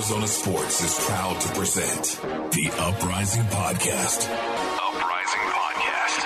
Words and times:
Arizona 0.00 0.26
Sports 0.26 0.82
is 0.82 1.06
proud 1.06 1.38
to 1.42 1.48
present 1.50 2.22
the 2.52 2.70
Uprising 2.78 3.42
Podcast. 3.42 4.30
Uprising 4.80 5.42
Podcast. 5.52 6.22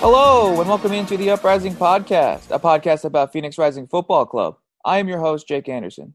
Hello, 0.00 0.58
and 0.58 0.66
welcome 0.70 0.92
into 0.92 1.18
the 1.18 1.28
Uprising 1.28 1.74
Podcast, 1.74 2.50
a 2.50 2.58
podcast 2.58 3.04
about 3.04 3.30
Phoenix 3.30 3.58
Rising 3.58 3.86
Football 3.86 4.24
Club. 4.24 4.56
I 4.86 5.00
am 5.00 5.08
your 5.08 5.20
host, 5.20 5.46
Jake 5.46 5.68
Anderson. 5.68 6.14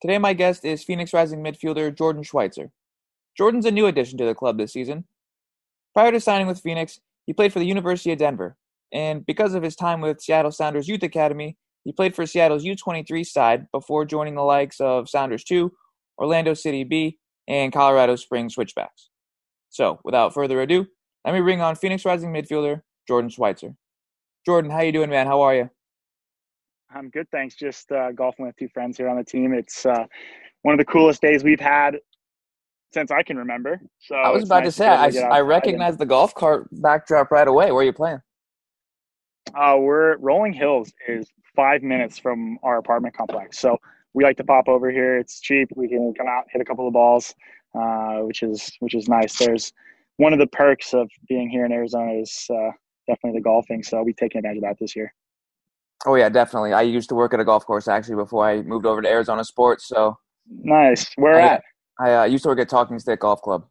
Today, 0.00 0.18
my 0.18 0.34
guest 0.34 0.64
is 0.64 0.84
Phoenix 0.84 1.12
Rising 1.12 1.42
midfielder 1.42 1.92
Jordan 1.92 2.22
Schweitzer. 2.22 2.70
Jordan's 3.36 3.66
a 3.66 3.72
new 3.72 3.86
addition 3.86 4.16
to 4.18 4.24
the 4.24 4.36
club 4.36 4.58
this 4.58 4.72
season. 4.72 5.06
Prior 5.92 6.12
to 6.12 6.20
signing 6.20 6.46
with 6.46 6.60
Phoenix, 6.60 7.00
he 7.26 7.32
played 7.32 7.52
for 7.52 7.58
the 7.58 7.66
University 7.66 8.12
of 8.12 8.18
Denver, 8.18 8.56
and 8.92 9.24
because 9.24 9.54
of 9.54 9.62
his 9.62 9.76
time 9.76 10.00
with 10.00 10.20
Seattle 10.20 10.52
Sounders 10.52 10.88
Youth 10.88 11.02
Academy, 11.02 11.56
he 11.84 11.92
played 11.92 12.14
for 12.14 12.26
Seattle's 12.26 12.64
U23 12.64 13.26
side 13.26 13.66
before 13.72 14.04
joining 14.04 14.34
the 14.34 14.42
likes 14.42 14.80
of 14.80 15.08
Sounders 15.08 15.44
2, 15.44 15.72
Orlando 16.18 16.54
City 16.54 16.84
B, 16.84 17.18
and 17.48 17.72
Colorado 17.72 18.16
Springs 18.16 18.54
Switchbacks. 18.54 19.08
So, 19.70 19.98
without 20.04 20.34
further 20.34 20.60
ado, 20.60 20.86
let 21.24 21.34
me 21.34 21.40
bring 21.40 21.60
on 21.60 21.76
Phoenix 21.76 22.04
Rising 22.04 22.32
midfielder 22.32 22.82
Jordan 23.08 23.30
Schweitzer. 23.30 23.74
Jordan, 24.44 24.70
how 24.70 24.82
you 24.82 24.92
doing, 24.92 25.10
man? 25.10 25.26
How 25.26 25.40
are 25.40 25.54
you? 25.54 25.70
I'm 26.94 27.08
good, 27.10 27.26
thanks. 27.32 27.54
Just 27.54 27.90
uh, 27.90 28.12
golfing 28.12 28.46
with 28.46 28.56
two 28.56 28.68
friends 28.68 28.98
here 28.98 29.08
on 29.08 29.16
the 29.16 29.24
team. 29.24 29.54
It's 29.54 29.86
uh, 29.86 30.04
one 30.62 30.74
of 30.74 30.78
the 30.78 30.84
coolest 30.84 31.22
days 31.22 31.42
we've 31.42 31.60
had 31.60 31.96
since 32.92 33.10
I 33.10 33.22
can 33.22 33.38
remember. 33.38 33.80
So 34.00 34.14
I 34.14 34.30
was 34.30 34.44
about 34.44 34.64
nice 34.64 34.74
to 34.74 34.78
say, 34.78 34.88
I, 34.88 35.36
I 35.36 35.40
recognize 35.40 35.96
the 35.96 36.06
golf 36.06 36.34
cart 36.34 36.68
backdrop 36.70 37.30
right 37.30 37.48
away. 37.48 37.72
Where 37.72 37.80
are 37.80 37.84
you 37.84 37.92
playing? 37.92 38.20
Uh, 39.54 39.76
we're 39.78 40.16
Rolling 40.18 40.52
Hills 40.52 40.92
is 41.08 41.26
five 41.54 41.82
minutes 41.82 42.18
from 42.18 42.58
our 42.62 42.78
apartment 42.78 43.16
complex, 43.16 43.58
so 43.58 43.78
we 44.14 44.24
like 44.24 44.36
to 44.38 44.44
pop 44.44 44.68
over 44.68 44.90
here. 44.90 45.18
It's 45.18 45.40
cheap. 45.40 45.68
We 45.74 45.88
can 45.88 46.14
come 46.14 46.26
out, 46.26 46.44
hit 46.50 46.62
a 46.62 46.64
couple 46.64 46.86
of 46.86 46.92
balls, 46.92 47.34
uh, 47.74 48.18
which 48.20 48.42
is 48.42 48.72
which 48.80 48.94
is 48.94 49.08
nice. 49.08 49.38
There's 49.38 49.72
one 50.16 50.32
of 50.32 50.38
the 50.38 50.46
perks 50.46 50.94
of 50.94 51.10
being 51.28 51.48
here 51.48 51.64
in 51.64 51.72
Arizona 51.72 52.12
is 52.12 52.46
uh, 52.50 52.70
definitely 53.06 53.38
the 53.38 53.42
golfing. 53.42 53.82
So 53.82 54.02
we 54.02 54.12
taking 54.12 54.38
advantage 54.38 54.58
of 54.58 54.62
that 54.62 54.76
this 54.80 54.96
year. 54.96 55.12
Oh 56.06 56.14
yeah, 56.14 56.28
definitely. 56.28 56.72
I 56.72 56.82
used 56.82 57.08
to 57.10 57.14
work 57.14 57.32
at 57.34 57.40
a 57.40 57.44
golf 57.44 57.66
course 57.66 57.88
actually 57.88 58.16
before 58.16 58.46
I 58.46 58.62
moved 58.62 58.86
over 58.86 59.02
to 59.02 59.08
Arizona 59.08 59.44
Sports. 59.44 59.86
So 59.86 60.16
nice. 60.48 61.06
Where 61.16 61.40
I, 61.40 61.46
at? 61.46 61.62
I 62.00 62.14
uh, 62.14 62.24
used 62.24 62.42
to 62.44 62.48
work 62.48 62.58
at 62.60 62.68
Talking 62.68 62.98
Stick 62.98 63.20
Golf 63.20 63.42
Club. 63.42 63.66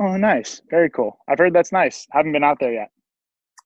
Oh, 0.00 0.16
nice. 0.16 0.62
Very 0.70 0.90
cool. 0.90 1.18
I've 1.28 1.38
heard 1.38 1.52
that's 1.52 1.72
nice. 1.72 2.06
Haven't 2.10 2.32
been 2.32 2.44
out 2.44 2.58
there 2.58 2.72
yet. 2.72 2.90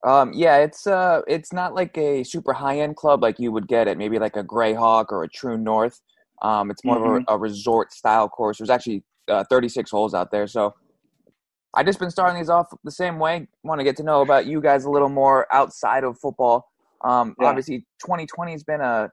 Um, 0.07 0.33
yeah, 0.33 0.59
it's 0.59 0.87
uh, 0.87 1.23
it's 1.27 1.53
not 1.53 1.75
like 1.75 1.97
a 1.99 2.23
super 2.23 2.53
high 2.53 2.81
end 2.81 2.97
club 2.97 3.23
like 3.23 3.39
you 3.39 3.51
would 3.51 3.67
get 3.67 3.89
at 3.89 3.99
maybe 3.99 4.19
like 4.19 4.37
a 4.37 4.45
Grayhawk 4.45 5.07
or 5.11 5.25
a 5.25 5.29
True 5.29 5.59
North. 5.59 6.01
Um, 6.43 6.71
it's 6.71 6.85
more 6.85 6.99
mm-hmm. 6.99 7.17
of 7.17 7.25
a, 7.29 7.33
a, 7.35 7.39
resort 7.39 7.93
style 7.93 8.29
course. 8.29 8.59
There's 8.59 8.71
actually 8.71 9.03
uh, 9.27 9.43
36 9.51 9.91
holes 9.91 10.15
out 10.15 10.31
there, 10.31 10.47
so 10.47 10.73
I 11.75 11.83
just 11.83 11.99
been 11.99 12.11
starting 12.11 12.39
these 12.39 12.49
off 12.49 12.69
the 12.85 12.93
same 12.93 13.19
way. 13.19 13.49
Want 13.65 13.81
to 13.81 13.85
get 13.85 13.97
to 13.97 14.05
know 14.05 14.23
about 14.23 14.47
you 14.47 14.61
guys 14.61 14.85
a 14.85 14.91
little 14.91 15.09
more 15.09 15.53
outside 15.53 16.05
of 16.05 16.17
football. 16.21 16.65
Um, 17.05 17.35
yeah. 17.41 17.49
Obviously, 17.49 17.79
2020 18.05 18.53
has 18.53 18.63
been 18.63 18.81
a 18.81 19.11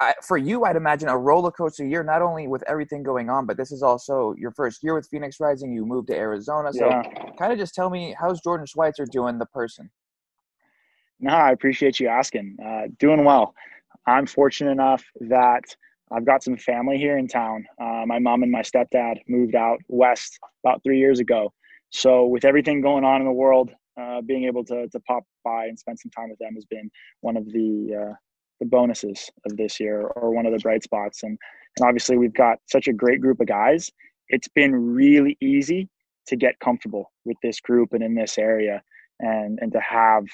I, 0.00 0.14
for 0.22 0.36
you, 0.36 0.64
I'd 0.64 0.76
imagine 0.76 1.08
a 1.08 1.16
roller 1.16 1.50
coaster 1.50 1.84
year, 1.84 2.02
not 2.02 2.22
only 2.22 2.48
with 2.48 2.62
everything 2.68 3.02
going 3.02 3.30
on, 3.30 3.46
but 3.46 3.56
this 3.56 3.72
is 3.72 3.82
also 3.82 4.34
your 4.38 4.50
first 4.52 4.82
year 4.82 4.94
with 4.94 5.08
Phoenix 5.08 5.40
Rising. 5.40 5.72
You 5.72 5.84
moved 5.84 6.08
to 6.08 6.16
Arizona. 6.16 6.72
So, 6.72 6.86
yeah. 6.86 7.02
kind 7.38 7.52
of 7.52 7.58
just 7.58 7.74
tell 7.74 7.90
me, 7.90 8.14
how's 8.18 8.40
Jordan 8.40 8.66
Schweitzer 8.66 9.06
doing, 9.06 9.38
the 9.38 9.46
person? 9.46 9.90
No, 11.20 11.32
I 11.32 11.50
appreciate 11.50 11.98
you 12.00 12.08
asking. 12.08 12.56
Uh, 12.64 12.88
doing 12.98 13.24
well. 13.24 13.54
I'm 14.06 14.26
fortunate 14.26 14.70
enough 14.70 15.04
that 15.20 15.64
I've 16.10 16.24
got 16.24 16.42
some 16.42 16.56
family 16.56 16.96
here 16.96 17.18
in 17.18 17.28
town. 17.28 17.66
Uh, 17.80 18.04
my 18.06 18.18
mom 18.18 18.42
and 18.42 18.52
my 18.52 18.62
stepdad 18.62 19.16
moved 19.28 19.54
out 19.54 19.78
west 19.88 20.38
about 20.64 20.82
three 20.82 20.98
years 20.98 21.20
ago. 21.20 21.52
So, 21.90 22.26
with 22.26 22.44
everything 22.44 22.80
going 22.80 23.04
on 23.04 23.20
in 23.20 23.26
the 23.26 23.32
world, 23.32 23.70
uh, 24.00 24.20
being 24.20 24.44
able 24.44 24.64
to, 24.64 24.88
to 24.88 25.00
pop 25.00 25.24
by 25.44 25.66
and 25.66 25.78
spend 25.78 25.98
some 25.98 26.10
time 26.10 26.30
with 26.30 26.38
them 26.38 26.54
has 26.54 26.64
been 26.66 26.90
one 27.20 27.36
of 27.36 27.44
the 27.46 28.10
uh, 28.10 28.14
the 28.60 28.66
bonuses 28.66 29.30
of 29.46 29.56
this 29.56 29.78
year 29.80 30.02
or 30.02 30.30
one 30.30 30.46
of 30.46 30.52
the 30.52 30.58
bright 30.58 30.82
spots. 30.82 31.22
And, 31.22 31.38
and 31.76 31.86
obviously, 31.86 32.16
we've 32.16 32.34
got 32.34 32.58
such 32.66 32.88
a 32.88 32.92
great 32.92 33.20
group 33.20 33.40
of 33.40 33.46
guys. 33.46 33.90
It's 34.28 34.48
been 34.48 34.74
really 34.74 35.36
easy 35.40 35.88
to 36.26 36.36
get 36.36 36.58
comfortable 36.60 37.10
with 37.24 37.36
this 37.42 37.60
group 37.60 37.92
and 37.92 38.02
in 38.02 38.14
this 38.14 38.36
area 38.38 38.82
and, 39.20 39.58
and 39.60 39.72
to 39.72 39.80
have 39.80 40.24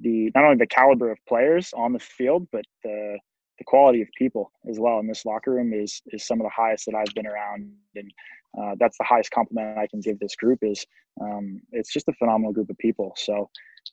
the 0.00 0.30
not 0.34 0.44
only 0.44 0.56
the 0.56 0.66
caliber 0.66 1.10
of 1.10 1.18
players 1.26 1.72
on 1.76 1.92
the 1.92 1.98
field, 1.98 2.46
but 2.52 2.64
the 2.84 3.18
the 3.58 3.64
quality 3.64 4.00
of 4.00 4.08
people 4.16 4.50
as 4.70 4.78
well 4.80 4.98
in 5.00 5.06
this 5.06 5.24
locker 5.26 5.52
room 5.52 5.72
is 5.72 6.00
is 6.08 6.26
some 6.26 6.40
of 6.40 6.44
the 6.44 6.50
highest 6.50 6.86
that 6.86 6.94
I've 6.94 7.14
been 7.14 7.26
around, 7.26 7.70
and 7.94 8.12
uh, 8.60 8.74
that's 8.78 8.96
the 8.98 9.04
highest 9.04 9.30
compliment 9.30 9.78
I 9.78 9.86
can 9.86 10.00
give 10.00 10.18
this 10.18 10.36
group. 10.36 10.60
Is 10.62 10.86
um, 11.20 11.60
it's 11.72 11.92
just 11.92 12.08
a 12.08 12.12
phenomenal 12.14 12.52
group 12.52 12.70
of 12.70 12.78
people. 12.78 13.12
So 13.16 13.50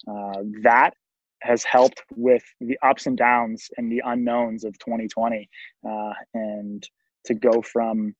uh, 0.08 0.44
that 0.64 0.94
has 1.42 1.64
helped 1.64 2.02
with 2.16 2.44
the 2.59 2.78
ups 2.84 3.06
and 3.06 3.18
downs 3.18 3.70
and 3.78 3.92
the 3.92 4.02
unknowns 4.06 4.64
of 4.64 4.78
2020 4.80 5.50
uh, 5.88 6.14
and 6.34 6.88
to 7.25 7.34
go 7.34 7.62
from 7.62 8.16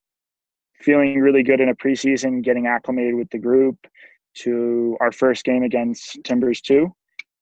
feeling 0.82 1.20
really 1.20 1.44
good 1.44 1.60
in 1.60 1.70
a 1.70 1.76
preseason 1.76 2.44
getting 2.44 2.68
acclimated 2.68 3.16
with 3.16 3.30
the 3.32 3.40
group 3.40 3.76
to 4.36 4.96
our 5.02 5.12
first 5.12 5.44
game 5.44 5.64
against 5.64 6.20
timbers 6.24 6.62
2 6.62 6.88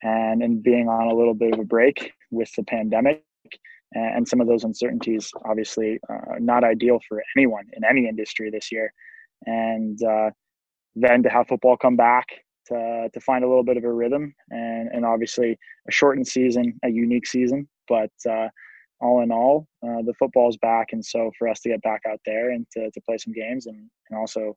and 0.03 0.41
and 0.41 0.63
being 0.63 0.87
on 0.87 1.07
a 1.07 1.13
little 1.13 1.33
bit 1.33 1.53
of 1.53 1.59
a 1.59 1.65
break 1.65 2.13
with 2.31 2.49
the 2.55 2.63
pandemic 2.63 3.23
and, 3.95 4.27
some 4.27 4.41
of 4.41 4.47
those 4.47 4.63
uncertainties 4.63 5.31
obviously 5.45 5.99
uh, 6.09 6.35
not 6.39 6.63
ideal 6.63 6.99
for 7.07 7.23
anyone 7.35 7.65
in 7.73 7.83
any 7.83 8.07
industry 8.07 8.49
this 8.49 8.71
year. 8.71 8.91
And 9.45 10.01
uh, 10.03 10.31
then 10.95 11.23
to 11.23 11.29
have 11.29 11.47
football 11.47 11.77
come 11.77 11.95
back 11.95 12.25
to, 12.67 13.09
to 13.13 13.19
find 13.19 13.43
a 13.43 13.47
little 13.47 13.63
bit 13.63 13.77
of 13.77 13.83
a 13.83 13.91
rhythm 13.91 14.33
and, 14.49 14.89
and 14.91 15.05
obviously 15.05 15.57
a 15.87 15.91
shortened 15.91 16.27
season, 16.27 16.77
a 16.83 16.89
unique 16.89 17.27
season. 17.27 17.67
But 17.87 18.11
uh, 18.29 18.47
all 19.01 19.21
in 19.21 19.31
all, 19.31 19.67
uh, 19.83 20.01
the 20.03 20.13
football's 20.17 20.57
back. 20.57 20.87
And 20.91 21.05
so 21.05 21.31
for 21.37 21.47
us 21.47 21.59
to 21.61 21.69
get 21.69 21.81
back 21.81 22.01
out 22.09 22.19
there 22.25 22.51
and 22.51 22.65
to, 22.71 22.89
to 22.89 23.01
play 23.01 23.17
some 23.17 23.33
games 23.33 23.67
and, 23.67 23.89
and 24.09 24.19
also 24.19 24.55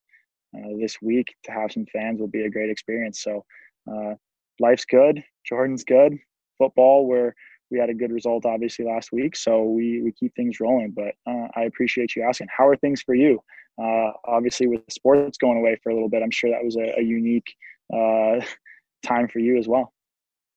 uh, 0.57 0.77
this 0.81 0.97
week 1.03 1.27
to 1.45 1.53
have 1.53 1.73
some 1.73 1.87
fans 1.93 2.21
will 2.21 2.29
be 2.29 2.45
a 2.45 2.51
great 2.51 2.71
experience. 2.71 3.23
So 3.23 3.45
uh, 3.91 4.15
life's 4.61 4.85
good. 4.85 5.23
Jordan's 5.47 5.85
good. 5.85 6.17
Football, 6.57 7.07
where 7.07 7.35
we 7.71 7.79
had 7.79 7.91
a 7.91 7.95
good 7.95 8.13
result 8.13 8.47
obviously 8.47 8.85
last 8.85 9.13
week. 9.13 9.37
So 9.37 9.65
we, 9.65 10.03
we 10.03 10.13
keep 10.13 10.35
things 10.35 10.61
rolling. 10.61 10.95
But 10.97 11.15
uh, 11.31 11.49
I 11.55 11.65
appreciate 11.65 12.17
you 12.17 12.23
asking. 12.23 12.49
How 12.57 12.67
are 12.67 12.77
things 12.77 13.03
for 13.03 13.15
you? 13.15 13.41
Uh, 13.81 14.11
obviously, 14.25 14.67
with 14.67 14.81
sports 14.91 15.39
going 15.39 15.59
away 15.59 15.79
for 15.83 15.91
a 15.91 15.95
little 15.95 16.09
bit, 16.09 16.23
I'm 16.23 16.31
sure 16.31 16.51
that 16.51 16.65
was 16.65 16.77
a, 16.77 16.99
a 16.99 17.03
unique 17.03 17.47
uh, 17.93 18.45
time 19.05 19.29
for 19.29 19.39
you 19.39 19.59
as 19.59 19.69
well. 19.69 19.93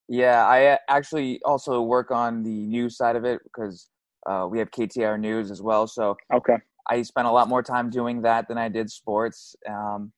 Yeah, 0.07 0.45
I 0.45 0.77
actually 0.89 1.39
also 1.45 1.81
work 1.81 2.11
on 2.11 2.43
the 2.43 2.67
news 2.67 2.97
side 2.97 3.15
of 3.15 3.23
it 3.23 3.39
because 3.43 3.87
uh, 4.29 4.47
we 4.49 4.59
have 4.59 4.69
KTAR 4.71 5.19
News 5.19 5.51
as 5.51 5.61
well. 5.61 5.87
So 5.87 6.17
okay, 6.33 6.57
I 6.89 7.01
spent 7.03 7.27
a 7.27 7.31
lot 7.31 7.47
more 7.47 7.63
time 7.63 7.89
doing 7.89 8.21
that 8.23 8.47
than 8.47 8.57
I 8.57 8.67
did 8.67 8.89
sports. 8.89 9.55
Um, 9.69 10.11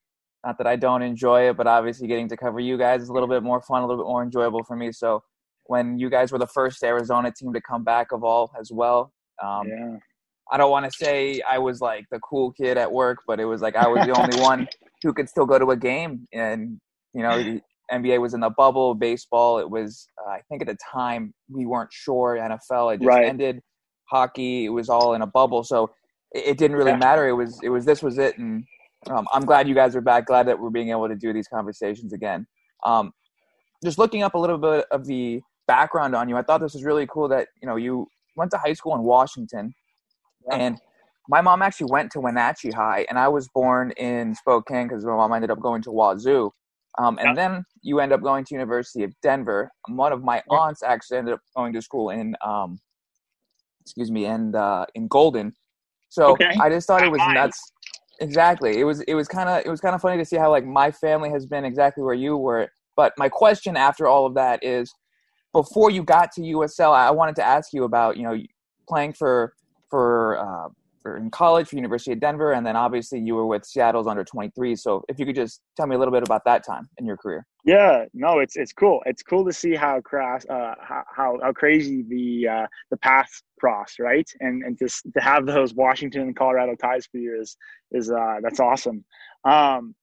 not 0.44 0.58
that 0.58 0.66
I 0.66 0.76
don't 0.76 1.02
enjoy 1.02 1.48
it, 1.48 1.56
but 1.56 1.66
obviously 1.66 2.06
getting 2.06 2.28
to 2.28 2.36
cover 2.36 2.60
you 2.60 2.76
guys 2.76 3.02
is 3.02 3.08
a 3.08 3.12
little 3.12 3.28
bit 3.28 3.42
more 3.42 3.62
fun, 3.62 3.82
a 3.82 3.86
little 3.86 4.04
bit 4.04 4.08
more 4.08 4.22
enjoyable 4.22 4.62
for 4.64 4.76
me. 4.76 4.92
So 4.92 5.22
when 5.66 5.98
you 5.98 6.10
guys 6.10 6.32
were 6.32 6.38
the 6.38 6.46
first 6.46 6.82
Arizona 6.82 7.32
team 7.32 7.52
to 7.54 7.60
come 7.60 7.84
back 7.84 8.12
of 8.12 8.24
all 8.24 8.52
as 8.58 8.70
well, 8.70 9.12
um, 9.42 9.66
yeah. 9.66 9.96
I 10.52 10.58
don't 10.58 10.70
want 10.70 10.84
to 10.84 10.92
say 10.92 11.40
I 11.48 11.58
was 11.58 11.80
like 11.80 12.04
the 12.10 12.18
cool 12.18 12.52
kid 12.52 12.76
at 12.76 12.90
work, 12.90 13.18
but 13.26 13.40
it 13.40 13.46
was 13.46 13.62
like 13.62 13.76
I 13.76 13.88
was 13.88 14.06
the 14.06 14.12
only 14.12 14.38
one 14.40 14.68
who 15.02 15.14
could 15.14 15.28
still 15.28 15.46
go 15.46 15.58
to 15.58 15.70
a 15.70 15.76
game 15.76 16.28
and 16.32 16.78
you 17.14 17.22
know, 17.22 17.42
the 17.42 17.60
NBA 17.92 18.20
was 18.20 18.34
in 18.34 18.40
the 18.40 18.50
bubble. 18.50 18.94
Baseball, 18.94 19.58
it 19.58 19.70
was. 19.70 20.08
Uh, 20.18 20.30
I 20.30 20.40
think 20.48 20.62
at 20.62 20.68
the 20.68 20.76
time 20.92 21.32
we 21.48 21.66
weren't 21.66 21.92
sure. 21.92 22.36
NFL 22.36 22.94
it 22.94 22.98
just 22.98 23.08
right. 23.08 23.26
ended. 23.26 23.60
Hockey, 24.10 24.66
it 24.66 24.68
was 24.68 24.88
all 24.88 25.14
in 25.14 25.22
a 25.22 25.26
bubble, 25.26 25.64
so 25.64 25.90
it, 26.32 26.44
it 26.46 26.58
didn't 26.58 26.76
really 26.76 26.90
yeah. 26.90 26.98
matter. 26.98 27.28
It 27.28 27.32
was. 27.32 27.58
It 27.62 27.68
was. 27.68 27.84
This 27.84 28.02
was 28.02 28.18
it, 28.18 28.36
and 28.38 28.64
um, 29.08 29.26
I'm 29.32 29.44
glad 29.44 29.68
you 29.68 29.74
guys 29.74 29.94
are 29.96 30.00
back. 30.00 30.26
Glad 30.26 30.46
that 30.48 30.58
we're 30.58 30.70
being 30.70 30.90
able 30.90 31.08
to 31.08 31.16
do 31.16 31.32
these 31.32 31.48
conversations 31.48 32.12
again. 32.12 32.46
Um, 32.84 33.12
just 33.84 33.98
looking 33.98 34.22
up 34.22 34.34
a 34.34 34.38
little 34.38 34.58
bit 34.58 34.86
of 34.90 35.06
the 35.06 35.40
background 35.66 36.14
on 36.14 36.28
you, 36.28 36.36
I 36.36 36.42
thought 36.42 36.60
this 36.60 36.74
was 36.74 36.84
really 36.84 37.06
cool 37.06 37.28
that 37.28 37.48
you 37.62 37.68
know 37.68 37.76
you 37.76 38.06
went 38.36 38.50
to 38.50 38.58
high 38.58 38.72
school 38.72 38.94
in 38.94 39.02
Washington, 39.02 39.74
yeah. 40.48 40.56
and 40.56 40.78
my 41.28 41.40
mom 41.40 41.62
actually 41.62 41.90
went 41.90 42.10
to 42.12 42.20
Wenatchee 42.20 42.70
High, 42.70 43.06
and 43.08 43.18
I 43.18 43.28
was 43.28 43.48
born 43.48 43.92
in 43.92 44.34
Spokane 44.34 44.88
because 44.88 45.04
my 45.04 45.12
mom 45.12 45.32
ended 45.32 45.50
up 45.50 45.60
going 45.60 45.82
to 45.82 45.90
Wazoo. 45.90 46.50
Um, 46.98 47.18
and 47.20 47.36
then 47.36 47.64
you 47.82 47.98
end 48.00 48.12
up 48.12 48.22
going 48.22 48.44
to 48.44 48.54
University 48.54 49.02
of 49.02 49.12
Denver. 49.22 49.70
One 49.88 50.12
of 50.12 50.22
my 50.22 50.42
aunts 50.48 50.82
actually 50.82 51.18
ended 51.18 51.34
up 51.34 51.40
going 51.56 51.72
to 51.72 51.82
school 51.82 52.10
in, 52.10 52.36
um, 52.44 52.78
excuse 53.80 54.10
me, 54.10 54.26
and 54.26 54.54
uh, 54.54 54.86
in 54.94 55.08
Golden. 55.08 55.52
So 56.08 56.32
okay. 56.32 56.54
I 56.60 56.68
just 56.68 56.86
thought 56.86 57.02
it 57.02 57.10
was 57.10 57.20
nuts. 57.32 57.72
Exactly. 58.20 58.78
It 58.78 58.84
was 58.84 59.00
it 59.02 59.14
was 59.14 59.26
kind 59.26 59.48
of 59.48 59.66
it 59.66 59.68
was 59.68 59.80
kind 59.80 59.94
of 59.94 60.00
funny 60.00 60.16
to 60.18 60.24
see 60.24 60.36
how 60.36 60.50
like 60.50 60.64
my 60.64 60.92
family 60.92 61.30
has 61.30 61.46
been 61.46 61.64
exactly 61.64 62.04
where 62.04 62.14
you 62.14 62.36
were. 62.36 62.68
But 62.96 63.12
my 63.18 63.28
question 63.28 63.76
after 63.76 64.06
all 64.06 64.24
of 64.24 64.34
that 64.34 64.62
is, 64.62 64.94
before 65.52 65.90
you 65.90 66.04
got 66.04 66.30
to 66.32 66.42
USL, 66.42 66.92
I 66.94 67.10
wanted 67.10 67.34
to 67.36 67.44
ask 67.44 67.72
you 67.72 67.82
about 67.82 68.16
you 68.16 68.22
know 68.22 68.40
playing 68.88 69.14
for 69.14 69.54
for, 69.90 70.38
uh, 70.38 70.68
for 71.04 71.18
in 71.18 71.30
college 71.30 71.68
for 71.68 71.76
University 71.76 72.12
of 72.12 72.20
Denver, 72.20 72.52
and 72.52 72.66
then 72.66 72.74
obviously 72.76 73.20
you 73.20 73.34
were 73.34 73.46
with 73.46 73.64
Seattle's 73.64 74.06
under 74.06 74.24
23. 74.24 74.74
So 74.74 75.04
if 75.08 75.18
you 75.20 75.26
could 75.26 75.36
just 75.36 75.60
tell 75.76 75.86
me 75.86 75.94
a 75.94 75.98
little 75.98 76.12
bit 76.12 76.24
about 76.24 76.42
that 76.46 76.64
time 76.64 76.88
in 76.96 77.04
your 77.04 77.18
career. 77.18 77.46
Yeah, 77.64 78.06
no, 78.14 78.40
it's 78.40 78.56
it's 78.56 78.72
cool. 78.72 79.02
It's 79.06 79.22
cool 79.22 79.44
to 79.44 79.52
see 79.52 79.74
how 79.74 80.00
crass, 80.00 80.44
uh, 80.50 80.74
how, 80.80 81.04
how 81.14 81.52
crazy 81.52 82.02
the 82.08 82.48
uh, 82.48 82.66
the 82.90 82.96
paths 82.96 83.42
cross, 83.60 83.96
right? 84.00 84.28
And 84.40 84.64
and 84.64 84.78
to 84.78 84.88
to 84.88 85.20
have 85.20 85.46
those 85.46 85.74
Washington 85.74 86.22
and 86.22 86.36
Colorado 86.36 86.74
ties 86.74 87.06
for 87.06 87.18
you 87.18 87.38
is 87.40 87.56
is 87.92 88.10
uh, 88.10 88.36
that's 88.42 88.60
awesome. 88.60 89.04
Um, 89.44 89.94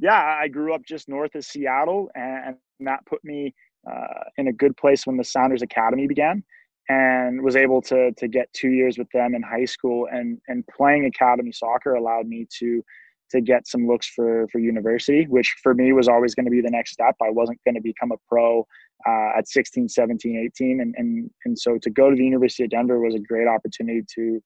yeah, 0.00 0.38
I 0.40 0.48
grew 0.48 0.74
up 0.74 0.82
just 0.84 1.08
north 1.08 1.34
of 1.34 1.44
Seattle, 1.44 2.10
and, 2.14 2.56
and 2.78 2.88
that 2.88 3.06
put 3.06 3.24
me 3.24 3.54
uh, 3.90 4.24
in 4.38 4.48
a 4.48 4.52
good 4.52 4.76
place 4.76 5.06
when 5.06 5.16
the 5.16 5.24
Sounders 5.24 5.62
Academy 5.62 6.06
began, 6.06 6.42
and 6.88 7.42
was 7.42 7.56
able 7.56 7.80
to 7.82 8.12
to 8.12 8.28
get 8.28 8.52
two 8.52 8.70
years 8.70 8.98
with 8.98 9.08
them 9.12 9.34
in 9.34 9.42
high 9.42 9.64
school. 9.64 10.08
And 10.10 10.40
and 10.48 10.66
playing 10.66 11.06
academy 11.06 11.52
soccer 11.52 11.94
allowed 11.94 12.26
me 12.26 12.46
to 12.58 12.82
to 13.30 13.40
get 13.40 13.66
some 13.66 13.86
looks 13.86 14.06
for 14.06 14.46
for 14.52 14.58
university, 14.58 15.26
which 15.26 15.56
for 15.62 15.74
me 15.74 15.92
was 15.92 16.08
always 16.08 16.34
going 16.34 16.44
to 16.44 16.50
be 16.50 16.60
the 16.60 16.70
next 16.70 16.92
step. 16.92 17.16
I 17.22 17.30
wasn't 17.30 17.60
going 17.64 17.74
to 17.74 17.80
become 17.80 18.12
a 18.12 18.16
pro 18.28 18.66
uh, 19.06 19.38
at 19.38 19.48
16, 19.48 19.88
17, 19.88 20.36
18, 20.36 20.80
and 20.80 20.94
and 20.96 21.30
and 21.44 21.58
so 21.58 21.78
to 21.78 21.90
go 21.90 22.10
to 22.10 22.16
the 22.16 22.24
University 22.24 22.64
of 22.64 22.70
Denver 22.70 23.00
was 23.00 23.14
a 23.14 23.18
great 23.18 23.48
opportunity 23.48 24.02
to 24.14 24.42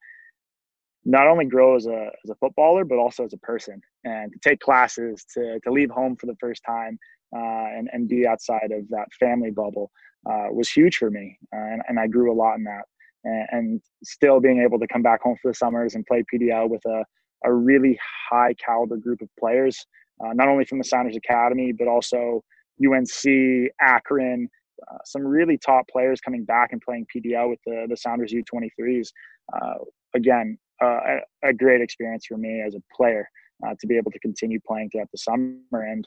not 1.05 1.27
only 1.27 1.45
grow 1.45 1.77
as 1.77 1.87
a 1.87 2.11
as 2.25 2.31
a 2.31 2.35
footballer 2.37 2.85
but 2.85 2.99
also 2.99 3.25
as 3.25 3.33
a 3.33 3.39
person 3.39 3.81
and 4.05 4.33
to 4.33 4.39
take 4.41 4.61
classes 4.61 5.25
to 5.33 5.59
to 5.65 5.73
leave 5.73 5.91
home 5.91 6.17
for 6.17 6.27
the 6.27 6.37
first 6.41 6.63
time 6.67 6.99
uh, 7.35 7.67
and 7.77 7.89
and 7.93 8.09
be 8.09 8.27
outside 8.27 8.71
of 8.73 8.87
that 8.89 9.07
family 9.19 9.51
bubble 9.51 9.91
uh, 10.31 10.47
was 10.51 10.69
huge 10.69 10.97
for 10.97 11.11
me 11.11 11.39
uh, 11.55 11.59
and, 11.73 11.83
and 11.89 11.99
I 11.99 12.07
grew 12.07 12.33
a 12.33 12.35
lot 12.35 12.57
in 12.57 12.65
that 12.65 12.83
and, 13.25 13.47
and, 13.51 13.81
still 14.05 14.39
being 14.39 14.63
able 14.63 14.79
to 14.79 14.87
come 14.87 15.03
back 15.03 15.23
home 15.23 15.37
for 15.43 15.51
the 15.51 15.55
summers 15.55 15.95
and 15.95 16.07
play 16.07 16.23
PDL 16.33 16.69
with 16.69 16.85
a 16.87 17.05
a 17.45 17.53
really 17.53 17.99
high 18.31 18.53
caliber 18.55 18.97
group 18.97 19.21
of 19.21 19.29
players 19.39 19.87
uh, 20.25 20.33
not 20.35 20.49
only 20.49 20.65
from 20.65 20.79
the 20.79 20.85
Sounders 20.85 21.17
Academy 21.17 21.73
but 21.73 21.89
also 21.89 22.43
UNC 22.85 23.71
Akron 23.81 24.49
uh, 24.91 24.99
some 25.05 25.25
really 25.27 25.59
top 25.59 25.87
players 25.89 26.21
coming 26.21 26.45
back 26.45 26.73
and 26.73 26.81
playing 26.81 27.07
PDL 27.15 27.49
with 27.51 27.61
the 27.67 27.87
the 27.89 27.97
Sounders 27.97 28.33
U23s 28.33 29.09
uh, 29.53 29.75
again 30.15 30.59
a, 30.81 31.19
a, 31.43 31.53
great 31.53 31.81
experience 31.81 32.27
for 32.27 32.37
me 32.37 32.63
as 32.65 32.75
a 32.75 32.83
player 32.95 33.29
uh, 33.67 33.75
to 33.81 33.87
be 33.87 33.97
able 33.97 34.13
to 34.13 34.19
continue 34.21 34.61
playing 34.65 34.89
throughout 34.91 35.11
the 35.11 35.19
summer. 35.19 35.57
And 35.73 36.07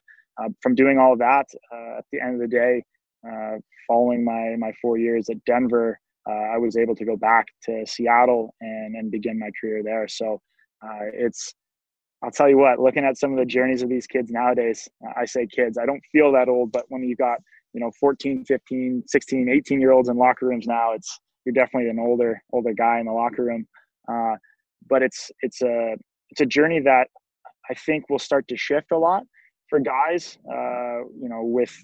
from 0.61 0.75
doing 0.75 0.97
all 0.97 1.17
that, 1.17 1.47
at 1.97 2.05
the 2.11 2.21
end 2.21 2.35
of 2.35 2.39
the 2.39 2.47
day, 2.47 2.83
uh, 3.27 3.57
following 3.87 4.23
my 4.23 4.55
my 4.57 4.71
four 4.81 4.97
years 4.97 5.29
at 5.29 5.43
Denver, 5.45 5.99
uh, 6.29 6.33
I 6.53 6.57
was 6.57 6.77
able 6.77 6.95
to 6.95 7.05
go 7.05 7.17
back 7.17 7.45
to 7.65 7.85
Seattle 7.85 8.55
and 8.61 8.95
and 8.95 9.11
begin 9.11 9.39
my 9.39 9.49
career 9.61 9.83
there. 9.83 10.07
So 10.07 10.41
it's 11.13 11.53
I'll 12.23 12.31
tell 12.31 12.49
you 12.49 12.57
what, 12.57 12.79
looking 12.79 13.03
at 13.03 13.17
some 13.17 13.31
of 13.31 13.39
the 13.39 13.45
journeys 13.45 13.81
of 13.81 13.89
these 13.89 14.05
kids 14.05 14.29
nowadays, 14.31 14.87
I 15.17 15.25
say 15.25 15.47
kids, 15.47 15.77
I 15.77 15.85
don't 15.87 16.01
feel 16.11 16.31
that 16.33 16.49
old, 16.49 16.71
but 16.71 16.85
when 16.89 17.03
you 17.03 17.15
got, 17.15 17.39
you 17.73 17.81
know, 17.81 17.91
14, 17.99 18.45
15, 18.45 19.03
16, 19.07 19.49
18 19.49 19.81
year 19.81 19.91
olds 19.91 20.07
in 20.07 20.17
locker 20.17 20.47
rooms 20.47 20.67
now, 20.67 20.93
it's, 20.93 21.19
you're 21.45 21.53
definitely 21.53 21.89
an 21.89 21.97
older, 21.99 22.39
older 22.53 22.73
guy 22.73 22.99
in 22.99 23.07
the 23.07 23.11
locker 23.11 23.43
room. 23.43 23.67
Uh, 24.07 24.35
but 24.87 25.01
it's 25.01 25.31
it's 25.41 25.61
a 25.61 25.95
it's 26.29 26.41
a 26.41 26.45
journey 26.45 26.79
that 26.79 27.07
I 27.69 27.73
think 27.73 28.09
will 28.09 28.19
start 28.19 28.47
to 28.49 28.57
shift 28.57 28.91
a 28.91 28.97
lot 28.97 29.23
for 29.69 29.79
guys. 29.79 30.37
Uh, 30.47 31.05
you 31.19 31.29
know, 31.29 31.43
with 31.43 31.75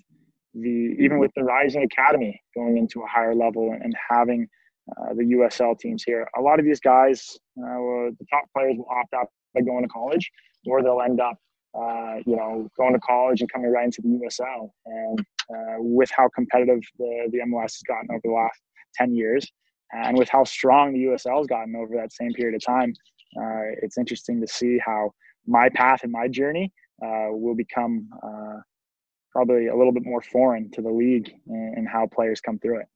the 0.61 0.95
even 0.99 1.19
with 1.19 1.31
the 1.35 1.43
rising 1.43 1.83
academy 1.83 2.41
going 2.55 2.77
into 2.77 3.01
a 3.01 3.07
higher 3.07 3.35
level 3.35 3.71
and 3.71 3.93
having 4.09 4.47
uh, 4.91 5.13
the 5.13 5.23
USL 5.23 5.77
teams 5.77 6.03
here, 6.03 6.27
a 6.37 6.41
lot 6.41 6.59
of 6.59 6.65
these 6.65 6.79
guys, 6.79 7.37
uh, 7.59 8.11
the 8.19 8.25
top 8.31 8.45
players 8.55 8.75
will 8.77 8.87
opt 8.89 9.13
out 9.13 9.27
by 9.53 9.61
going 9.61 9.83
to 9.83 9.89
college, 9.89 10.31
or 10.65 10.81
they'll 10.81 11.01
end 11.01 11.19
up, 11.19 11.37
uh, 11.77 12.15
you 12.25 12.35
know, 12.35 12.69
going 12.77 12.93
to 12.93 12.99
college 12.99 13.41
and 13.41 13.51
coming 13.51 13.71
right 13.71 13.85
into 13.85 14.01
the 14.01 14.09
USL. 14.09 14.69
And 14.85 15.19
uh, 15.49 15.75
with 15.79 16.09
how 16.15 16.29
competitive 16.33 16.79
the 16.97 17.29
the 17.31 17.39
MLS 17.39 17.73
has 17.73 17.83
gotten 17.87 18.09
over 18.11 18.21
the 18.23 18.31
last 18.31 18.59
ten 18.95 19.13
years, 19.13 19.45
and 19.91 20.17
with 20.17 20.29
how 20.29 20.43
strong 20.43 20.93
the 20.93 21.05
USL 21.05 21.37
has 21.37 21.47
gotten 21.47 21.75
over 21.75 21.95
that 21.95 22.13
same 22.13 22.33
period 22.33 22.55
of 22.55 22.63
time, 22.65 22.93
uh, 23.39 23.75
it's 23.81 23.97
interesting 23.97 24.41
to 24.41 24.47
see 24.47 24.79
how 24.79 25.11
my 25.45 25.69
path 25.69 26.01
and 26.03 26.11
my 26.11 26.27
journey 26.27 26.71
uh, 27.03 27.27
will 27.29 27.55
become 27.55 28.07
uh, 28.23 28.36
probably 29.37 29.67
a 29.67 29.75
little 29.75 29.91
bit 29.91 30.03
more 30.03 30.19
foreign 30.19 30.67
to 30.71 30.81
the 30.81 30.89
league 30.89 31.29
and, 31.45 31.87
how 31.87 32.07
players 32.07 32.41
come 32.41 32.57
through 32.57 32.79
it. 32.79 32.87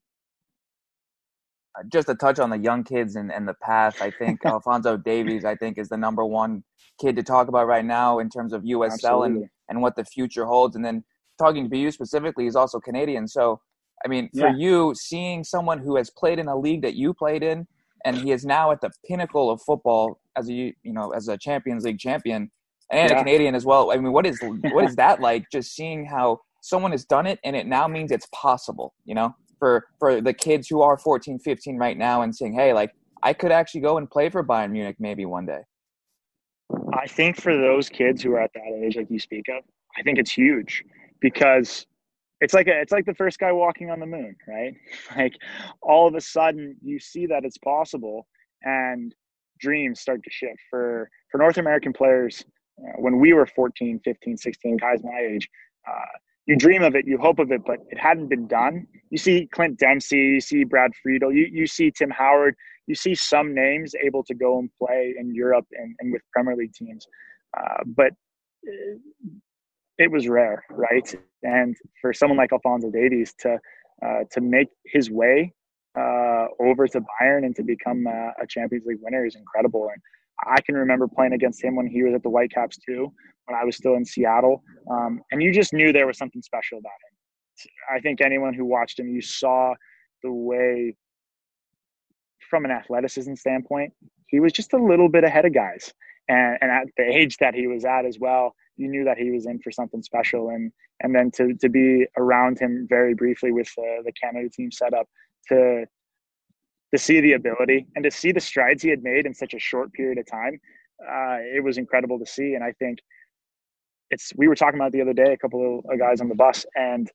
Uh, 1.78 1.84
just 1.94 2.08
to 2.08 2.16
touch 2.16 2.40
on 2.40 2.50
the 2.50 2.58
young 2.58 2.84
kids 2.84 3.16
and, 3.16 3.32
and 3.32 3.48
the 3.48 3.54
path, 3.54 4.02
I 4.02 4.10
think 4.10 4.40
Alfonso 4.46 4.98
Davies, 4.98 5.46
I 5.46 5.54
think, 5.54 5.78
is 5.78 5.88
the 5.90 5.98
number 5.98 6.26
one 6.26 6.64
kid 7.00 7.16
to 7.18 7.22
talk 7.22 7.48
about 7.48 7.68
right 7.68 7.86
now 7.86 8.18
in 8.18 8.28
terms 8.28 8.54
of 8.54 8.64
USL 8.64 9.28
and, 9.28 9.48
and 9.70 9.84
what 9.84 9.96
the 9.96 10.04
future 10.04 10.48
holds. 10.48 10.76
And 10.76 10.84
then 10.84 11.04
talking 11.38 11.70
to 11.70 11.78
you 11.78 11.92
specifically, 11.92 12.46
he's 12.46 12.56
also 12.56 12.80
Canadian. 12.80 13.28
So 13.28 13.62
I 14.04 14.08
mean, 14.08 14.32
for 14.34 14.48
yeah. 14.48 14.56
you, 14.58 14.96
seeing 14.96 15.44
someone 15.44 15.78
who 15.78 15.96
has 15.98 16.10
played 16.10 16.40
in 16.40 16.48
a 16.48 16.58
league 16.58 16.82
that 16.82 16.96
you 16.96 17.14
played 17.14 17.44
in, 17.44 17.68
and 18.04 18.18
he 18.18 18.32
is 18.32 18.44
now 18.44 18.72
at 18.72 18.82
the 18.82 18.90
pinnacle 19.08 19.52
of 19.52 19.62
football 19.62 20.20
as 20.36 20.50
a 20.50 20.54
you 20.54 20.74
know 20.86 21.12
as 21.12 21.28
a 21.28 21.38
Champions 21.38 21.84
League 21.84 22.00
champion 22.00 22.50
and 22.92 23.10
yeah. 23.10 23.16
a 23.16 23.20
Canadian 23.20 23.56
as 23.56 23.66
well. 23.66 23.92
I 23.92 23.98
mean, 23.98 24.12
what 24.12 24.26
is 24.26 24.40
what 24.72 24.86
is 24.86 24.96
that 24.98 25.22
like? 25.22 25.46
Just 25.52 25.74
seeing 25.76 26.06
how 26.06 26.40
someone 26.62 26.92
has 26.92 27.06
done 27.06 27.26
it, 27.26 27.40
and 27.44 27.56
it 27.56 27.68
now 27.68 27.88
means 27.88 28.12
it's 28.12 28.28
possible. 28.34 28.94
You 29.06 29.16
know, 29.16 29.36
for 29.60 29.86
for 30.00 30.22
the 30.22 30.34
kids 30.34 30.68
who 30.68 30.82
are 30.82 30.98
14, 30.98 31.40
15 31.40 31.78
right 31.78 31.98
now, 31.98 32.22
and 32.22 32.36
saying, 32.36 32.54
hey, 32.54 32.74
like 32.74 32.92
I 33.24 33.34
could 33.34 33.52
actually 33.52 33.82
go 33.82 33.98
and 33.98 34.10
play 34.10 34.30
for 34.30 34.44
Bayern 34.44 34.72
Munich 34.72 34.98
maybe 35.00 35.26
one 35.26 35.46
day. 35.46 35.62
I 36.94 37.08
think 37.08 37.40
for 37.40 37.56
those 37.56 37.90
kids 37.90 38.22
who 38.22 38.34
are 38.34 38.42
at 38.42 38.52
that 38.54 38.84
age, 38.84 38.96
like 38.96 39.10
you 39.10 39.20
speak 39.20 39.48
of, 39.50 39.64
I 39.98 40.04
think 40.04 40.18
it's 40.18 40.32
huge 40.32 40.84
because 41.20 41.86
it's 42.42 42.54
like 42.54 42.68
a, 42.68 42.80
it's 42.82 42.92
like 42.92 43.06
the 43.06 43.14
first 43.14 43.40
guy 43.40 43.52
walking 43.52 43.90
on 43.90 44.00
the 44.00 44.06
moon, 44.06 44.36
right? 44.48 44.74
Like 45.16 45.34
all 45.82 46.08
of 46.08 46.16
a 46.16 46.22
sudden 46.22 46.76
you 46.82 47.00
see 47.00 47.26
that 47.28 47.46
it's 47.46 47.58
possible, 47.58 48.28
and 48.64 49.14
dreams 49.60 50.00
start 50.00 50.24
to 50.24 50.30
shift 50.32 50.60
for 50.70 51.10
for 51.32 51.38
North 51.38 51.58
American 51.58 51.94
players. 51.94 52.44
Uh, 52.84 52.94
when 52.98 53.20
we 53.20 53.34
were 53.34 53.46
14, 53.46 54.00
15, 54.04 54.38
16, 54.38 54.78
guys 54.78 55.04
my 55.04 55.20
age, 55.20 55.48
uh, 55.88 56.18
you 56.48 56.56
dream 56.58 56.84
of 56.84 56.96
it, 56.96 57.06
you 57.06 57.18
hope 57.18 57.40
of 57.40 57.52
it, 57.52 57.62
but 57.66 57.80
it 57.90 58.00
hadn't 58.00 58.28
been 58.28 58.48
done. 58.48 58.88
You 59.10 59.18
see 59.18 59.48
Clint 59.54 59.78
Dempsey, 59.78 60.18
you 60.18 60.42
see 60.42 60.64
Brad 60.64 60.92
Friedel, 61.02 61.32
you, 61.32 61.48
you 61.52 61.68
see 61.68 61.92
Tim 61.92 62.10
Howard, 62.10 62.56
you 62.88 62.96
see 62.96 63.14
some 63.14 63.54
names 63.54 63.94
able 64.04 64.24
to 64.24 64.34
go 64.34 64.60
and 64.60 64.70
play 64.82 65.14
in 65.18 65.34
Europe 65.36 65.66
and, 65.74 65.96
and 66.00 66.12
with 66.12 66.22
Premier 66.34 66.56
League 66.56 66.74
teams. 66.74 67.06
Uh, 67.58 67.84
but 67.86 68.12
uh, 68.68 68.98
it 69.98 70.12
was 70.12 70.28
rare, 70.28 70.64
right? 70.72 71.14
And 71.44 71.76
for 72.02 72.12
someone 72.12 72.38
like 72.38 72.52
Alfonso 72.52 72.90
Davies 72.90 73.34
to 73.40 73.60
uh, 74.04 74.24
to 74.32 74.42
make 74.42 74.68
his 74.86 75.12
way 75.12 75.54
uh, 75.98 76.48
over 76.60 76.88
to 76.88 77.02
Bayern 77.02 77.46
and 77.46 77.56
to 77.56 77.64
become 77.64 78.08
a, 78.08 78.32
a, 78.42 78.48
Champions 78.48 78.84
League 78.86 78.98
winner 79.00 79.26
is 79.26 79.36
incredible. 79.36 79.90
And 79.94 80.02
I 80.46 80.62
can 80.62 80.76
remember 80.76 81.08
playing 81.08 81.34
against 81.34 81.64
him 81.64 81.76
when 81.76 81.88
he 81.88 82.04
was 82.04 82.14
at 82.14 82.24
the 82.24 82.30
Whitecaps 82.30 82.78
too, 82.78 83.12
when 83.46 83.60
I 83.60 83.64
was 83.64 83.76
still 83.76 83.96
in 83.96 84.06
Seattle. 84.06 84.64
Um, 84.90 85.22
and 85.32 85.42
you 85.42 85.54
just 85.54 85.74
knew 85.74 85.92
there 85.92 86.08
was 86.08 86.18
something 86.18 86.42
special 86.42 86.80
about 86.80 86.92
him. 86.92 87.70
I 87.96 88.00
think 88.00 88.22
anyone 88.22 88.54
who 88.54 88.66
watched 88.66 89.00
him, 89.00 89.08
you 89.08 89.22
saw 89.22 89.74
the 90.24 90.32
way, 90.32 90.96
from 92.50 92.66
an 92.66 92.72
athleticism 92.72 93.36
standpoint, 93.36 93.94
he 94.28 94.40
was 94.40 94.52
just 94.54 94.74
a 94.74 94.78
little 94.78 95.10
bit 95.10 95.24
ahead 95.24 95.46
of 95.46 95.54
guys. 95.54 95.94
And, 96.28 96.58
and 96.62 96.72
at 96.72 96.88
the 96.98 97.04
age 97.04 97.38
that 97.38 97.54
he 97.54 97.68
was 97.68 97.86
at 97.86 98.06
as 98.06 98.18
well, 98.20 98.56
you 98.78 98.88
knew 98.88 99.04
that 99.04 99.18
he 99.18 99.32
was 99.32 99.46
in 99.46 99.60
for 99.60 99.72
something 99.72 100.02
special. 100.02 100.50
And 100.50 100.72
and 101.02 101.14
then 101.14 101.32
to 101.32 101.54
to 101.56 101.70
be 101.70 102.06
around 102.18 102.60
him 102.60 102.88
very 102.90 103.14
briefly 103.14 103.52
with 103.52 103.70
the, 103.76 104.02
the 104.06 104.12
Canada 104.14 104.50
team 104.50 104.72
setup 104.72 105.08
to 105.50 105.86
to 106.94 106.98
see 106.98 107.22
the 107.22 107.34
ability 107.34 107.88
and 107.96 108.04
to 108.04 108.12
see 108.12 108.32
the 108.32 108.40
strides 108.40 108.84
he 108.84 108.90
had 108.90 109.04
made 109.04 109.26
in 109.26 109.34
such 109.34 109.54
a 109.54 109.60
short 109.60 109.92
period 109.94 110.18
of 110.18 110.26
time, 110.26 110.60
uh, 111.02 111.38
it 111.40 111.64
was 111.64 111.78
incredible 111.78 112.20
to 112.20 112.26
see. 112.26 112.54
And 112.54 112.64
I 112.64 112.74
think 112.74 113.00
it's 114.10 114.32
we 114.36 114.48
were 114.48 114.56
talking 114.56 114.80
about 114.80 114.92
the 114.92 115.02
other 115.02 115.14
day, 115.14 115.34
a 115.34 115.38
couple 115.38 115.82
of 115.90 116.00
guys 116.00 116.22
on 116.22 116.28
the 116.28 116.36
bus, 116.36 116.66
and 116.76 117.10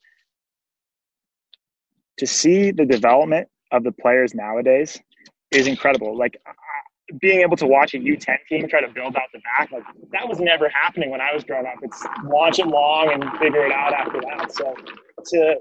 to 2.18 2.26
see 2.26 2.70
the 2.70 2.86
development 2.86 3.48
of 3.72 3.84
the 3.84 3.92
players 3.92 4.34
nowadays 4.34 4.98
is 5.50 5.66
incredible. 5.66 6.16
Like 6.16 6.40
being 7.20 7.42
able 7.42 7.56
to 7.58 7.66
watch 7.66 7.94
a 7.94 7.98
U10 7.98 8.36
team 8.48 8.66
try 8.68 8.80
to 8.80 8.88
build 8.88 9.14
out 9.16 9.28
the 9.32 9.40
back, 9.40 9.70
like 9.70 9.84
that 10.12 10.26
was 10.26 10.40
never 10.40 10.70
happening 10.70 11.10
when 11.10 11.20
I 11.20 11.32
was 11.34 11.44
growing 11.44 11.66
up. 11.66 11.74
It's 11.82 12.04
launch 12.24 12.58
it 12.58 12.66
long 12.66 13.12
and 13.12 13.22
figure 13.38 13.66
it 13.66 13.72
out 13.72 13.92
after 13.92 14.20
that. 14.22 14.52
So 14.52 14.74
to 15.26 15.56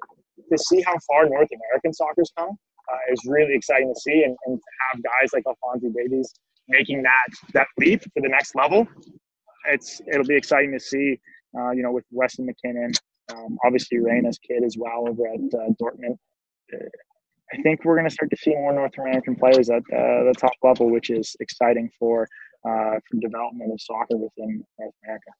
to 0.51 0.57
see 0.57 0.81
how 0.81 0.95
far 1.07 1.27
North 1.27 1.49
American 1.51 1.93
soccer's 1.93 2.31
come 2.37 2.57
uh, 2.91 3.31
really 3.31 3.55
exciting 3.55 3.93
to 3.93 3.99
see, 3.99 4.23
and, 4.23 4.35
and 4.45 4.57
to 4.57 4.69
have 4.91 5.03
guys 5.03 5.31
like 5.33 5.43
Alfonso 5.47 5.89
Davies 5.95 6.33
making 6.67 7.03
that 7.03 7.27
that 7.53 7.67
leap 7.77 8.01
to 8.01 8.09
the 8.15 8.29
next 8.29 8.55
level. 8.55 8.87
It's 9.67 10.01
it'll 10.11 10.25
be 10.25 10.35
exciting 10.35 10.71
to 10.73 10.79
see. 10.79 11.19
Uh, 11.57 11.71
you 11.71 11.83
know, 11.83 11.91
with 11.91 12.03
Weston 12.11 12.47
McKennie, 12.47 12.93
um, 13.33 13.57
obviously 13.65 13.99
Reyna's 13.99 14.37
kid 14.39 14.63
as 14.63 14.75
well 14.77 15.07
over 15.07 15.25
at 15.27 15.39
uh, 15.39 15.71
Dortmund. 15.81 16.17
I 17.53 17.61
think 17.61 17.85
we're 17.85 17.95
going 17.95 18.07
to 18.07 18.13
start 18.13 18.29
to 18.31 18.37
see 18.37 18.51
more 18.51 18.73
North 18.73 18.97
American 18.97 19.35
players 19.35 19.69
at 19.69 19.77
uh, 19.77 20.25
the 20.25 20.33
top 20.37 20.51
level, 20.63 20.89
which 20.89 21.09
is 21.09 21.35
exciting 21.39 21.89
for 21.97 22.27
uh, 22.67 22.99
for 23.09 23.19
development 23.21 23.71
of 23.71 23.79
soccer 23.79 24.17
within 24.17 24.63
North 24.79 24.93
America. 25.05 25.31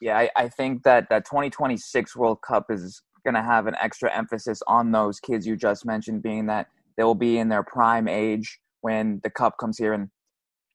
Yeah, 0.00 0.18
I, 0.18 0.30
I 0.36 0.48
think 0.48 0.82
that 0.82 1.08
that 1.08 1.24
2026 1.24 2.16
World 2.16 2.42
Cup 2.42 2.66
is 2.70 3.00
going 3.24 3.34
to 3.34 3.42
have 3.42 3.66
an 3.66 3.74
extra 3.80 4.14
emphasis 4.14 4.60
on 4.66 4.92
those 4.92 5.20
kids 5.20 5.46
you 5.46 5.56
just 5.56 5.84
mentioned, 5.84 6.22
being 6.22 6.46
that 6.46 6.68
they 6.96 7.04
will 7.04 7.14
be 7.14 7.38
in 7.38 7.48
their 7.48 7.62
prime 7.62 8.06
age 8.08 8.60
when 8.82 9.20
the 9.24 9.30
cup 9.30 9.58
comes 9.58 9.78
here. 9.78 9.92
And 9.92 10.08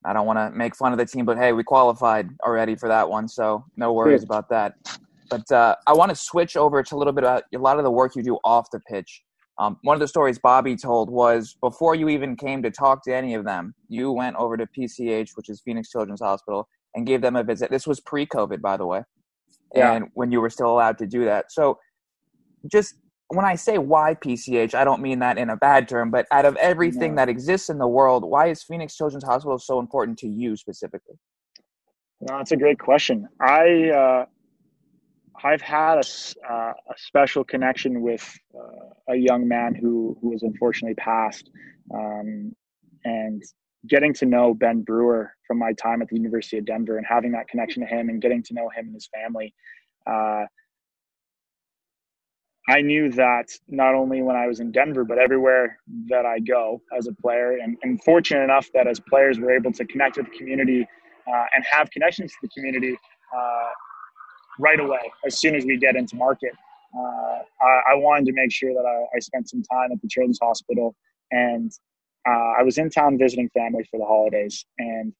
I 0.06 0.14
don't 0.14 0.26
want 0.26 0.40
to 0.40 0.58
make 0.58 0.76
fun 0.76 0.92
of 0.92 0.98
the 0.98 1.06
team, 1.06 1.26
but 1.26 1.38
hey, 1.38 1.52
we 1.54 1.64
qualified 1.64 2.30
already 2.46 2.76
for 2.76 2.88
that 2.90 3.10
one, 3.10 3.28
so 3.28 3.66
no 3.76 3.94
worries 3.94 4.24
about 4.24 4.50
that. 4.50 4.76
But 5.30 5.52
uh, 5.52 5.76
I 5.86 5.94
want 5.94 6.10
to 6.10 6.16
switch 6.16 6.58
over 6.58 6.82
to 6.82 6.96
a 6.96 6.98
little 6.98 7.14
bit 7.14 7.24
about 7.24 7.44
a 7.54 7.58
lot 7.58 7.78
of 7.78 7.84
the 7.84 7.92
work 7.92 8.16
you 8.16 8.24
do 8.24 8.38
off 8.44 8.72
the 8.72 8.80
pitch. 8.80 9.24
Um, 9.60 9.78
one 9.84 9.94
of 9.94 10.00
the 10.00 10.08
stories 10.08 10.40
Bobby 10.40 10.78
told 10.78 11.10
was 11.10 11.58
before 11.62 11.94
you 11.94 12.08
even 12.08 12.38
came 12.38 12.64
to 12.64 12.72
talk 12.72 13.04
to 13.04 13.14
any 13.14 13.34
of 13.34 13.44
them, 13.44 13.76
you 13.90 14.12
went 14.12 14.38
over 14.38 14.56
to 14.56 14.66
PCH, 14.66 15.32
which 15.36 15.50
is 15.50 15.62
Phoenix 15.62 15.90
Children's 15.90 16.22
Hospital, 16.22 16.68
and 16.96 17.06
gave 17.06 17.22
them 17.22 17.36
a 17.36 17.44
visit. 17.44 17.70
This 17.70 17.86
was 17.86 18.00
pre-COVID, 18.00 18.62
by 18.62 18.78
the 18.78 18.86
way, 18.86 19.04
yeah. 19.76 19.94
and 19.94 20.06
when 20.14 20.32
you 20.32 20.40
were 20.40 20.50
still 20.50 20.72
allowed 20.72 20.98
to 21.00 21.06
do 21.06 21.26
that. 21.26 21.52
So, 21.52 21.78
just 22.68 22.96
when 23.30 23.46
I 23.46 23.56
say 23.56 23.78
why 23.78 24.16
PCH, 24.16 24.74
I 24.74 24.84
don't 24.84 25.02
mean 25.02 25.20
that 25.20 25.38
in 25.38 25.50
a 25.50 25.58
bad 25.58 25.88
term, 25.88 26.10
but 26.10 26.26
out 26.32 26.46
of 26.46 26.56
everything 26.56 27.16
that 27.16 27.30
exists 27.30 27.70
in 27.70 27.78
the 27.78 27.88
world, 27.88 28.24
why 28.24 28.48
is 28.48 28.64
Phoenix 28.64 28.96
Children's 28.96 29.24
Hospital 29.24 29.60
so 29.60 29.80
important 29.80 30.18
to 30.20 30.28
you 30.28 30.56
specifically? 30.56 31.16
No, 32.22 32.38
that's 32.38 32.52
a 32.52 32.58
great 32.58 32.80
question. 32.80 33.28
I 33.40 33.90
uh, 33.90 34.26
I've 35.44 35.62
had 35.62 36.00
a, 36.00 36.52
uh, 36.52 36.74
a 36.74 36.98
special 36.98 37.44
connection 37.44 38.02
with 38.02 38.28
uh, 38.54 39.14
a 39.14 39.16
young 39.16 39.48
man 39.48 39.76
who, 39.76 40.18
who 40.22 40.32
was 40.32 40.44
unfortunately 40.44 40.96
passed. 40.96 41.50
Um, 41.94 42.54
and 43.06 43.42
getting 43.88 44.14
to 44.14 44.26
know 44.26 44.54
Ben 44.54 44.82
Brewer 44.82 45.34
from 45.48 45.58
my 45.58 45.74
time 45.74 46.02
at 46.02 46.10
the 46.10 46.18
University 46.18 46.58
of 46.58 46.66
Denver 46.66 46.98
and 46.98 47.06
having 47.08 47.32
that 47.32 47.48
connection 47.48 47.82
to 47.82 47.88
him 47.88 48.10
and 48.10 48.22
getting 48.22 48.44
to 48.44 48.54
know 48.54 48.70
him 48.70 48.88
and 48.88 48.94
his 48.94 49.10
family, 49.14 49.54
uh, 50.06 50.46
I 52.70 52.82
knew 52.82 53.10
that 53.14 53.50
not 53.68 53.96
only 53.96 54.22
when 54.22 54.36
I 54.36 54.46
was 54.46 54.60
in 54.60 54.72
Denver, 54.72 55.04
but 55.04 55.18
everywhere 55.18 55.80
that 56.08 56.26
I 56.26 56.40
go 56.40 56.82
as 56.96 57.08
a 57.08 57.14
player, 57.14 57.58
and, 57.58 57.76
and 57.82 58.02
fortunate 58.04 58.44
enough 58.44 58.68
that 58.76 58.88
as 58.88 59.00
players 59.00 59.40
we're 59.40 59.56
able 59.56 59.72
to 59.74 59.86
connect 59.86 60.18
with 60.18 60.28
the 60.28 60.38
community 60.38 60.88
uh, 61.28 61.46
and 61.56 61.66
have 61.70 61.90
connections 61.90 62.32
to 62.32 62.38
the 62.44 62.50
community 62.50 62.96
uh, 63.36 63.70
right 64.60 64.80
away 64.80 65.12
as 65.26 65.40
soon 65.40 65.56
as 65.56 65.66
we 65.66 65.78
get 65.78 65.96
into 65.96 66.16
market. 66.16 66.52
Uh, 66.96 67.40
I, 67.62 67.82
I, 67.92 67.96
wanted 67.96 68.26
to 68.28 68.34
make 68.34 68.52
sure 68.52 68.74
that 68.74 68.84
I, 68.86 69.16
I, 69.16 69.20
spent 69.20 69.48
some 69.48 69.62
time 69.62 69.92
at 69.92 70.02
the 70.02 70.08
Children's 70.08 70.40
Hospital, 70.42 70.96
and 71.32 71.72
uh, 72.28 72.54
I 72.60 72.64
was 72.64 72.80
in 72.80 72.90
town 72.90 73.18
visiting 73.20 73.50
family 73.50 73.84
for 73.90 74.00
the 74.00 74.06
holidays, 74.06 74.66
and 74.80 75.14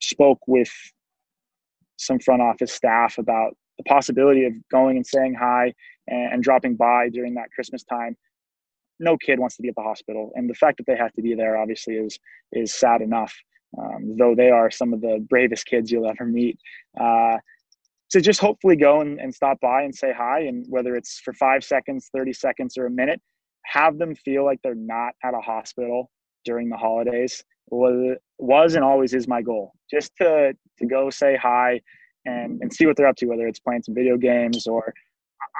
spoke 0.00 0.38
with 0.46 0.70
some 1.96 2.18
front 2.18 2.42
office 2.42 2.72
staff 2.72 3.16
about 3.16 3.56
the 3.78 3.84
possibility 3.84 4.44
of 4.44 4.52
going 4.70 4.96
and 4.96 5.06
saying 5.06 5.34
hi 5.38 5.72
and, 6.08 6.34
and 6.34 6.42
dropping 6.42 6.76
by 6.76 7.08
during 7.08 7.34
that 7.34 7.50
Christmas 7.54 7.84
time. 7.84 8.16
No 8.98 9.16
kid 9.16 9.38
wants 9.38 9.56
to 9.56 9.62
be 9.62 9.68
at 9.68 9.74
the 9.74 9.82
hospital, 9.82 10.32
and 10.34 10.48
the 10.48 10.54
fact 10.54 10.78
that 10.78 10.86
they 10.86 10.96
have 10.96 11.12
to 11.14 11.22
be 11.22 11.34
there 11.34 11.56
obviously 11.58 11.94
is 11.94 12.18
is 12.52 12.74
sad 12.74 13.02
enough. 13.02 13.34
Um, 13.78 14.16
though 14.16 14.34
they 14.34 14.48
are 14.48 14.70
some 14.70 14.94
of 14.94 15.02
the 15.02 15.24
bravest 15.28 15.66
kids 15.66 15.90
you'll 15.90 16.08
ever 16.08 16.24
meet. 16.24 16.58
Uh, 16.98 17.36
to 18.10 18.20
just 18.20 18.40
hopefully 18.40 18.76
go 18.76 19.00
and, 19.00 19.18
and 19.20 19.34
stop 19.34 19.60
by 19.60 19.82
and 19.82 19.94
say 19.94 20.12
hi 20.16 20.40
and 20.40 20.64
whether 20.68 20.96
it's 20.96 21.20
for 21.20 21.32
five 21.34 21.64
seconds 21.64 22.08
30 22.14 22.32
seconds 22.32 22.78
or 22.78 22.86
a 22.86 22.90
minute 22.90 23.20
have 23.64 23.98
them 23.98 24.14
feel 24.14 24.44
like 24.44 24.60
they're 24.62 24.74
not 24.74 25.14
at 25.24 25.34
a 25.34 25.40
hospital 25.40 26.10
during 26.44 26.68
the 26.68 26.76
holidays 26.76 27.42
was 27.68 28.16
was 28.38 28.74
and 28.74 28.84
always 28.84 29.12
is 29.12 29.26
my 29.26 29.42
goal 29.42 29.72
just 29.90 30.12
to 30.16 30.54
to 30.78 30.86
go 30.86 31.10
say 31.10 31.36
hi 31.36 31.80
and 32.26 32.60
and 32.60 32.72
see 32.72 32.86
what 32.86 32.96
they're 32.96 33.06
up 33.06 33.16
to 33.16 33.26
whether 33.26 33.46
it's 33.46 33.60
playing 33.60 33.82
some 33.82 33.94
video 33.94 34.16
games 34.16 34.66
or 34.66 34.92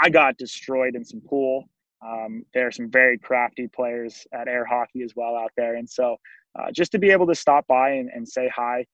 i 0.03 0.09
got 0.09 0.37
destroyed 0.37 0.95
in 0.95 1.05
some 1.05 1.21
pool 1.21 1.65
um, 2.07 2.43
there 2.53 2.67
are 2.67 2.73
some 2.73 2.91
very 2.91 3.19
crafty 3.19 3.67
players 3.69 4.27
at 4.33 4.49
air 4.49 4.65
hockey 4.65 5.03
as 5.03 5.13
well 5.17 5.35
out 5.35 5.51
there 5.57 5.77
and 5.77 5.89
so 5.89 6.17
uh, 6.59 6.71
just 6.73 6.93
to 6.93 6.99
be 6.99 7.11
able 7.11 7.27
to 7.27 7.35
stop 7.35 7.67
by 7.67 7.91
and, 7.91 8.11
and 8.15 8.29
say 8.29 8.51
hi 8.55 8.85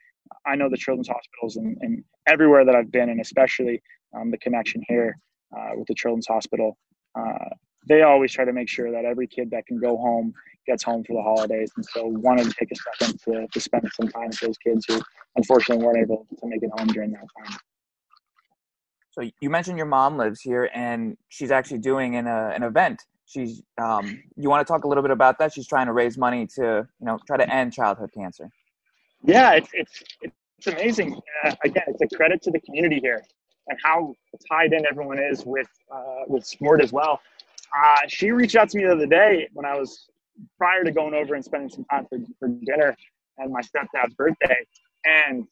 I 0.46 0.56
know 0.56 0.68
the 0.68 0.76
children's 0.76 1.08
hospitals 1.08 1.56
and, 1.56 1.76
and 1.80 2.04
everywhere 2.26 2.64
that 2.64 2.74
I've 2.74 2.90
been, 2.90 3.08
and 3.08 3.20
especially 3.20 3.82
um, 4.16 4.30
the 4.30 4.38
connection 4.38 4.82
here 4.88 5.18
uh, 5.56 5.70
with 5.76 5.88
the 5.88 5.94
children's 5.94 6.26
hospital. 6.26 6.76
Uh, 7.18 7.50
they 7.88 8.02
always 8.02 8.32
try 8.32 8.44
to 8.44 8.52
make 8.52 8.68
sure 8.68 8.90
that 8.90 9.04
every 9.04 9.26
kid 9.26 9.50
that 9.50 9.66
can 9.66 9.78
go 9.78 9.96
home 9.96 10.34
gets 10.66 10.82
home 10.82 11.02
for 11.04 11.14
the 11.14 11.22
holidays. 11.22 11.72
And 11.76 11.84
so 11.84 12.06
wanted 12.06 12.44
to 12.44 12.54
take 12.58 12.70
a 12.70 12.76
second 12.76 13.20
to, 13.24 13.46
to 13.46 13.60
spend 13.60 13.90
some 13.94 14.08
time 14.08 14.28
with 14.28 14.40
those 14.40 14.58
kids 14.58 14.84
who 14.86 15.00
unfortunately 15.36 15.84
weren't 15.84 15.98
able 15.98 16.26
to 16.40 16.46
make 16.46 16.62
it 16.62 16.70
home 16.76 16.88
during 16.88 17.10
that 17.12 17.26
time. 17.38 17.58
So 19.10 19.28
you 19.40 19.50
mentioned 19.50 19.76
your 19.76 19.86
mom 19.86 20.16
lives 20.16 20.40
here 20.40 20.70
and 20.72 21.16
she's 21.28 21.50
actually 21.50 21.78
doing 21.78 22.16
an, 22.16 22.26
uh, 22.26 22.52
an 22.54 22.62
event. 22.62 23.02
She's, 23.26 23.62
um, 23.78 24.22
you 24.36 24.48
want 24.48 24.66
to 24.66 24.72
talk 24.72 24.84
a 24.84 24.88
little 24.88 25.02
bit 25.02 25.10
about 25.10 25.38
that? 25.38 25.52
She's 25.52 25.66
trying 25.66 25.86
to 25.86 25.92
raise 25.92 26.16
money 26.16 26.46
to, 26.54 26.86
you 27.00 27.06
know, 27.06 27.18
try 27.26 27.36
to 27.36 27.52
end 27.52 27.72
childhood 27.72 28.10
cancer. 28.14 28.48
Yeah, 29.24 29.52
it's 29.52 29.68
it's 29.72 30.02
it's 30.20 30.66
amazing. 30.66 31.20
Uh, 31.44 31.54
again, 31.64 31.84
it's 31.86 32.12
a 32.12 32.16
credit 32.16 32.42
to 32.42 32.50
the 32.50 32.60
community 32.60 32.98
here 33.00 33.22
and 33.68 33.78
how 33.82 34.14
tied 34.50 34.72
in 34.72 34.84
everyone 34.86 35.18
is 35.18 35.44
with 35.44 35.68
uh, 35.94 36.24
with 36.26 36.44
sport 36.44 36.82
as 36.82 36.92
well. 36.92 37.20
Uh, 37.76 37.96
she 38.08 38.30
reached 38.30 38.56
out 38.56 38.68
to 38.70 38.78
me 38.78 38.84
the 38.84 38.92
other 38.92 39.06
day 39.06 39.48
when 39.52 39.64
I 39.64 39.78
was 39.78 40.06
prior 40.58 40.84
to 40.84 40.90
going 40.90 41.14
over 41.14 41.34
and 41.34 41.44
spending 41.44 41.70
some 41.70 41.84
time 41.84 42.06
for, 42.08 42.18
for 42.38 42.48
dinner 42.48 42.96
and 43.38 43.52
my 43.52 43.60
stepdad's 43.60 44.14
birthday, 44.14 44.66
and 45.04 45.46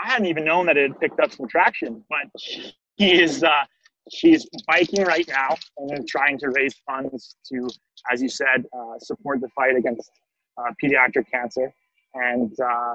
I 0.00 0.08
hadn't 0.10 0.26
even 0.26 0.44
known 0.44 0.66
that 0.66 0.76
it 0.76 0.90
had 0.90 1.00
picked 1.00 1.20
up 1.20 1.32
some 1.32 1.46
traction. 1.46 2.02
But 2.08 2.28
she 2.40 3.20
is 3.20 3.44
uh, 3.44 3.64
she's 4.10 4.46
biking 4.66 5.04
right 5.04 5.28
now 5.28 5.56
and 5.78 6.06
trying 6.08 6.38
to 6.38 6.50
raise 6.50 6.74
funds 6.86 7.36
to, 7.52 7.68
as 8.10 8.22
you 8.22 8.28
said, 8.28 8.64
uh, 8.76 8.98
support 8.98 9.40
the 9.40 9.48
fight 9.50 9.76
against 9.76 10.10
uh, 10.58 10.72
pediatric 10.82 11.30
cancer 11.30 11.72
and 12.14 12.52
uh, 12.60 12.94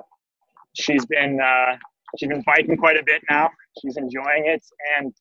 she's 0.74 1.06
been 1.06 1.40
uh, 1.40 1.78
she's 2.18 2.30
been 2.30 2.44
fighting 2.44 2.78
quite 2.78 2.98
a 2.98 3.04
bit 3.04 3.22
now. 3.30 3.50
She's 3.82 3.98
enjoying 3.98 4.46
it, 4.46 4.64
and 4.98 5.14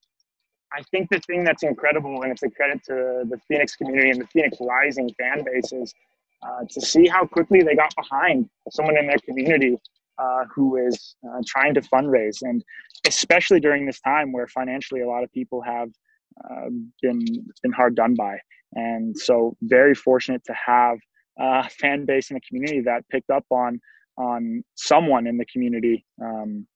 I 0.73 0.83
think 0.91 1.09
the 1.11 1.21
thing 1.21 1.45
that's 1.45 1.63
incredible, 1.63 2.23
and 2.23 2.33
it's 2.33 2.43
a 2.43 2.51
credit 2.51 2.83
to 2.85 3.25
the 3.29 3.39
Phoenix 3.49 3.75
community 3.77 4.11
and 4.11 4.21
the 4.21 4.27
Phoenix 4.27 4.59
Rising 4.61 5.11
fan 5.19 5.45
base, 5.45 5.73
is 5.73 5.95
uh, 6.43 6.65
to 6.71 6.81
see 6.81 7.07
how 7.07 7.27
quickly 7.27 7.63
they 7.63 7.75
got 7.75 7.95
behind 7.97 8.49
someone 8.71 8.97
in 8.97 9.07
their 9.07 9.19
community 9.19 9.77
uh, 10.19 10.45
who 10.55 10.77
is 10.77 11.17
uh, 11.29 11.41
trying 11.47 11.75
to 11.75 11.81
fundraise, 11.81 12.43
and 12.43 12.65
especially 13.07 13.61
during 13.61 13.87
this 13.87 14.01
time 14.01 14.33
where 14.33 14.47
financially 14.47 15.01
a 15.01 15.07
lot 15.07 15.25
of 15.25 15.33
people 15.33 15.63
have 15.63 15.89
uh, 16.51 16.69
been 17.03 17.25
been 17.63 17.73
hard 17.73 17.95
done 17.95 18.15
by, 18.15 18.39
and 18.75 19.17
so 19.17 19.57
very 19.63 19.95
fortunate 19.95 20.43
to 20.45 20.55
have 20.55 20.99
a 21.39 21.69
fan 21.71 22.05
base 22.05 22.31
in 22.31 22.35
the 22.35 22.41
community 22.41 22.81
that 22.81 23.09
picked 23.09 23.31
up 23.31 23.45
on 23.51 23.81
on 24.17 24.63
someone 24.75 25.27
in 25.27 25.39
the 25.39 25.47
community 25.47 26.05
um, 26.21 26.67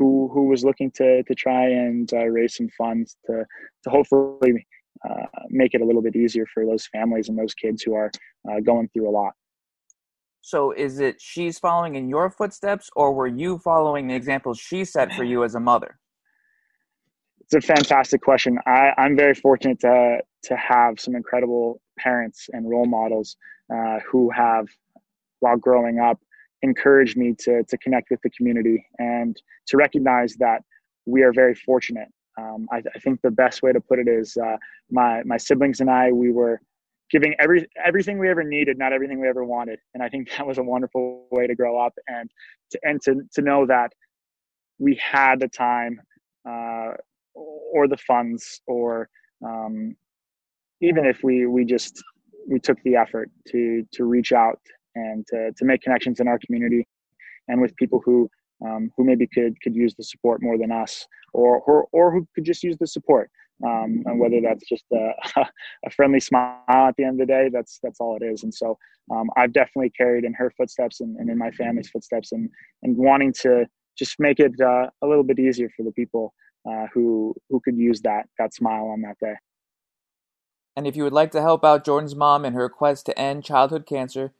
who 0.00 0.30
who 0.32 0.48
was 0.48 0.64
looking 0.64 0.90
to 0.92 1.22
to 1.24 1.34
try 1.34 1.64
and 1.66 2.10
uh, 2.14 2.24
raise 2.24 2.56
some 2.56 2.70
funds 2.78 3.16
to 3.26 3.44
to 3.84 3.90
hopefully 3.90 4.66
uh, 5.08 5.26
make 5.50 5.74
it 5.74 5.82
a 5.82 5.84
little 5.84 6.00
bit 6.00 6.16
easier 6.16 6.46
for 6.52 6.64
those 6.64 6.86
families 6.86 7.28
and 7.28 7.38
those 7.38 7.54
kids 7.54 7.82
who 7.82 7.94
are 7.94 8.10
uh, 8.50 8.60
going 8.60 8.88
through 8.88 9.08
a 9.08 9.14
lot. 9.20 9.32
So, 10.40 10.72
is 10.72 11.00
it 11.00 11.16
she's 11.20 11.58
following 11.58 11.96
in 11.96 12.08
your 12.08 12.30
footsteps, 12.30 12.88
or 12.96 13.12
were 13.12 13.26
you 13.26 13.58
following 13.58 14.08
the 14.08 14.14
examples 14.14 14.58
she 14.58 14.86
set 14.86 15.12
for 15.12 15.22
you 15.22 15.44
as 15.44 15.54
a 15.54 15.60
mother? 15.60 15.98
It's 17.42 17.54
a 17.54 17.60
fantastic 17.60 18.22
question. 18.22 18.58
I, 18.66 18.92
I'm 18.96 19.16
very 19.16 19.34
fortunate 19.34 19.80
to 19.80 20.20
to 20.44 20.56
have 20.56 20.98
some 20.98 21.14
incredible 21.14 21.82
parents 21.98 22.48
and 22.54 22.70
role 22.70 22.86
models 22.86 23.36
uh, 23.74 23.98
who 24.10 24.30
have, 24.30 24.66
while 25.40 25.58
growing 25.58 25.98
up, 25.98 26.18
encouraged 26.62 27.16
me 27.16 27.34
to, 27.38 27.64
to 27.64 27.78
connect 27.78 28.10
with 28.10 28.20
the 28.22 28.30
community 28.30 28.84
and 28.98 29.40
to 29.66 29.76
recognize 29.76 30.34
that 30.36 30.62
we 31.06 31.22
are 31.22 31.32
very 31.32 31.54
fortunate. 31.54 32.08
Um, 32.38 32.68
I, 32.72 32.82
I, 32.94 32.98
think 33.00 33.20
the 33.22 33.30
best 33.30 33.62
way 33.62 33.72
to 33.72 33.80
put 33.80 33.98
it 33.98 34.08
is 34.08 34.36
uh, 34.36 34.56
my, 34.90 35.22
my 35.24 35.36
siblings 35.36 35.80
and 35.80 35.90
I, 35.90 36.12
we 36.12 36.30
were 36.30 36.60
giving 37.10 37.34
every, 37.40 37.66
everything 37.84 38.18
we 38.18 38.28
ever 38.28 38.44
needed, 38.44 38.78
not 38.78 38.92
everything 38.92 39.20
we 39.20 39.28
ever 39.28 39.44
wanted. 39.44 39.78
And 39.94 40.02
I 40.02 40.08
think 40.08 40.30
that 40.36 40.46
was 40.46 40.58
a 40.58 40.62
wonderful 40.62 41.26
way 41.30 41.46
to 41.46 41.54
grow 41.54 41.78
up 41.78 41.94
and 42.08 42.30
to, 42.70 42.80
and 42.82 43.02
to, 43.02 43.22
to 43.34 43.42
know 43.42 43.66
that 43.66 43.92
we 44.78 44.94
had 44.94 45.40
the 45.40 45.48
time 45.48 46.00
uh, 46.48 46.92
or 47.34 47.88
the 47.88 47.98
funds 47.98 48.60
or 48.66 49.08
um, 49.44 49.96
even 50.80 51.04
if 51.04 51.22
we, 51.22 51.46
we 51.46 51.64
just 51.64 52.02
we 52.48 52.58
took 52.58 52.82
the 52.82 52.96
effort 52.96 53.30
to 53.48 53.86
to 53.92 54.04
reach 54.04 54.32
out 54.32 54.60
and 54.94 55.26
to, 55.28 55.52
to 55.56 55.64
make 55.64 55.82
connections 55.82 56.20
in 56.20 56.28
our 56.28 56.38
community 56.38 56.86
and 57.48 57.60
with 57.60 57.74
people 57.76 58.00
who 58.04 58.28
um, 58.64 58.90
who 58.96 59.04
maybe 59.04 59.26
could 59.26 59.60
could 59.62 59.74
use 59.74 59.94
the 59.94 60.04
support 60.04 60.42
more 60.42 60.58
than 60.58 60.70
us 60.70 61.06
or 61.32 61.60
or, 61.60 61.86
or 61.92 62.12
who 62.12 62.26
could 62.34 62.44
just 62.44 62.62
use 62.62 62.76
the 62.78 62.86
support 62.86 63.30
um, 63.64 64.02
and 64.06 64.18
whether 64.18 64.40
that's 64.40 64.66
just 64.66 64.84
a, 64.92 65.12
a, 65.86 65.90
friendly 65.90 66.20
smile 66.20 66.62
at 66.68 66.96
the 66.96 67.04
end 67.04 67.20
of 67.20 67.26
the 67.26 67.32
day, 67.32 67.50
that's 67.52 67.78
that's 67.82 68.00
all 68.00 68.16
it 68.20 68.24
is. 68.24 68.42
And 68.42 68.54
so 68.54 68.78
um, 69.10 69.28
I've 69.36 69.52
definitely 69.52 69.90
carried 69.90 70.24
in 70.24 70.32
her 70.34 70.50
footsteps 70.56 71.00
and, 71.00 71.16
and, 71.16 71.28
in 71.28 71.36
my 71.36 71.50
family's 71.50 71.90
footsteps, 71.90 72.32
and 72.32 72.48
and 72.82 72.96
wanting 72.96 73.32
to 73.42 73.66
just 73.98 74.18
make 74.18 74.40
it 74.40 74.52
uh, 74.60 74.88
a 75.02 75.06
little 75.06 75.24
bit 75.24 75.38
easier 75.38 75.68
for 75.76 75.82
the 75.82 75.92
people 75.92 76.32
uh, 76.68 76.86
who 76.92 77.34
who 77.50 77.60
could 77.60 77.76
use 77.76 78.00
that 78.02 78.26
that 78.38 78.54
smile 78.54 78.86
on 78.86 79.02
that 79.02 79.18
day. 79.20 79.34
And 80.76 80.86
if 80.86 80.96
you 80.96 81.02
would 81.04 81.12
like 81.12 81.32
to 81.32 81.42
help 81.42 81.64
out 81.64 81.84
Jordan's 81.84 82.16
mom 82.16 82.44
in 82.44 82.54
her 82.54 82.68
quest 82.68 83.04
to 83.06 83.18
end 83.18 83.44
childhood 83.44 83.86
cancer, 83.86 84.32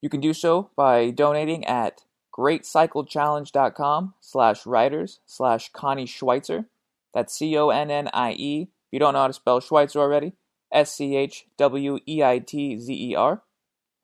you 0.00 0.08
can 0.08 0.20
do 0.20 0.32
so 0.32 0.70
by 0.76 1.10
donating 1.10 1.66
at 1.66 2.04
greatcyclechallenge.com 2.36 4.14
slash 4.20 4.64
riders 4.64 5.18
slash 5.26 5.70
Connie 5.72 6.06
Schweitzer. 6.06 6.66
That's 7.12 7.36
C-O-N-N-I-E. 7.36 8.62
If 8.62 8.68
you 8.92 8.98
don't 8.98 9.12
know 9.14 9.20
how 9.20 9.26
to 9.26 9.32
spell 9.32 9.60
Schweitzer 9.60 10.00
already, 10.00 10.32
S-C-H-W-E-I-T-Z-E-R. 10.72 13.42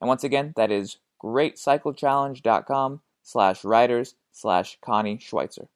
And 0.00 0.08
once 0.08 0.24
again, 0.24 0.52
that 0.56 0.72
is 0.72 0.98
greatcyclechallenge.com 1.22 3.00
slash 3.22 3.64
riders 3.64 4.14
slash 4.32 4.78
Connie 4.84 5.18
Schweitzer. 5.18 5.68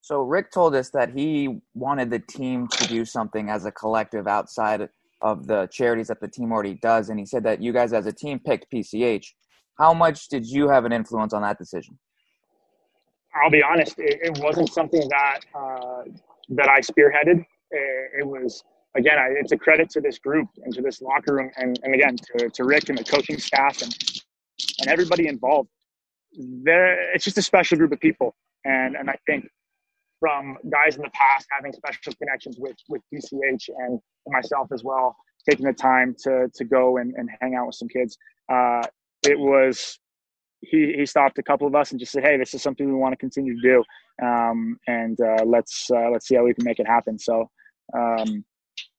So 0.00 0.20
Rick 0.20 0.50
told 0.50 0.74
us 0.74 0.90
that 0.90 1.14
he 1.14 1.60
wanted 1.74 2.10
the 2.10 2.18
team 2.18 2.68
to 2.68 2.86
do 2.86 3.06
something 3.06 3.48
as 3.48 3.64
a 3.64 3.72
collective 3.72 4.26
outside 4.26 4.90
of 5.24 5.46
the 5.46 5.66
charities 5.72 6.08
that 6.08 6.20
the 6.20 6.28
team 6.28 6.52
already 6.52 6.74
does, 6.74 7.08
and 7.08 7.18
he 7.18 7.24
said 7.24 7.42
that 7.44 7.60
you 7.60 7.72
guys 7.72 7.92
as 7.94 8.06
a 8.06 8.12
team 8.12 8.38
picked 8.38 8.66
PCH. 8.72 9.24
How 9.78 9.92
much 9.94 10.28
did 10.28 10.46
you 10.46 10.68
have 10.68 10.84
an 10.84 10.92
influence 10.92 11.32
on 11.32 11.42
that 11.42 11.58
decision? 11.58 11.98
I'll 13.34 13.50
be 13.50 13.62
honest, 13.62 13.98
it, 13.98 14.20
it 14.22 14.38
wasn't 14.44 14.70
something 14.72 15.08
that 15.08 15.40
uh, 15.54 16.02
that 16.50 16.68
I 16.68 16.80
spearheaded. 16.80 17.44
It, 17.70 18.10
it 18.20 18.26
was 18.26 18.62
again, 18.96 19.18
I, 19.18 19.28
it's 19.30 19.50
a 19.50 19.56
credit 19.56 19.88
to 19.90 20.00
this 20.00 20.18
group 20.18 20.46
and 20.62 20.72
to 20.74 20.82
this 20.82 21.00
locker 21.00 21.34
room, 21.34 21.50
and, 21.56 21.80
and 21.82 21.94
again 21.94 22.16
to, 22.16 22.50
to 22.50 22.64
Rick 22.64 22.90
and 22.90 22.98
the 22.98 23.04
coaching 23.04 23.38
staff 23.38 23.82
and 23.82 23.96
and 24.80 24.88
everybody 24.88 25.26
involved. 25.26 25.70
There, 26.36 27.12
it's 27.14 27.24
just 27.24 27.38
a 27.38 27.42
special 27.42 27.78
group 27.78 27.92
of 27.92 28.00
people, 28.00 28.36
and 28.66 28.94
and 28.94 29.08
I 29.08 29.16
think 29.26 29.48
from 30.20 30.56
guys 30.70 30.96
in 30.96 31.02
the 31.02 31.10
past 31.10 31.46
having 31.50 31.72
special 31.72 32.12
connections 32.14 32.56
with 32.58 32.76
with 32.88 33.02
PCH 33.12 33.68
and 33.68 34.00
myself 34.28 34.68
as 34.72 34.82
well, 34.84 35.16
taking 35.48 35.66
the 35.66 35.72
time 35.72 36.14
to 36.24 36.48
to 36.54 36.64
go 36.64 36.98
and, 36.98 37.14
and 37.16 37.28
hang 37.40 37.54
out 37.54 37.66
with 37.66 37.74
some 37.76 37.88
kids. 37.88 38.16
Uh, 38.50 38.82
it 39.26 39.38
was 39.38 39.98
he 40.60 40.94
he 40.96 41.06
stopped 41.06 41.38
a 41.38 41.42
couple 41.42 41.66
of 41.66 41.74
us 41.74 41.90
and 41.90 42.00
just 42.00 42.12
said, 42.12 42.24
"Hey, 42.24 42.36
this 42.36 42.54
is 42.54 42.62
something 42.62 42.86
we 42.86 42.94
want 42.94 43.12
to 43.12 43.16
continue 43.16 43.54
to 43.54 43.62
do, 43.62 43.84
um, 44.26 44.78
and 44.86 45.18
uh, 45.20 45.44
let's 45.44 45.90
uh, 45.90 46.10
let's 46.10 46.26
see 46.26 46.36
how 46.36 46.44
we 46.44 46.54
can 46.54 46.64
make 46.64 46.78
it 46.78 46.86
happen." 46.86 47.18
So, 47.18 47.50
um, 47.96 48.44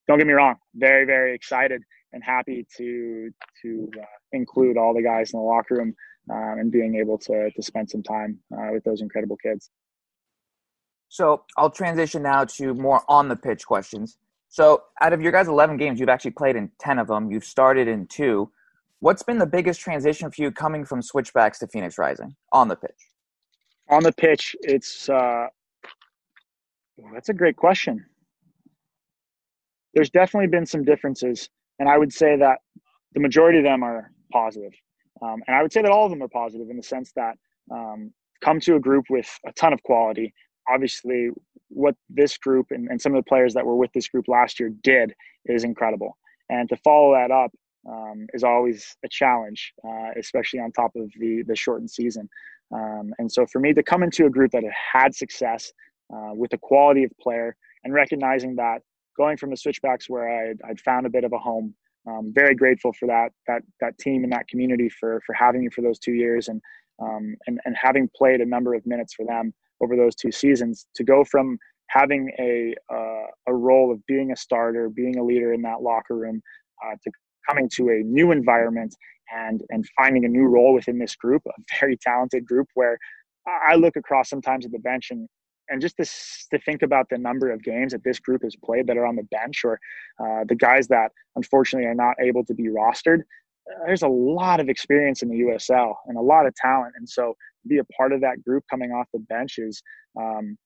don't 0.08 0.18
get 0.18 0.28
me 0.28 0.34
wrong, 0.34 0.56
very 0.76 1.06
very 1.06 1.34
excited 1.36 1.82
and 2.14 2.24
happy 2.24 2.66
to 2.78 3.30
to 3.62 3.92
uh, 4.02 4.06
include 4.32 4.78
all 4.78 4.94
the 4.94 5.04
guys 5.04 5.34
in 5.34 5.40
the 5.40 5.46
locker 5.46 5.76
room 5.76 5.94
um, 6.32 6.60
and 6.60 6.72
being 6.72 6.96
able 6.96 7.18
to 7.20 7.52
to 7.52 7.62
spend 7.62 7.90
some 7.90 8.04
time 8.04 8.40
uh, 8.58 8.70
with 8.72 8.84
those 8.84 9.02
incredible 9.02 9.38
kids. 9.38 9.70
So 11.10 11.44
I'll 11.58 11.70
transition 11.70 12.24
now 12.24 12.46
to 12.46 12.74
more 12.74 13.02
on 13.08 13.30
the 13.30 13.36
pitch 13.36 13.66
questions. 13.66 14.18
So 14.50 14.84
out 15.02 15.14
of 15.14 15.22
your 15.22 15.32
guys' 15.32 15.48
11 15.48 15.78
games, 15.78 16.00
you've 16.00 16.10
actually 16.10 16.32
played 16.32 16.56
in 16.56 16.72
10 16.80 17.00
of 17.00 17.08
them. 17.08 17.32
You've 17.32 17.44
started 17.44 17.88
in 17.88 18.08
two. 18.08 18.50
What's 19.00 19.24
been 19.24 19.38
the 19.38 19.46
biggest 19.46 19.82
transition 19.82 20.32
for 20.32 20.42
you 20.42 20.52
coming 20.52 20.86
from 20.86 21.02
switchbacks 21.02 21.60
to 21.60 21.68
Phoenix 21.68 21.98
Rising 21.98 22.36
on 22.54 22.68
the 22.68 22.76
pitch? 22.76 23.10
On 23.90 24.02
the 24.02 24.14
pitch, 24.14 24.56
it's 24.62 25.10
uh, 25.10 25.48
that's 27.14 27.30
a 27.30 27.34
great 27.34 27.56
question. 27.56 28.04
There's 29.94 30.10
definitely 30.10 30.48
been 30.48 30.66
some 30.66 30.84
differences, 30.84 31.50
and 31.80 31.88
I 31.88 31.98
would 31.98 32.12
say 32.12 32.36
that 32.38 32.60
the 33.14 33.20
majority 33.20 33.60
of 33.60 33.64
them 33.64 33.84
are 33.84 34.12
positive. 34.32 34.74
Um, 35.22 35.44
and 35.48 35.56
I 35.56 35.62
would 35.62 35.72
say 35.72 35.82
that 35.82 35.92
all 35.92 36.06
of 36.06 36.12
them 36.12 36.24
are 36.24 36.28
positive 36.28 36.70
in 36.70 36.78
the 36.78 36.84
sense 36.84 37.12
that 37.16 37.38
um, 37.72 38.12
come 38.42 38.60
to 38.62 38.76
a 38.76 38.80
group 38.80 39.06
with 39.10 39.28
a 39.46 39.52
ton 39.54 39.74
of 39.74 39.82
quality 39.84 40.34
obviously 40.70 41.30
what 41.70 41.96
this 42.10 42.38
group 42.38 42.68
and, 42.72 42.88
and, 42.90 43.02
some 43.02 43.14
of 43.14 43.24
the 43.24 43.28
players 43.28 43.54
that 43.54 43.66
were 43.66 43.76
with 43.76 43.92
this 43.94 44.08
group 44.08 44.28
last 44.28 44.60
year 44.60 44.72
did 44.84 45.14
is 45.46 45.64
incredible. 45.64 46.18
And 46.50 46.70
to 46.70 46.78
follow 46.78 47.14
that 47.14 47.32
up 47.32 47.52
um, 47.90 48.28
is 48.34 48.44
always 48.44 48.96
a 49.04 49.10
challenge, 49.10 49.74
uh, 49.84 50.12
especially 50.18 50.60
on 50.60 50.72
top 50.72 50.92
of 50.96 51.12
the 51.20 51.44
the 51.48 51.56
shortened 51.56 51.90
season. 51.90 52.30
Um, 52.74 53.14
and 53.20 53.32
so 53.32 53.46
for 53.46 53.60
me 53.60 53.74
to 53.74 53.84
come 53.84 54.04
into 54.04 54.26
a 54.26 54.30
group 54.30 54.52
that 54.52 54.64
had 54.64 55.04
had 55.04 55.16
success 55.16 55.72
uh, 56.14 56.32
with 56.34 56.52
the 56.52 56.58
quality 56.58 57.04
of 57.04 57.12
player 57.22 57.56
and 57.84 57.94
recognizing 57.94 58.56
that 58.56 58.80
going 59.16 59.38
from 59.38 59.50
the 59.50 59.58
switchbacks 59.58 60.10
where 60.10 60.50
I'd, 60.50 60.60
I'd 60.68 60.80
found 60.82 61.06
a 61.06 61.10
bit 61.10 61.24
of 61.24 61.34
a 61.34 61.38
home, 61.38 61.74
um, 62.08 62.32
very 62.34 62.56
grateful 62.56 62.94
for 62.94 63.08
that 63.08 63.30
that 63.48 63.62
that 63.82 63.98
team 63.98 64.24
and 64.24 64.32
that 64.32 64.48
community 64.48 64.90
for 64.90 65.22
for 65.26 65.34
having 65.34 65.62
me 65.62 65.70
for 65.70 65.82
those 65.82 66.00
two 66.00 66.14
years 66.14 66.48
and 66.48 66.62
um, 67.02 67.36
and 67.48 67.60
and 67.66 67.76
having 67.80 68.10
played 68.16 68.42
a 68.42 68.46
number 68.46 68.74
of 68.74 68.86
minutes 68.86 69.14
for 69.14 69.26
them 69.26 69.54
over 69.82 69.96
those 69.96 70.16
two 70.16 70.32
seasons 70.32 70.88
to 70.96 71.04
go 71.04 71.24
from 71.24 71.58
having 71.90 72.32
a 72.40 72.74
uh, 72.94 73.28
a 73.48 73.54
role 73.54 73.92
of 73.92 74.06
being 74.06 74.32
a 74.32 74.36
starter, 74.36 74.90
being 74.90 75.18
a 75.18 75.24
leader 75.24 75.54
in 75.54 75.62
that 75.62 75.82
locker 75.82 76.16
room, 76.16 76.42
uh, 76.86 76.96
to 77.04 77.12
coming 77.48 77.70
to 77.76 77.90
a 77.90 78.02
new 78.04 78.32
environment 78.32 78.96
and 79.36 79.62
and 79.70 79.86
finding 79.98 80.26
a 80.26 80.30
new 80.30 80.46
role 80.46 80.74
within 80.74 80.98
this 80.98 81.16
group, 81.16 81.42
a 81.48 81.52
very 81.80 81.98
talented 81.98 82.46
group. 82.46 82.68
Where 82.74 82.98
I 83.48 83.76
look 83.76 83.96
across 83.96 84.30
sometimes 84.30 84.66
at 84.66 84.72
the 84.72 84.80
bench 84.80 85.12
and 85.12 85.28
and 85.70 85.82
just 85.82 85.98
to, 85.98 86.06
to 86.56 86.64
think 86.64 86.84
about 86.84 87.08
the 87.10 87.18
number 87.18 87.52
of 87.52 87.64
games 87.64 87.92
that 87.92 88.04
this 88.04 88.20
group 88.20 88.44
has 88.44 88.56
played 88.64 88.86
that 88.88 88.98
are 88.98 89.06
on 89.06 89.16
the 89.16 89.28
bench 89.32 89.64
or 89.64 89.80
uh, 90.20 90.44
the 90.48 90.56
guys 90.56 90.88
that 90.88 91.12
unfortunately 91.36 91.88
are 91.88 91.96
not 91.96 92.16
able 92.22 92.46
to 92.46 92.54
be 92.54 92.68
rostered 92.68 93.22
there's 93.86 94.04
a 94.04 94.08
lot 94.08 94.60
of 94.60 94.70
experience 94.70 95.22
in 95.22 95.30
the 95.30 95.40
USL 95.42 95.96
and 96.08 96.18
a 96.18 96.22
lot 96.22 96.46
of 96.46 96.54
talent. 96.56 96.94
And 96.98 97.08
so 97.08 97.36
be 97.68 97.80
a 97.80 97.84
part 97.98 98.14
of 98.14 98.22
that 98.22 98.44
group 98.44 98.64
coming 98.70 98.92
off 98.92 99.08
the 99.14 99.20
bench 99.20 99.58
is, 99.58 99.82
um, 100.20 100.58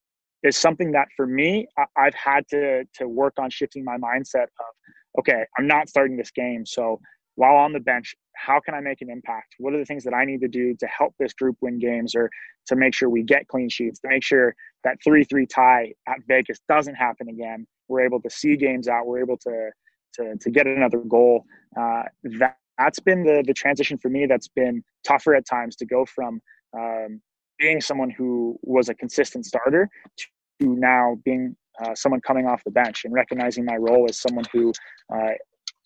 is 0.43 0.57
something 0.57 0.91
that 0.91 1.07
for 1.15 1.25
me, 1.25 1.67
I, 1.77 2.05
have 2.05 2.13
had 2.13 2.47
to, 2.49 2.83
to 2.95 3.07
work 3.07 3.33
on 3.39 3.49
shifting 3.49 3.83
my 3.83 3.97
mindset 3.97 4.43
of, 4.43 5.19
okay, 5.19 5.43
I'm 5.57 5.67
not 5.67 5.89
starting 5.89 6.17
this 6.17 6.31
game. 6.31 6.65
So 6.65 6.99
while 7.35 7.55
on 7.55 7.73
the 7.73 7.79
bench, 7.79 8.15
how 8.35 8.59
can 8.59 8.73
I 8.73 8.81
make 8.81 9.01
an 9.01 9.09
impact? 9.09 9.55
What 9.59 9.73
are 9.73 9.79
the 9.79 9.85
things 9.85 10.03
that 10.03 10.13
I 10.13 10.25
need 10.25 10.41
to 10.41 10.47
do 10.47 10.75
to 10.75 10.88
help 10.88 11.13
this 11.19 11.33
group 11.33 11.57
win 11.62 11.79
games 11.79 12.15
or 12.15 12.29
to 12.67 12.75
make 12.75 12.93
sure 12.93 13.09
we 13.09 13.23
get 13.23 13.47
clean 13.47 13.69
sheets, 13.69 13.99
to 14.01 14.09
make 14.09 14.23
sure 14.23 14.55
that 14.83 14.97
3 15.03 15.23
3 15.23 15.45
tie 15.45 15.93
at 16.07 16.17
Vegas 16.27 16.59
doesn't 16.67 16.95
happen 16.95 17.29
again? 17.29 17.65
We're 17.88 18.01
able 18.01 18.21
to 18.21 18.29
see 18.29 18.55
games 18.55 18.88
out, 18.88 19.07
we're 19.07 19.19
able 19.19 19.38
to, 19.38 19.69
to, 20.15 20.38
to 20.38 20.51
get 20.51 20.67
another 20.67 20.99
goal. 20.99 21.43
Uh, 21.77 22.03
that 22.39 22.57
that's 22.80 23.00
been 23.00 23.24
the 23.24 23.44
the 23.46 23.54
transition 23.54 23.98
for 23.98 24.10
me 24.10 24.26
that's 24.26 24.48
been 24.48 24.84
tougher 25.04 25.36
at 25.36 25.46
times 25.46 25.76
to 25.76 25.86
go 25.86 26.06
from 26.06 26.42
um, 26.78 27.22
being 27.60 27.82
someone 27.82 28.10
who 28.10 28.58
was 28.63 28.89
a 28.89 28.96
consistent 28.96 29.46
starter 29.46 29.88
to 30.18 30.28
now 30.76 31.18
being 31.26 31.56
uh, 31.84 31.94
someone 31.94 32.22
coming 32.22 32.48
off 32.48 32.63
the 32.63 32.72
bench 32.72 33.06
and 33.06 33.13
recognizing 33.13 33.65
my 33.65 33.76
role 33.76 34.06
as 34.10 34.20
someone 34.20 34.46
who 34.52 34.74
uh, 35.13 35.32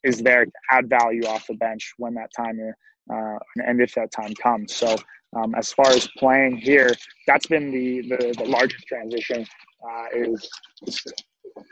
is 0.03 0.19
there 0.19 0.45
to 0.45 0.51
add 0.71 0.89
value 0.89 1.25
off 1.25 1.47
the 1.47 1.55
bench 1.55 1.93
when 1.97 2.13
that 2.13 2.29
time 2.35 2.59
uh, 3.13 3.37
and 3.57 3.81
if 3.81 3.93
that 3.95 4.11
time 4.11 4.33
comes. 4.35 4.73
So 4.73 4.95
um, 5.35 5.55
as 5.55 5.73
far 5.73 5.89
as 5.89 6.07
playing 6.17 6.57
here, 6.57 6.91
that's 7.27 7.47
been 7.47 7.71
the 7.71 8.01
the, 8.01 8.33
the 8.37 8.45
largest 8.45 8.85
transition 8.87 9.45
uh, 9.89 10.05
is 10.13 10.49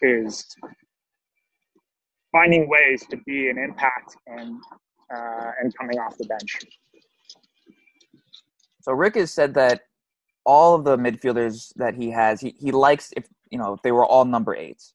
is 0.02 0.46
finding 2.32 2.70
ways 2.70 3.06
to 3.10 3.18
be 3.26 3.50
an 3.50 3.58
impact 3.58 4.16
and 4.28 4.60
uh, 5.14 5.52
and 5.62 5.76
coming 5.78 6.00
off 6.00 6.18
the 6.18 6.26
bench. 6.26 6.60
So 8.82 8.94
Rick 8.94 9.16
has 9.16 9.32
said 9.32 9.54
that 9.56 9.82
all 10.46 10.76
of 10.76 10.84
the 10.84 10.98
midfielders 10.98 11.72
that 11.76 11.96
he 11.96 12.10
has, 12.12 12.42
he, 12.42 12.56
he 12.60 12.72
likes 12.72 13.12
if 13.16 13.26
you 13.52 13.58
know 13.58 13.74
if 13.74 13.82
they 13.84 13.92
were 13.92 14.06
all 14.06 14.26
number 14.26 14.56
eights. 14.56 14.94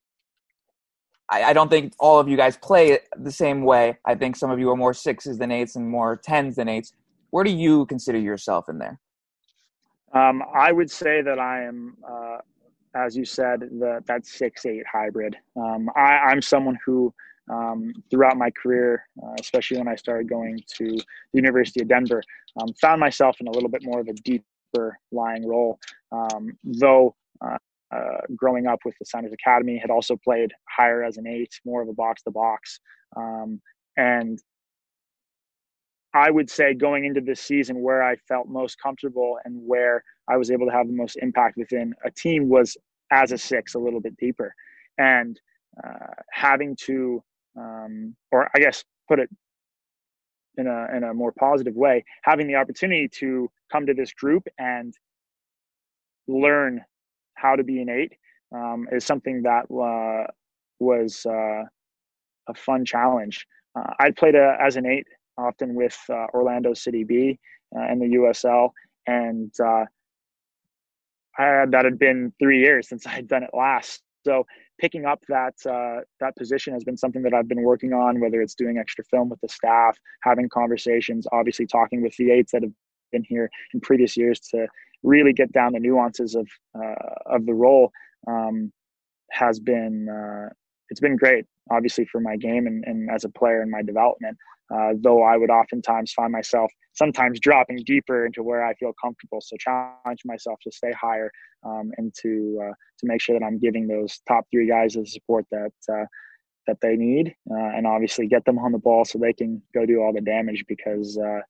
I, 1.30 1.44
I 1.44 1.52
don't 1.52 1.68
think 1.68 1.92
all 1.98 2.18
of 2.20 2.28
you 2.28 2.36
guys 2.36 2.56
play 2.56 2.98
the 3.16 3.32
same 3.32 3.62
way. 3.62 3.98
I 4.04 4.14
think 4.14 4.36
some 4.36 4.50
of 4.50 4.58
you 4.58 4.70
are 4.70 4.76
more 4.76 4.94
sixes 4.94 5.38
than 5.38 5.50
eights 5.50 5.76
and 5.76 5.88
more 5.88 6.16
tens 6.16 6.56
than 6.56 6.68
eights. 6.68 6.92
Where 7.30 7.44
do 7.44 7.50
you 7.50 7.86
consider 7.86 8.18
yourself 8.18 8.68
in 8.68 8.78
there? 8.78 8.98
Um, 10.14 10.42
I 10.54 10.72
would 10.72 10.90
say 10.90 11.22
that 11.22 11.38
I 11.38 11.64
am, 11.64 11.96
uh, 12.08 12.38
as 12.94 13.16
you 13.16 13.24
said, 13.24 13.60
the, 13.60 14.02
that 14.06 14.24
six 14.24 14.64
eight 14.66 14.84
hybrid. 14.90 15.36
Um, 15.56 15.90
I, 15.96 16.18
I'm 16.28 16.40
someone 16.40 16.78
who 16.84 17.12
um, 17.50 17.92
throughout 18.10 18.36
my 18.36 18.50
career, 18.50 19.06
uh, 19.22 19.34
especially 19.40 19.78
when 19.78 19.88
I 19.88 19.94
started 19.96 20.28
going 20.28 20.60
to 20.78 20.86
the 20.96 21.04
University 21.32 21.80
of 21.82 21.88
Denver, 21.88 22.22
um, 22.60 22.68
found 22.80 23.00
myself 23.00 23.36
in 23.40 23.48
a 23.48 23.50
little 23.50 23.68
bit 23.68 23.82
more 23.84 24.00
of 24.00 24.08
a 24.08 24.14
deeper 24.14 24.98
lying 25.12 25.46
role. 25.46 25.78
Um, 26.12 26.56
though 26.64 27.14
uh, 27.44 27.58
uh, 27.94 28.20
growing 28.34 28.66
up 28.66 28.80
with 28.84 28.94
the 28.98 29.06
Sounders 29.06 29.32
Academy, 29.32 29.78
had 29.78 29.90
also 29.90 30.16
played 30.16 30.52
higher 30.68 31.04
as 31.04 31.16
an 31.16 31.26
eight, 31.26 31.60
more 31.64 31.82
of 31.82 31.88
a 31.88 31.92
box 31.92 32.22
to 32.22 32.30
box. 32.30 32.80
And 33.96 34.42
I 36.14 36.30
would 36.30 36.50
say 36.50 36.74
going 36.74 37.04
into 37.04 37.20
this 37.20 37.40
season, 37.40 37.82
where 37.82 38.02
I 38.02 38.16
felt 38.16 38.48
most 38.48 38.80
comfortable 38.80 39.38
and 39.44 39.60
where 39.66 40.02
I 40.28 40.36
was 40.36 40.50
able 40.50 40.66
to 40.66 40.72
have 40.72 40.86
the 40.86 40.92
most 40.94 41.16
impact 41.20 41.56
within 41.56 41.94
a 42.04 42.10
team 42.10 42.48
was 42.48 42.76
as 43.10 43.32
a 43.32 43.38
six, 43.38 43.74
a 43.74 43.78
little 43.78 44.00
bit 44.00 44.16
deeper. 44.16 44.54
And 44.98 45.38
uh, 45.84 46.14
having 46.32 46.74
to, 46.86 47.22
um, 47.56 48.14
or 48.32 48.50
I 48.54 48.58
guess 48.58 48.84
put 49.08 49.18
it 49.18 49.30
in 50.56 50.66
a 50.66 50.88
in 50.96 51.04
a 51.04 51.14
more 51.14 51.32
positive 51.32 51.74
way, 51.74 52.04
having 52.22 52.46
the 52.46 52.56
opportunity 52.56 53.08
to 53.20 53.50
come 53.70 53.86
to 53.86 53.94
this 53.94 54.12
group 54.12 54.46
and 54.58 54.94
learn 56.28 56.82
how 57.34 57.56
to 57.56 57.64
be 57.64 57.80
an 57.80 57.88
eight 57.88 58.12
um, 58.54 58.88
is 58.92 59.04
something 59.04 59.42
that 59.42 59.64
uh, 59.70 60.30
was 60.80 61.24
uh, 61.26 61.64
a 62.48 62.54
fun 62.54 62.84
challenge. 62.84 63.46
Uh, 63.78 63.92
I 63.98 64.10
played 64.10 64.34
a, 64.34 64.56
as 64.60 64.76
an 64.76 64.86
eight 64.86 65.06
often 65.38 65.74
with 65.74 65.96
uh, 66.10 66.26
Orlando 66.32 66.74
City 66.74 67.04
B 67.04 67.38
uh, 67.76 67.92
in 67.92 67.98
the 67.98 68.06
USL, 68.16 68.70
and 69.06 69.52
uh, 69.62 69.84
I, 71.38 71.66
that 71.66 71.84
had 71.84 71.98
been 71.98 72.32
three 72.38 72.60
years 72.60 72.88
since 72.88 73.06
I 73.06 73.10
had 73.10 73.28
done 73.28 73.42
it 73.42 73.50
last. 73.52 74.02
So 74.24 74.46
picking 74.78 75.04
up 75.04 75.22
that 75.28 75.54
uh, 75.66 76.00
that 76.20 76.36
position 76.36 76.72
has 76.74 76.84
been 76.84 76.96
something 76.96 77.22
that 77.22 77.34
I've 77.34 77.48
been 77.48 77.62
working 77.62 77.92
on. 77.92 78.20
Whether 78.20 78.40
it's 78.42 78.54
doing 78.54 78.78
extra 78.78 79.04
film 79.04 79.28
with 79.28 79.40
the 79.40 79.48
staff, 79.48 79.98
having 80.22 80.48
conversations, 80.48 81.26
obviously 81.32 81.66
talking 81.66 82.02
with 82.02 82.16
the 82.16 82.30
eights 82.30 82.52
that 82.52 82.62
have 82.62 82.72
been 83.12 83.24
here 83.24 83.50
in 83.72 83.80
previous 83.80 84.16
years 84.16 84.40
to 84.40 84.66
really 85.02 85.32
get 85.32 85.52
down 85.52 85.72
the 85.72 85.80
nuances 85.80 86.34
of 86.34 86.48
uh, 86.74 86.94
of 87.26 87.46
the 87.46 87.54
role 87.54 87.90
um, 88.26 88.72
has 89.30 89.58
been 89.60 90.08
uh, 90.08 90.48
it's 90.90 91.00
been 91.00 91.16
great. 91.16 91.44
Obviously 91.70 92.04
for 92.04 92.20
my 92.20 92.36
game 92.36 92.66
and, 92.66 92.84
and 92.86 93.10
as 93.10 93.24
a 93.24 93.28
player 93.28 93.62
in 93.62 93.70
my 93.70 93.82
development. 93.82 94.36
Uh, 94.74 94.94
though 95.00 95.22
I 95.22 95.36
would 95.36 95.50
oftentimes 95.50 96.12
find 96.12 96.32
myself 96.32 96.72
sometimes 96.92 97.38
dropping 97.38 97.82
deeper 97.86 98.26
into 98.26 98.42
where 98.42 98.64
I 98.64 98.74
feel 98.74 98.92
comfortable. 99.02 99.40
So 99.40 99.56
challenge 99.58 100.20
myself 100.24 100.58
to 100.64 100.72
stay 100.72 100.92
higher 100.92 101.30
um, 101.64 101.92
and 101.98 102.12
to 102.22 102.58
uh, 102.62 102.72
to 102.98 103.06
make 103.06 103.20
sure 103.20 103.38
that 103.38 103.44
I'm 103.44 103.58
giving 103.58 103.86
those 103.86 104.20
top 104.26 104.44
three 104.50 104.68
guys 104.68 104.94
the 104.94 105.06
support 105.06 105.44
that 105.52 105.72
uh, 105.92 106.06
that 106.66 106.78
they 106.82 106.96
need, 106.96 107.34
uh, 107.50 107.76
and 107.76 107.86
obviously 107.86 108.26
get 108.26 108.44
them 108.44 108.58
on 108.58 108.72
the 108.72 108.78
ball 108.78 109.04
so 109.04 109.18
they 109.18 109.32
can 109.32 109.62
go 109.72 109.86
do 109.86 110.02
all 110.02 110.12
the 110.12 110.20
damage 110.20 110.64
because 110.68 111.18
uh, 111.18 111.40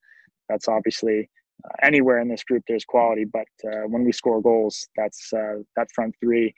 that's 0.49 0.69
obviously. 0.69 1.29
Uh, 1.65 1.73
anywhere 1.83 2.21
in 2.21 2.29
this 2.29 2.45
group, 2.45 2.63
there's 2.69 2.85
quality, 2.85 3.25
but 3.25 3.47
when 3.89 4.05
we 4.05 4.13
score 4.13 4.43
goals, 4.43 4.87
that's 4.95 5.31
that 5.31 5.91
front 5.95 6.15
three 6.21 6.55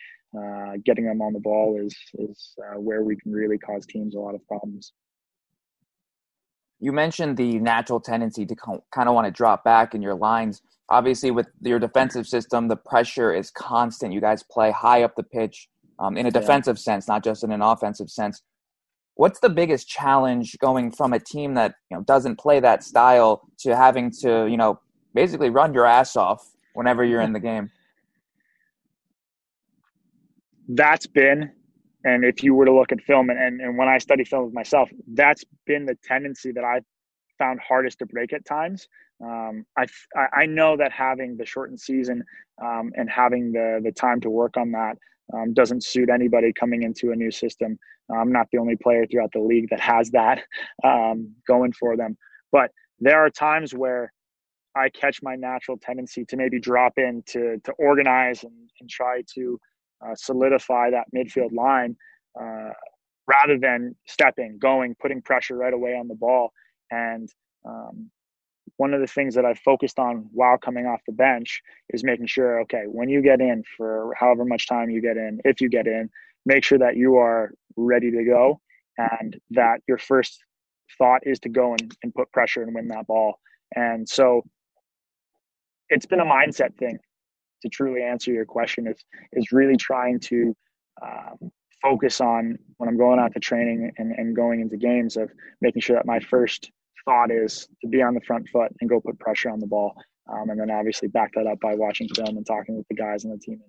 getting 0.84 1.06
them 1.06 1.22
on 1.22 1.32
the 1.32 1.38
ball 1.38 1.78
is 1.80 1.96
is 2.14 2.54
where 2.78 3.04
we 3.04 3.14
can 3.14 3.30
really 3.30 3.58
cause 3.58 3.86
teams 3.86 4.16
a 4.16 4.18
lot 4.18 4.34
of 4.34 4.44
problems 4.48 4.92
you 6.80 6.92
mentioned 6.92 7.36
the 7.36 7.58
natural 7.58 8.00
tendency 8.00 8.46
to 8.46 8.54
kind 8.54 9.08
of 9.08 9.14
want 9.14 9.26
to 9.26 9.30
drop 9.30 9.64
back 9.64 9.94
in 9.94 10.02
your 10.02 10.14
lines. 10.14 10.62
Obviously, 10.88 11.30
with 11.30 11.48
your 11.60 11.78
defensive 11.78 12.26
system, 12.26 12.68
the 12.68 12.76
pressure 12.76 13.34
is 13.34 13.50
constant. 13.50 14.12
You 14.12 14.20
guys 14.20 14.42
play 14.42 14.70
high 14.70 15.02
up 15.02 15.16
the 15.16 15.22
pitch 15.22 15.68
um, 15.98 16.16
in 16.16 16.26
a 16.26 16.30
defensive 16.30 16.76
yeah. 16.76 16.82
sense, 16.82 17.08
not 17.08 17.24
just 17.24 17.42
in 17.42 17.50
an 17.50 17.62
offensive 17.62 18.10
sense. 18.10 18.42
What's 19.14 19.40
the 19.40 19.48
biggest 19.48 19.88
challenge 19.88 20.56
going 20.60 20.92
from 20.92 21.12
a 21.12 21.18
team 21.18 21.54
that 21.54 21.74
you 21.90 21.96
know 21.96 22.04
doesn't 22.04 22.38
play 22.38 22.60
that 22.60 22.84
style 22.84 23.42
to 23.60 23.76
having 23.76 24.12
to 24.22 24.46
you 24.46 24.56
know 24.56 24.80
basically 25.14 25.50
run 25.50 25.74
your 25.74 25.86
ass 25.86 26.14
off 26.14 26.46
whenever 26.74 27.04
you're 27.04 27.20
in 27.20 27.32
the 27.32 27.40
game? 27.40 27.70
That's 30.68 31.06
been 31.06 31.50
and 32.04 32.24
if 32.24 32.42
you 32.42 32.54
were 32.54 32.64
to 32.64 32.72
look 32.72 32.92
at 32.92 33.00
film 33.00 33.30
and, 33.30 33.38
and, 33.38 33.60
and 33.60 33.76
when 33.76 33.88
I 33.88 33.98
study 33.98 34.24
film 34.24 34.52
myself, 34.52 34.88
that's 35.14 35.44
been 35.66 35.84
the 35.86 35.96
tendency 36.04 36.52
that 36.52 36.64
I've 36.64 36.84
found 37.38 37.60
hardest 37.60 37.98
to 38.00 38.06
break 38.06 38.32
at 38.32 38.44
times. 38.44 38.88
Um, 39.22 39.64
I, 39.76 39.86
I 40.32 40.46
know 40.46 40.76
that 40.76 40.92
having 40.92 41.36
the 41.36 41.44
shortened 41.44 41.80
season 41.80 42.22
um, 42.62 42.92
and 42.94 43.10
having 43.10 43.52
the, 43.52 43.80
the 43.82 43.92
time 43.92 44.20
to 44.20 44.30
work 44.30 44.56
on 44.56 44.70
that 44.72 44.96
um, 45.34 45.52
doesn't 45.54 45.84
suit 45.84 46.08
anybody 46.08 46.52
coming 46.52 46.82
into 46.82 47.10
a 47.10 47.16
new 47.16 47.30
system. 47.30 47.78
I'm 48.10 48.32
not 48.32 48.46
the 48.52 48.58
only 48.58 48.76
player 48.76 49.06
throughout 49.06 49.32
the 49.32 49.40
league 49.40 49.68
that 49.70 49.80
has 49.80 50.10
that 50.10 50.42
um, 50.84 51.34
going 51.46 51.72
for 51.72 51.96
them. 51.96 52.16
But 52.52 52.70
there 53.00 53.24
are 53.24 53.30
times 53.30 53.74
where 53.74 54.12
I 54.76 54.88
catch 54.88 55.20
my 55.22 55.34
natural 55.34 55.76
tendency 55.76 56.24
to 56.26 56.36
maybe 56.36 56.60
drop 56.60 56.94
in 56.96 57.22
to, 57.28 57.58
to 57.64 57.72
organize 57.72 58.44
and, 58.44 58.70
and 58.80 58.88
try 58.88 59.22
to 59.34 59.58
uh, 60.04 60.14
solidify 60.14 60.90
that 60.90 61.06
midfield 61.14 61.52
line 61.52 61.96
uh, 62.40 62.70
rather 63.26 63.58
than 63.58 63.94
stepping, 64.06 64.58
going, 64.58 64.94
putting 65.00 65.22
pressure 65.22 65.56
right 65.56 65.74
away 65.74 65.94
on 65.94 66.08
the 66.08 66.14
ball. 66.14 66.52
And 66.90 67.28
um, 67.64 68.10
one 68.76 68.94
of 68.94 69.00
the 69.00 69.06
things 69.06 69.34
that 69.34 69.44
I've 69.44 69.58
focused 69.58 69.98
on 69.98 70.28
while 70.32 70.58
coming 70.58 70.86
off 70.86 71.00
the 71.06 71.12
bench 71.12 71.60
is 71.90 72.04
making 72.04 72.26
sure, 72.26 72.60
okay, 72.60 72.84
when 72.86 73.08
you 73.08 73.22
get 73.22 73.40
in 73.40 73.64
for 73.76 74.14
however 74.18 74.44
much 74.44 74.66
time 74.68 74.90
you 74.90 75.02
get 75.02 75.16
in, 75.16 75.40
if 75.44 75.60
you 75.60 75.68
get 75.68 75.86
in, 75.86 76.08
make 76.46 76.64
sure 76.64 76.78
that 76.78 76.96
you 76.96 77.16
are 77.16 77.52
ready 77.76 78.10
to 78.10 78.24
go 78.24 78.60
and 78.96 79.38
that 79.50 79.80
your 79.86 79.98
first 79.98 80.42
thought 80.96 81.20
is 81.24 81.38
to 81.40 81.48
go 81.48 81.72
and, 81.72 81.96
and 82.02 82.14
put 82.14 82.30
pressure 82.32 82.62
and 82.62 82.74
win 82.74 82.88
that 82.88 83.06
ball. 83.06 83.38
And 83.74 84.08
so 84.08 84.42
it's 85.88 86.06
been 86.06 86.20
a 86.20 86.24
mindset 86.24 86.74
thing 86.76 86.98
to 87.62 87.68
truly 87.68 88.02
answer 88.02 88.32
your 88.32 88.44
question 88.44 88.86
is 88.86 89.04
is 89.32 89.52
really 89.52 89.76
trying 89.76 90.20
to 90.20 90.54
um, 91.02 91.50
focus 91.82 92.20
on 92.20 92.58
when 92.78 92.88
I'm 92.88 92.96
going 92.96 93.18
out 93.18 93.32
to 93.34 93.40
training 93.40 93.92
and, 93.98 94.12
and 94.12 94.34
going 94.34 94.60
into 94.60 94.76
games 94.76 95.16
of 95.16 95.30
making 95.60 95.82
sure 95.82 95.96
that 95.96 96.06
my 96.06 96.20
first 96.20 96.70
thought 97.04 97.30
is 97.30 97.68
to 97.80 97.88
be 97.88 98.02
on 98.02 98.14
the 98.14 98.20
front 98.20 98.48
foot 98.48 98.72
and 98.80 98.90
go 98.90 99.00
put 99.00 99.18
pressure 99.18 99.50
on 99.50 99.60
the 99.60 99.66
ball. 99.66 99.94
Um, 100.30 100.50
and 100.50 100.60
then 100.60 100.70
obviously 100.70 101.08
back 101.08 101.32
that 101.34 101.46
up 101.46 101.58
by 101.60 101.74
watching 101.74 102.08
film 102.08 102.36
and 102.36 102.46
talking 102.46 102.76
with 102.76 102.86
the 102.88 102.96
guys 102.96 103.24
on 103.24 103.30
the 103.30 103.38
team 103.38 103.60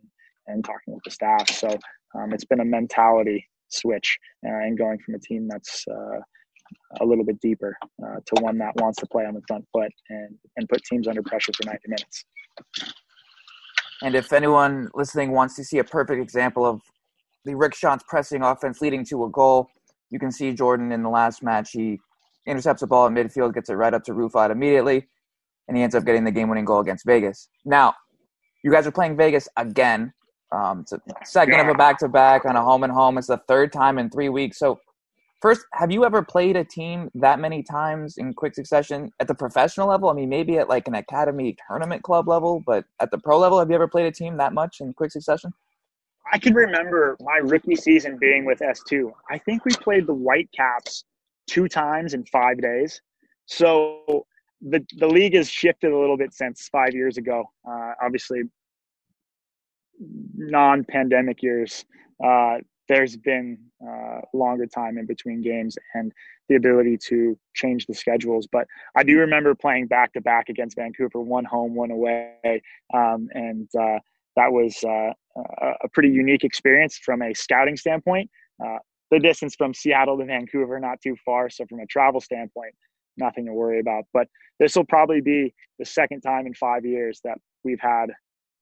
and, 0.47 0.55
and 0.55 0.65
talking 0.65 0.93
with 0.93 1.03
the 1.05 1.11
staff. 1.11 1.49
So 1.49 1.69
um, 2.15 2.33
it's 2.33 2.45
been 2.45 2.59
a 2.59 2.65
mentality 2.65 3.47
switch 3.69 4.17
uh, 4.45 4.49
and 4.49 4.77
going 4.77 4.99
from 4.99 5.15
a 5.15 5.19
team 5.19 5.47
that's 5.47 5.85
uh, 5.87 6.19
a 6.99 7.05
little 7.05 7.23
bit 7.23 7.39
deeper 7.39 7.77
uh, 8.03 8.17
to 8.25 8.41
one 8.41 8.57
that 8.57 8.75
wants 8.77 8.99
to 8.99 9.05
play 9.07 9.25
on 9.25 9.33
the 9.33 9.41
front 9.47 9.65
foot 9.71 9.91
and, 10.09 10.35
and 10.57 10.67
put 10.67 10.83
teams 10.83 11.07
under 11.07 11.23
pressure 11.23 11.51
for 11.55 11.65
90 11.65 11.81
minutes. 11.87 12.25
And 14.01 14.15
if 14.15 14.31
anyone 14.31 14.89
listening 14.93 15.31
wants 15.31 15.55
to 15.55 15.63
see 15.63 15.79
a 15.79 15.83
perfect 15.83 16.21
example 16.21 16.65
of 16.65 16.81
the 17.45 17.55
Rick 17.55 17.73
pressing 18.07 18.41
offense 18.41 18.81
leading 18.81 19.03
to 19.05 19.25
a 19.25 19.29
goal, 19.29 19.67
you 20.09 20.19
can 20.19 20.31
see 20.31 20.53
Jordan 20.53 20.91
in 20.91 21.03
the 21.03 21.09
last 21.09 21.43
match. 21.43 21.71
He 21.71 21.99
intercepts 22.47 22.81
a 22.81 22.87
ball 22.87 23.07
at 23.07 23.13
midfield, 23.13 23.53
gets 23.53 23.69
it 23.69 23.73
right 23.73 23.93
up 23.93 24.03
to 24.05 24.13
Rufat 24.13 24.51
immediately, 24.51 25.07
and 25.67 25.77
he 25.77 25.83
ends 25.83 25.95
up 25.95 26.05
getting 26.05 26.23
the 26.23 26.31
game 26.31 26.49
winning 26.49 26.65
goal 26.65 26.79
against 26.79 27.05
Vegas. 27.05 27.49
Now, 27.65 27.93
you 28.63 28.71
guys 28.71 28.87
are 28.87 28.91
playing 28.91 29.17
Vegas 29.17 29.47
again. 29.57 30.13
Um, 30.51 30.81
it's 30.81 30.93
a 30.93 30.99
second 31.25 31.59
of 31.59 31.67
a 31.67 31.75
back 31.75 31.99
to 31.99 32.07
back 32.07 32.45
on 32.45 32.55
a 32.55 32.61
home 32.63 32.83
and 32.83 32.91
home. 32.91 33.17
It's 33.17 33.27
the 33.27 33.41
third 33.47 33.71
time 33.71 33.99
in 33.99 34.09
three 34.09 34.29
weeks. 34.29 34.57
So 34.57 34.79
First, 35.41 35.65
have 35.73 35.89
you 35.89 36.03
ever 36.03 36.21
played 36.21 36.57
a 36.57 36.65
team 36.65 37.09
that 37.15 37.39
many 37.39 37.63
times 37.63 38.17
in 38.17 38.33
quick 38.33 38.55
succession 38.55 39.11
at 39.21 39.27
the 39.27 39.35
professional 39.35 39.87
level? 39.87 40.09
I 40.09 40.13
mean, 40.13 40.27
maybe 40.27 40.57
at 40.57 40.67
like 40.67 40.87
an 40.89 40.95
academy 40.95 41.55
tournament 41.67 42.03
club 42.03 42.27
level, 42.27 42.61
but 42.65 42.83
at 42.99 43.09
the 43.09 43.17
pro 43.17 43.39
level, 43.39 43.57
have 43.57 43.69
you 43.69 43.75
ever 43.75 43.87
played 43.87 44.05
a 44.05 44.11
team 44.11 44.35
that 44.37 44.53
much 44.53 44.81
in 44.81 44.93
quick 44.93 45.11
succession? 45.11 45.53
I 46.31 46.39
can 46.39 46.53
remember 46.53 47.17
my 47.21 47.37
rookie 47.37 47.77
season 47.77 48.17
being 48.17 48.43
with 48.43 48.59
S2. 48.59 49.11
I 49.29 49.37
think 49.37 49.63
we 49.63 49.71
played 49.71 50.07
the 50.07 50.13
Whitecaps 50.13 51.05
two 51.47 51.69
times 51.69 52.13
in 52.13 52.25
five 52.25 52.61
days. 52.61 53.01
So 53.45 54.25
the 54.61 54.85
the 54.97 55.07
league 55.07 55.35
has 55.35 55.49
shifted 55.49 55.91
a 55.91 55.97
little 55.97 56.17
bit 56.17 56.33
since 56.33 56.67
five 56.69 56.93
years 56.93 57.17
ago. 57.17 57.45
Uh, 57.67 57.93
obviously, 58.03 58.41
non-pandemic 60.35 61.41
years. 61.41 61.85
Uh, 62.23 62.57
there's 62.89 63.15
been 63.15 63.57
uh, 63.87 64.19
longer 64.33 64.65
time 64.65 64.97
in 64.97 65.05
between 65.05 65.41
games 65.41 65.77
and 65.93 66.11
the 66.49 66.55
ability 66.55 66.97
to 66.97 67.37
change 67.53 67.85
the 67.85 67.93
schedules. 67.93 68.47
But 68.51 68.67
I 68.95 69.03
do 69.03 69.17
remember 69.17 69.55
playing 69.55 69.87
back 69.87 70.11
to 70.13 70.21
back 70.21 70.49
against 70.49 70.75
Vancouver, 70.75 71.21
one 71.21 71.45
home, 71.45 71.75
one 71.75 71.91
away, 71.91 72.61
um, 72.93 73.29
and 73.33 73.69
uh, 73.79 73.99
that 74.35 74.51
was 74.51 74.83
uh, 74.83 75.13
a 75.83 75.87
pretty 75.93 76.09
unique 76.09 76.43
experience 76.43 76.97
from 76.97 77.21
a 77.21 77.33
scouting 77.33 77.77
standpoint. 77.77 78.29
Uh, 78.63 78.79
the 79.11 79.19
distance 79.19 79.55
from 79.55 79.73
Seattle 79.73 80.17
to 80.17 80.25
Vancouver 80.25 80.79
not 80.79 81.01
too 81.01 81.15
far, 81.25 81.49
so 81.49 81.65
from 81.67 81.79
a 81.79 81.85
travel 81.85 82.21
standpoint, 82.21 82.73
nothing 83.17 83.45
to 83.45 83.53
worry 83.53 83.79
about. 83.79 84.05
But 84.13 84.27
this 84.59 84.75
will 84.75 84.85
probably 84.85 85.21
be 85.21 85.53
the 85.77 85.85
second 85.85 86.21
time 86.21 86.47
in 86.47 86.53
five 86.53 86.85
years 86.85 87.21
that 87.23 87.37
we've 87.63 87.79
had 87.79 88.09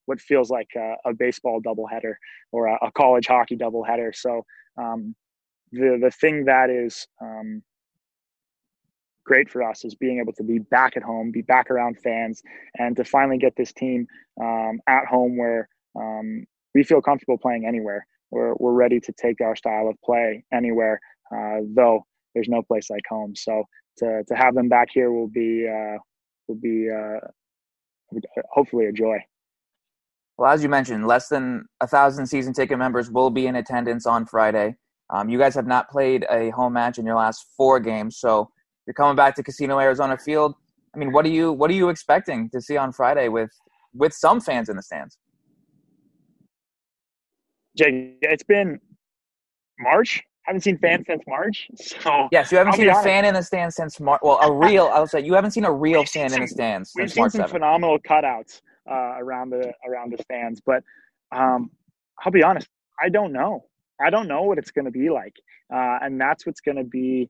what 0.07 0.19
feels 0.19 0.49
like 0.49 0.69
a, 0.75 0.95
a 1.05 1.13
baseball 1.13 1.61
doubleheader 1.61 2.13
or 2.51 2.67
a, 2.67 2.77
a, 2.81 2.91
college 2.93 3.27
hockey 3.27 3.55
doubleheader. 3.55 4.15
So 4.15 4.43
um, 4.77 5.15
the 5.71 5.99
the 6.01 6.11
thing 6.11 6.45
that 6.45 6.69
is 6.69 7.07
um, 7.21 7.61
great 9.25 9.49
for 9.49 9.61
us 9.61 9.83
is 9.85 9.93
being 9.95 10.19
able 10.19 10.33
to 10.33 10.43
be 10.43 10.59
back 10.59 10.97
at 10.97 11.03
home, 11.03 11.29
be 11.31 11.41
back 11.41 11.69
around 11.69 11.99
fans, 11.99 12.41
and 12.79 12.95
to 12.95 13.03
finally 13.03 13.37
get 13.37 13.53
this 13.57 13.73
team 13.73 14.07
um, 14.41 14.79
at 14.87 15.05
home 15.05 15.37
where 15.37 15.67
um, 15.99 16.45
we 16.73 16.83
feel 16.83 17.01
comfortable 17.01 17.37
playing 17.37 17.65
anywhere. 17.67 18.07
We're 18.31 18.55
we're 18.55 18.73
ready 18.73 18.99
to 19.01 19.13
take 19.13 19.41
our 19.41 19.55
style 19.55 19.87
of 19.89 19.95
play 20.03 20.43
anywhere, 20.53 20.99
uh, 21.35 21.59
though 21.75 22.05
there's 22.33 22.49
no 22.49 22.61
place 22.61 22.89
like 22.89 23.03
home. 23.09 23.35
So 23.35 23.63
to 23.99 24.23
to 24.27 24.35
have 24.35 24.55
them 24.55 24.69
back 24.69 24.87
here 24.91 25.11
will 25.11 25.27
be 25.27 25.67
uh, 25.67 25.97
will 26.47 26.59
be 26.61 26.89
uh, 26.89 27.19
hopefully 28.51 28.85
a 28.85 28.91
joy. 28.91 29.19
Well, 30.37 30.51
as 30.51 30.61
you 30.61 30.69
mentioned, 30.69 31.07
less 31.07 31.29
than 31.29 31.65
a 31.81 31.87
thousand 31.87 32.27
season 32.27 32.53
ticket 32.53 32.77
members 32.77 33.09
will 33.09 33.29
be 33.31 33.47
in 33.47 33.55
attendance 33.55 34.05
on 34.05 34.25
Friday. 34.25 34.75
Um, 35.09 35.29
you 35.29 35.37
guys 35.39 35.55
have 35.55 35.65
not 35.65 35.89
played 35.89 36.25
a 36.29 36.49
home 36.51 36.73
match 36.73 36.99
in 36.99 37.05
your 37.05 37.15
last 37.15 37.45
four 37.55 37.79
games, 37.79 38.17
so 38.19 38.49
you're 38.85 38.93
coming 38.93 39.15
back 39.15 39.35
to 39.35 39.43
Casino 39.43 39.79
Arizona 39.79 40.17
Field. 40.17 40.53
I 40.93 40.99
mean, 40.99 41.11
what 41.11 41.25
are 41.25 41.29
you 41.29 41.53
what 41.53 41.71
are 41.71 41.75
you 41.75 41.89
expecting 41.89 42.49
to 42.51 42.61
see 42.61 42.77
on 42.77 42.91
Friday 42.91 43.29
with 43.29 43.49
with 43.93 44.13
some 44.13 44.39
fans 44.39 44.69
in 44.69 44.75
the 44.75 44.83
stands? 44.83 45.17
Jake, 47.77 48.17
it's 48.21 48.43
been 48.43 48.79
March. 49.79 50.21
Haven't 50.45 50.61
seen 50.61 50.77
fans 50.77 51.05
since 51.07 51.21
March. 51.27 51.67
So 51.75 52.29
yes, 52.31 52.51
you 52.51 52.57
haven't 52.57 52.73
I'll 52.73 52.77
seen 52.77 52.87
a 52.87 52.91
honest. 52.91 53.03
fan 53.05 53.25
in 53.25 53.33
the 53.33 53.43
stands 53.43 53.75
since 53.75 53.99
March. 53.99 54.19
Well, 54.23 54.39
a 54.41 54.51
real. 54.51 54.89
I'll 54.93 55.07
say 55.07 55.19
you 55.21 55.33
haven't 55.33 55.51
seen 55.51 55.65
a 55.65 55.71
real 55.71 56.05
fan 56.05 56.33
in 56.33 56.41
the 56.41 56.47
stands 56.47 56.91
We've 56.95 57.11
since 57.11 57.13
seen 57.13 57.21
March 57.21 57.31
some 57.33 57.41
7th. 57.41 57.49
phenomenal 57.49 57.99
cutouts 57.99 58.61
uh, 58.89 59.15
around 59.17 59.49
the 59.49 59.73
around 59.87 60.11
the 60.11 60.21
stands, 60.21 60.61
but 60.65 60.83
um, 61.31 61.71
I'll 62.23 62.31
be 62.31 62.43
honest, 62.43 62.67
I 63.01 63.09
don't 63.09 63.33
know. 63.33 63.65
I 63.99 64.09
don't 64.09 64.27
know 64.27 64.43
what 64.43 64.57
it's 64.57 64.71
going 64.71 64.85
to 64.85 64.91
be 64.91 65.09
like, 65.09 65.33
uh, 65.73 65.99
and 66.01 66.19
that's 66.19 66.45
what's 66.45 66.61
going 66.61 66.77
to 66.77 66.83
be 66.83 67.29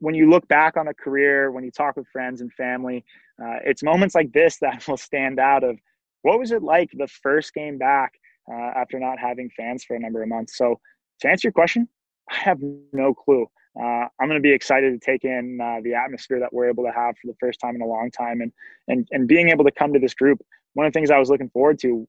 when 0.00 0.14
you 0.14 0.28
look 0.28 0.46
back 0.48 0.76
on 0.76 0.88
a 0.88 0.94
career, 0.94 1.50
when 1.50 1.64
you 1.64 1.70
talk 1.70 1.96
with 1.96 2.06
friends 2.08 2.40
and 2.40 2.52
family. 2.52 3.04
Uh, 3.42 3.58
it's 3.64 3.82
moments 3.82 4.14
like 4.14 4.32
this 4.32 4.58
that 4.60 4.86
will 4.88 4.96
stand 4.96 5.38
out. 5.38 5.64
Of 5.64 5.78
what 6.22 6.38
was 6.38 6.52
it 6.52 6.62
like 6.62 6.90
the 6.92 7.08
first 7.08 7.54
game 7.54 7.78
back 7.78 8.12
uh, 8.50 8.72
after 8.76 8.98
not 8.98 9.18
having 9.18 9.50
fans 9.56 9.84
for 9.84 9.96
a 9.96 10.00
number 10.00 10.22
of 10.22 10.28
months. 10.28 10.56
So 10.56 10.80
to 11.20 11.28
answer 11.28 11.48
your 11.48 11.52
question, 11.52 11.88
I 12.30 12.36
have 12.36 12.58
no 12.92 13.14
clue. 13.14 13.46
Uh, 13.78 14.06
I'm 14.20 14.28
going 14.28 14.38
to 14.38 14.40
be 14.40 14.52
excited 14.52 14.92
to 14.92 15.04
take 15.04 15.24
in 15.24 15.58
uh, 15.60 15.80
the 15.82 15.94
atmosphere 15.94 16.40
that 16.40 16.52
we're 16.52 16.68
able 16.68 16.84
to 16.84 16.92
have 16.92 17.16
for 17.18 17.26
the 17.26 17.36
first 17.40 17.60
time 17.60 17.74
in 17.74 17.82
a 17.82 17.86
long 17.86 18.10
time, 18.10 18.40
and 18.40 18.52
and 18.88 19.08
and 19.10 19.26
being 19.26 19.48
able 19.48 19.64
to 19.64 19.72
come 19.72 19.92
to 19.92 19.98
this 19.98 20.14
group. 20.14 20.40
One 20.74 20.86
of 20.86 20.92
the 20.92 20.96
things 20.98 21.10
I 21.10 21.18
was 21.18 21.30
looking 21.30 21.50
forward 21.50 21.78
to 21.80 22.06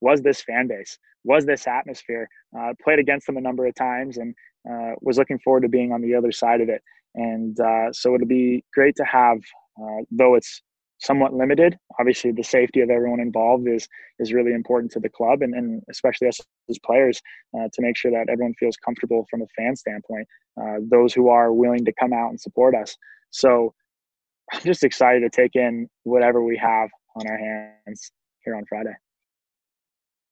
was 0.00 0.20
this 0.20 0.42
fan 0.42 0.66
base, 0.68 0.98
was 1.24 1.46
this 1.46 1.66
atmosphere. 1.66 2.28
Uh, 2.58 2.72
played 2.82 2.98
against 2.98 3.26
them 3.26 3.36
a 3.36 3.40
number 3.40 3.66
of 3.66 3.74
times, 3.74 4.16
and 4.16 4.34
uh, 4.68 4.92
was 5.00 5.18
looking 5.18 5.38
forward 5.38 5.62
to 5.62 5.68
being 5.68 5.92
on 5.92 6.00
the 6.00 6.14
other 6.14 6.32
side 6.32 6.60
of 6.60 6.68
it. 6.68 6.82
And 7.14 7.58
uh, 7.60 7.92
so 7.92 8.14
it'll 8.14 8.26
be 8.26 8.64
great 8.72 8.96
to 8.96 9.04
have, 9.04 9.38
uh, 9.80 10.02
though 10.10 10.34
it's 10.34 10.62
somewhat 11.02 11.34
limited. 11.34 11.76
Obviously, 11.98 12.30
the 12.30 12.44
safety 12.44 12.80
of 12.80 12.90
everyone 12.90 13.20
involved 13.20 13.68
is 13.68 13.88
is 14.18 14.32
really 14.32 14.52
important 14.52 14.90
to 14.92 15.00
the 15.00 15.08
club, 15.08 15.42
and, 15.42 15.54
and 15.54 15.82
especially 15.90 16.28
us 16.28 16.40
as 16.70 16.78
players 16.78 17.20
uh, 17.56 17.68
to 17.72 17.82
make 17.82 17.96
sure 17.96 18.10
that 18.10 18.30
everyone 18.30 18.54
feels 18.58 18.76
comfortable 18.76 19.26
from 19.28 19.42
a 19.42 19.46
fan 19.56 19.74
standpoint. 19.76 20.26
Uh, 20.60 20.76
those 20.90 21.12
who 21.12 21.28
are 21.28 21.52
willing 21.52 21.84
to 21.84 21.92
come 21.98 22.12
out 22.12 22.30
and 22.30 22.40
support 22.40 22.74
us. 22.74 22.96
So 23.30 23.74
I'm 24.52 24.60
just 24.62 24.84
excited 24.84 25.20
to 25.20 25.30
take 25.30 25.56
in 25.56 25.88
whatever 26.04 26.42
we 26.42 26.56
have 26.58 26.88
on 27.16 27.26
our 27.26 27.38
hands 27.38 28.12
here 28.44 28.54
on 28.54 28.64
Friday. 28.68 28.94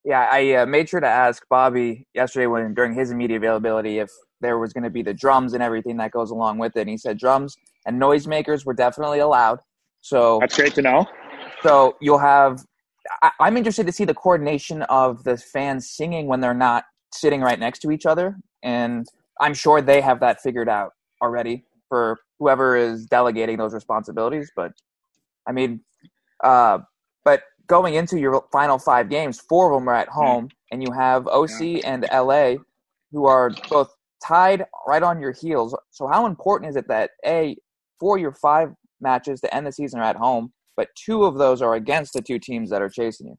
Yeah, 0.04 0.26
I 0.30 0.54
uh, 0.54 0.66
made 0.66 0.88
sure 0.88 1.00
to 1.00 1.06
ask 1.06 1.42
Bobby 1.50 2.06
yesterday 2.14 2.46
when 2.46 2.72
during 2.72 2.94
his 2.94 3.12
media 3.12 3.36
availability 3.36 3.98
if 3.98 4.10
there 4.40 4.58
was 4.58 4.72
going 4.72 4.84
to 4.84 4.90
be 4.90 5.02
the 5.02 5.12
drums 5.12 5.52
and 5.52 5.62
everything 5.62 5.98
that 5.98 6.10
goes 6.10 6.30
along 6.30 6.58
with 6.58 6.74
it. 6.76 6.80
And 6.80 6.90
he 6.90 6.96
said 6.96 7.18
drums 7.18 7.56
and 7.84 8.00
noisemakers 8.00 8.64
were 8.64 8.72
definitely 8.72 9.18
allowed. 9.18 9.58
So 10.00 10.38
That's 10.40 10.56
great 10.56 10.74
to 10.74 10.82
know. 10.82 11.06
so 11.62 11.96
you'll 12.00 12.18
have. 12.18 12.64
I, 13.22 13.30
I'm 13.40 13.56
interested 13.56 13.86
to 13.86 13.92
see 13.92 14.04
the 14.04 14.14
coordination 14.14 14.82
of 14.82 15.24
the 15.24 15.36
fans 15.36 15.90
singing 15.90 16.26
when 16.26 16.40
they're 16.40 16.54
not 16.54 16.84
sitting 17.12 17.40
right 17.40 17.58
next 17.58 17.80
to 17.80 17.90
each 17.90 18.06
other, 18.06 18.36
and 18.62 19.06
I'm 19.40 19.54
sure 19.54 19.80
they 19.80 20.00
have 20.00 20.20
that 20.20 20.40
figured 20.42 20.68
out 20.68 20.92
already 21.22 21.64
for 21.88 22.18
whoever 22.38 22.76
is 22.76 23.06
delegating 23.06 23.58
those 23.58 23.74
responsibilities. 23.74 24.50
But 24.54 24.72
I 25.46 25.52
mean, 25.52 25.80
uh, 26.42 26.78
but 27.24 27.42
going 27.66 27.94
into 27.94 28.18
your 28.18 28.44
final 28.52 28.78
five 28.78 29.08
games, 29.08 29.40
four 29.40 29.72
of 29.72 29.80
them 29.80 29.88
are 29.88 29.94
at 29.94 30.08
home, 30.08 30.48
and 30.70 30.82
you 30.82 30.92
have 30.92 31.26
OC 31.26 31.84
and 31.84 32.06
LA, 32.12 32.54
who 33.12 33.26
are 33.26 33.50
both 33.68 33.94
tied 34.24 34.64
right 34.86 35.02
on 35.02 35.20
your 35.20 35.32
heels. 35.32 35.76
So 35.90 36.06
how 36.06 36.26
important 36.26 36.70
is 36.70 36.76
it 36.76 36.88
that 36.88 37.10
a 37.26 37.56
for 37.98 38.18
your 38.18 38.32
five 38.32 38.70
matches 39.00 39.40
to 39.40 39.54
end 39.54 39.66
the 39.66 39.72
season 39.72 40.00
are 40.00 40.04
at 40.04 40.16
home, 40.16 40.52
but 40.76 40.88
two 40.94 41.24
of 41.24 41.36
those 41.36 41.62
are 41.62 41.74
against 41.74 42.12
the 42.12 42.22
two 42.22 42.38
teams 42.38 42.70
that 42.70 42.82
are 42.82 42.88
chasing 42.88 43.28
you? 43.28 43.38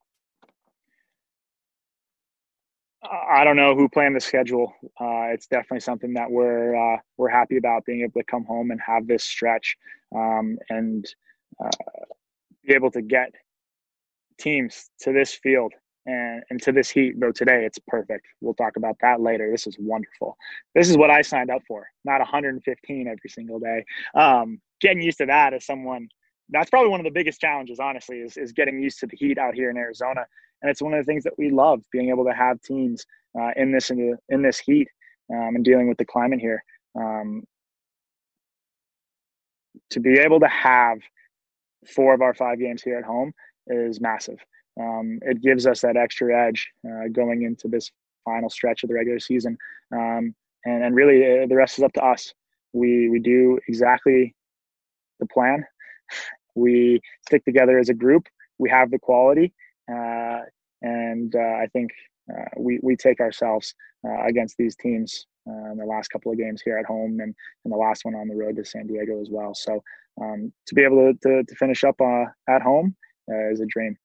I 3.04 3.44
don't 3.44 3.56
know 3.56 3.76
who 3.76 3.90
planned 3.90 4.16
the 4.16 4.20
schedule. 4.20 4.74
Uh, 5.00 5.34
it's 5.34 5.48
definitely 5.48 5.80
something 5.80 6.14
that 6.14 6.30
we're 6.30 6.76
uh, 6.76 6.98
we're 7.18 7.30
happy 7.30 7.58
about 7.58 7.84
being 7.86 8.02
able 8.02 8.20
to 8.22 8.26
come 8.26 8.46
home 8.46 8.70
and 8.70 8.80
have 8.86 9.08
this 9.08 9.24
stretch 9.24 9.76
um, 10.16 10.58
and 10.70 11.06
uh, 11.64 11.70
be 12.64 12.74
able 12.74 12.92
to 12.92 13.02
get 13.02 13.32
teams 14.40 14.90
to 15.00 15.12
this 15.12 15.34
field 15.34 15.74
and, 16.06 16.44
and 16.52 16.62
to 16.62 16.72
this 16.72 16.90
heat. 16.90 17.20
Though 17.20 17.32
today 17.32 17.66
it's 17.66 17.80
perfect. 17.88 18.28
We'll 18.40 18.54
talk 18.54 18.76
about 18.78 18.98
that 19.02 19.20
later. 19.20 19.50
This 19.52 19.66
is 19.66 19.78
wonderful. 19.80 20.38
This 20.76 20.90
is 20.90 20.98
what 20.98 21.10
I 21.10 21.22
signed 21.22 21.50
up 21.50 21.64
for. 21.68 21.88
Not 22.06 22.20
115 22.20 23.08
every 23.08 23.30
single 23.30 23.60
day. 23.60 23.84
Um, 24.14 24.62
getting 24.82 25.02
used 25.02 25.20
to 25.20 25.26
that 25.28 25.54
as 25.54 25.66
someone. 25.66 26.08
That's 26.50 26.70
probably 26.70 26.90
one 26.90 27.00
of 27.00 27.06
the 27.06 27.12
biggest 27.12 27.40
challenges, 27.40 27.80
honestly, 27.80 28.18
is, 28.18 28.36
is 28.36 28.52
getting 28.52 28.82
used 28.82 29.00
to 29.00 29.08
the 29.08 29.16
heat 29.16 29.38
out 29.38 29.56
here 29.56 29.70
in 29.70 29.78
Arizona 29.78 30.26
and 30.62 30.70
it's 30.70 30.82
one 30.82 30.94
of 30.94 31.00
the 31.00 31.10
things 31.10 31.24
that 31.24 31.38
we 31.38 31.50
love 31.50 31.82
being 31.92 32.10
able 32.10 32.26
to 32.26 32.34
have 32.34 32.62
teams 32.62 33.06
uh, 33.40 33.52
in 33.56 33.72
this 33.72 33.90
in, 33.90 33.98
the, 33.98 34.18
in 34.30 34.42
this 34.42 34.60
heat 34.60 34.88
um, 35.34 35.56
and 35.56 35.66
dealing 35.66 35.88
with 35.90 35.98
the 35.98 36.06
climate 36.06 36.40
here. 36.40 36.64
Um, 36.96 37.44
to 39.90 40.00
be 40.00 40.20
able 40.20 40.40
to 40.40 40.48
have 40.48 41.00
four 41.94 42.14
of 42.14 42.22
our 42.22 42.34
five 42.34 42.60
games 42.60 42.84
here 42.84 42.98
at 42.98 43.04
home 43.04 43.34
is 43.68 44.00
massive. 44.00 44.38
Um, 44.80 45.20
it 45.24 45.42
gives 45.42 45.66
us 45.66 45.82
that 45.82 45.98
extra 45.98 46.48
edge 46.48 46.70
uh, 46.88 47.08
going 47.12 47.44
into 47.44 47.68
this 47.68 47.92
final 48.24 48.50
stretch 48.50 48.84
of 48.84 48.90
the 48.90 48.96
regular 48.96 49.20
season, 49.20 49.58
um, 49.94 50.36
and, 50.66 50.84
and 50.84 50.96
really 50.96 51.44
uh, 51.44 51.48
the 51.48 51.56
rest 51.56 51.78
is 51.78 51.84
up 51.84 51.94
to 51.94 52.04
us. 52.04 52.34
We 52.74 53.10
we 53.10 53.20
do 53.20 53.60
exactly 53.68 54.34
the 55.22 55.28
plan. 55.28 55.64
We 56.56 57.00
stick 57.26 57.46
together 57.46 57.80
as 57.80 57.88
a 57.88 57.94
group. 57.94 58.28
We 58.60 58.70
have 58.70 58.92
the 58.92 59.00
quality, 59.00 59.54
uh, 59.90 60.40
and 60.82 61.34
uh, 61.34 61.40
I 61.64 61.68
think 61.72 61.92
uh, 62.30 62.46
we 62.58 62.80
we 62.84 62.98
take 62.98 63.22
ourselves 63.22 63.74
uh, 64.06 64.26
against 64.26 64.58
these 64.58 64.76
teams 64.76 65.26
uh, 65.48 65.72
in 65.72 65.78
the 65.78 65.86
last 65.86 66.10
couple 66.10 66.32
of 66.32 66.38
games 66.38 66.62
here 66.62 66.78
at 66.78 66.86
home, 66.86 67.20
and, 67.22 67.34
and 67.64 67.74
the 67.74 67.78
last 67.78 68.04
one 68.04 68.16
on 68.16 68.28
the 68.28 68.36
road 68.36 68.58
to 68.58 68.66
San 68.66 68.88
Diego 68.88 69.22
as 69.22 69.30
well. 69.32 69.56
So 69.56 69.82
um, 70.22 70.52
to 70.68 70.76
be 70.76 70.84
able 70.84 71.14
to 71.14 71.30
to, 71.30 71.44
to 71.44 71.56
finish 71.56 71.84
up 71.86 71.96
uh, 72.02 72.26
at 72.50 72.62
home 72.62 72.96
is 73.52 73.62
a 73.62 73.66
dream. 73.66 73.96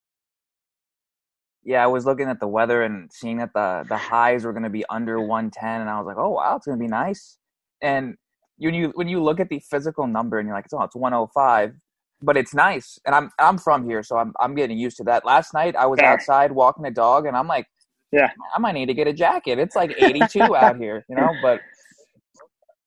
Yeah, 1.65 1.83
I 1.83 1.89
was 1.89 2.07
looking 2.07 2.29
at 2.29 2.39
the 2.39 2.47
weather 2.47 2.83
and 2.83 3.11
seeing 3.13 3.39
that 3.39 3.53
the 3.53 3.85
the 3.89 3.97
highs 3.97 4.45
were 4.45 4.53
going 4.53 4.63
to 4.63 4.71
be 4.71 4.85
under 4.89 5.21
110, 5.21 5.81
and 5.81 5.91
I 5.91 5.99
was 5.99 6.07
like, 6.07 6.17
oh 6.17 6.31
wow, 6.31 6.55
it's 6.57 6.67
going 6.67 6.79
to 6.79 6.83
be 6.83 6.89
nice. 6.89 7.39
And 7.83 8.17
when 8.59 8.75
you 8.75 8.91
when 8.95 9.09
you 9.09 9.23
look 9.23 9.41
at 9.41 9.49
the 9.49 9.61
physical 9.61 10.07
number 10.07 10.39
and 10.39 10.47
you're 10.47 10.57
like, 10.57 10.67
oh, 10.73 10.83
it's 10.83 10.97
105, 10.97 11.75
but 12.23 12.37
it's 12.37 12.55
nice. 12.55 12.99
And 13.07 13.15
I'm 13.15 13.31
I'm 13.39 13.59
from 13.59 13.89
here, 13.89 14.03
so 14.03 14.17
I'm 14.17 14.33
I'm 14.41 14.55
getting 14.55 14.79
used 14.79 14.97
to 14.99 15.05
that. 15.05 15.25
Last 15.25 15.55
night 15.55 15.77
I 15.77 15.87
was 15.87 16.01
Yeah. 16.01 16.13
outside 16.13 16.53
walking 16.53 16.87
a 16.87 16.91
dog, 16.91 17.27
and 17.27 17.37
I'm 17.37 17.47
like, 17.49 17.67
Yeah. 18.13 18.31
I 18.55 18.59
might 18.59 18.73
need 18.73 18.87
to 18.87 18.95
get 18.95 19.07
a 19.07 19.13
jacket. 19.13 19.59
It's 19.59 19.77
like 19.77 19.95
82 19.97 20.57
out 20.57 20.77
here, 20.79 21.05
you 21.09 21.17
know. 21.17 21.35
But 21.43 21.61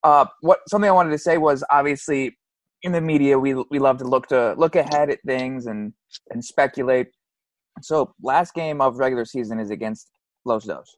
uh, 0.04 0.26
what 0.42 0.60
something 0.68 0.90
I 0.90 0.94
wanted 0.94 1.12
to 1.12 1.18
say 1.18 1.38
was 1.38 1.64
obviously 1.70 2.38
in 2.84 2.92
the 2.94 3.02
media 3.02 3.38
we 3.38 3.54
we 3.70 3.78
love 3.80 3.98
to 3.98 4.06
look 4.06 4.28
to 4.28 4.56
look 4.58 4.76
ahead 4.76 5.10
at 5.10 5.20
things 5.26 5.66
and 5.68 5.94
and 6.32 6.44
speculate. 6.44 7.08
So 7.82 8.14
last 8.24 8.54
game 8.54 8.82
of 8.82 8.98
regular 8.98 9.26
season 9.26 9.60
is 9.60 9.70
against 9.70 10.10
Los 10.46 10.66
Dos. 10.66 10.98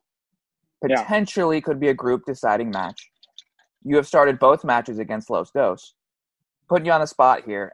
Yeah. 0.87 1.01
Potentially 1.03 1.61
could 1.61 1.79
be 1.79 1.89
a 1.89 1.93
group 1.93 2.23
deciding 2.25 2.71
match. 2.71 3.10
You 3.83 3.95
have 3.95 4.07
started 4.07 4.39
both 4.39 4.63
matches 4.63 4.99
against 4.99 5.29
Los 5.29 5.51
Dos. 5.51 5.95
Putting 6.69 6.85
you 6.85 6.91
on 6.91 7.01
the 7.01 7.07
spot 7.07 7.43
here. 7.45 7.73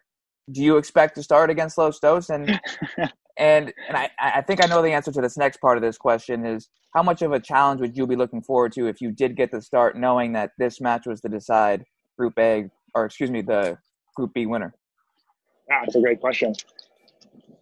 Do 0.51 0.61
you 0.61 0.77
expect 0.77 1.15
to 1.15 1.23
start 1.23 1.49
against 1.49 1.77
Los 1.77 1.99
Dos? 1.99 2.29
And 2.29 2.59
and 3.37 3.73
and 3.87 3.97
I, 3.97 4.09
I 4.19 4.41
think 4.41 4.63
I 4.63 4.67
know 4.67 4.81
the 4.81 4.91
answer 4.91 5.11
to 5.11 5.21
this 5.21 5.37
next 5.37 5.57
part 5.57 5.77
of 5.77 5.83
this 5.83 5.97
question 5.97 6.45
is 6.45 6.69
how 6.93 7.03
much 7.03 7.21
of 7.21 7.31
a 7.31 7.39
challenge 7.39 7.81
would 7.81 7.97
you 7.97 8.07
be 8.07 8.15
looking 8.15 8.41
forward 8.41 8.71
to 8.73 8.87
if 8.87 9.01
you 9.01 9.11
did 9.11 9.35
get 9.35 9.51
the 9.51 9.61
start 9.61 9.97
knowing 9.97 10.33
that 10.33 10.51
this 10.57 10.81
match 10.81 11.05
was 11.05 11.21
to 11.21 11.29
decide 11.29 11.83
Group 12.17 12.33
A 12.39 12.69
or 12.95 13.05
excuse 13.05 13.29
me 13.29 13.41
the 13.41 13.77
Group 14.15 14.33
B 14.33 14.45
winner? 14.45 14.73
Ah, 15.71 15.81
that's 15.81 15.95
a 15.95 16.01
great 16.01 16.21
question. 16.21 16.53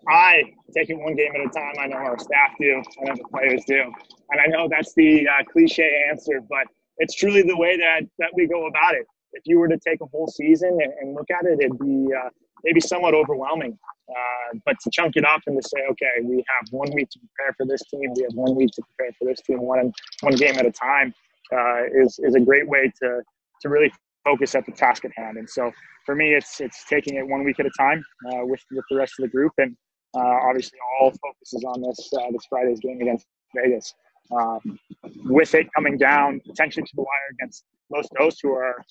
I 0.07 0.43
take 0.75 0.89
it 0.89 0.97
one 0.97 1.15
game 1.15 1.31
at 1.33 1.41
a 1.41 1.49
time. 1.49 1.73
I 1.81 1.87
know 1.87 1.97
our 1.97 2.19
staff 2.19 2.51
do. 2.59 2.81
I 3.01 3.05
know 3.05 3.15
the 3.15 3.27
players 3.29 3.63
do, 3.65 3.81
and 4.29 4.39
I 4.39 4.45
know 4.45 4.67
that's 4.69 4.93
the 4.93 5.27
uh, 5.27 5.43
cliche 5.51 6.05
answer, 6.09 6.41
but 6.47 6.67
it's 6.97 7.15
truly 7.15 7.41
the 7.41 7.57
way 7.57 7.77
that 7.77 8.01
that 8.19 8.31
we 8.35 8.47
go 8.47 8.67
about 8.67 8.95
it. 8.95 9.05
If 9.33 9.43
you 9.45 9.59
were 9.59 9.67
to 9.67 9.77
take 9.85 9.99
a 10.01 10.05
whole 10.05 10.27
season 10.27 10.77
and, 10.81 10.93
and 11.01 11.13
look 11.13 11.29
at 11.29 11.45
it, 11.45 11.59
it'd 11.59 11.79
be 11.79 12.07
uh, 12.13 12.29
maybe 12.63 12.79
somewhat 12.79 13.13
overwhelming. 13.13 13.77
Uh, 14.09 14.59
but 14.65 14.75
to 14.81 14.89
chunk 14.91 15.15
it 15.15 15.25
up 15.25 15.41
and 15.47 15.61
to 15.61 15.67
say, 15.67 15.81
okay, 15.91 16.23
we 16.23 16.37
have 16.37 16.71
one 16.71 16.89
week 16.93 17.09
to 17.09 17.19
prepare 17.19 17.53
for 17.57 17.65
this 17.65 17.81
team, 17.91 18.13
we 18.15 18.23
have 18.23 18.33
one 18.33 18.55
week 18.55 18.69
to 18.75 18.81
prepare 18.95 19.11
for 19.19 19.25
this 19.25 19.41
team, 19.41 19.61
one 19.61 19.91
one 20.21 20.35
game 20.35 20.55
at 20.57 20.65
a 20.65 20.71
time, 20.71 21.13
uh, 21.53 21.83
is 21.93 22.19
is 22.19 22.35
a 22.35 22.39
great 22.39 22.67
way 22.67 22.91
to 23.01 23.21
to 23.61 23.69
really 23.69 23.91
focus 24.23 24.55
at 24.55 24.65
the 24.65 24.71
task 24.71 25.05
at 25.05 25.11
hand. 25.15 25.37
And 25.37 25.49
so 25.49 25.71
for 26.05 26.15
me, 26.15 26.33
it's 26.33 26.61
it's 26.61 26.85
taking 26.85 27.15
it 27.15 27.27
one 27.27 27.43
week 27.43 27.59
at 27.59 27.65
a 27.65 27.71
time 27.77 28.03
uh, 28.27 28.45
with 28.45 28.61
with 28.71 28.85
the 28.89 28.97
rest 28.97 29.13
of 29.19 29.23
the 29.23 29.29
group, 29.29 29.53
and 29.57 29.75
uh, 30.15 30.37
obviously 30.47 30.79
all 30.99 31.09
focus 31.09 31.53
is 31.53 31.63
on 31.65 31.81
this 31.81 32.09
uh, 32.17 32.31
this 32.31 32.45
Friday's 32.49 32.79
game 32.79 33.01
against 33.01 33.25
Vegas. 33.55 33.93
Um, 34.31 34.79
with 35.25 35.53
it 35.55 35.67
coming 35.73 35.97
down 35.97 36.41
potentially 36.45 36.83
to 36.83 36.95
the 36.95 37.01
wire 37.01 37.29
against 37.33 37.63
Los 37.89 38.07
Dos, 38.17 38.39
who 38.41 38.53
are 38.53 38.83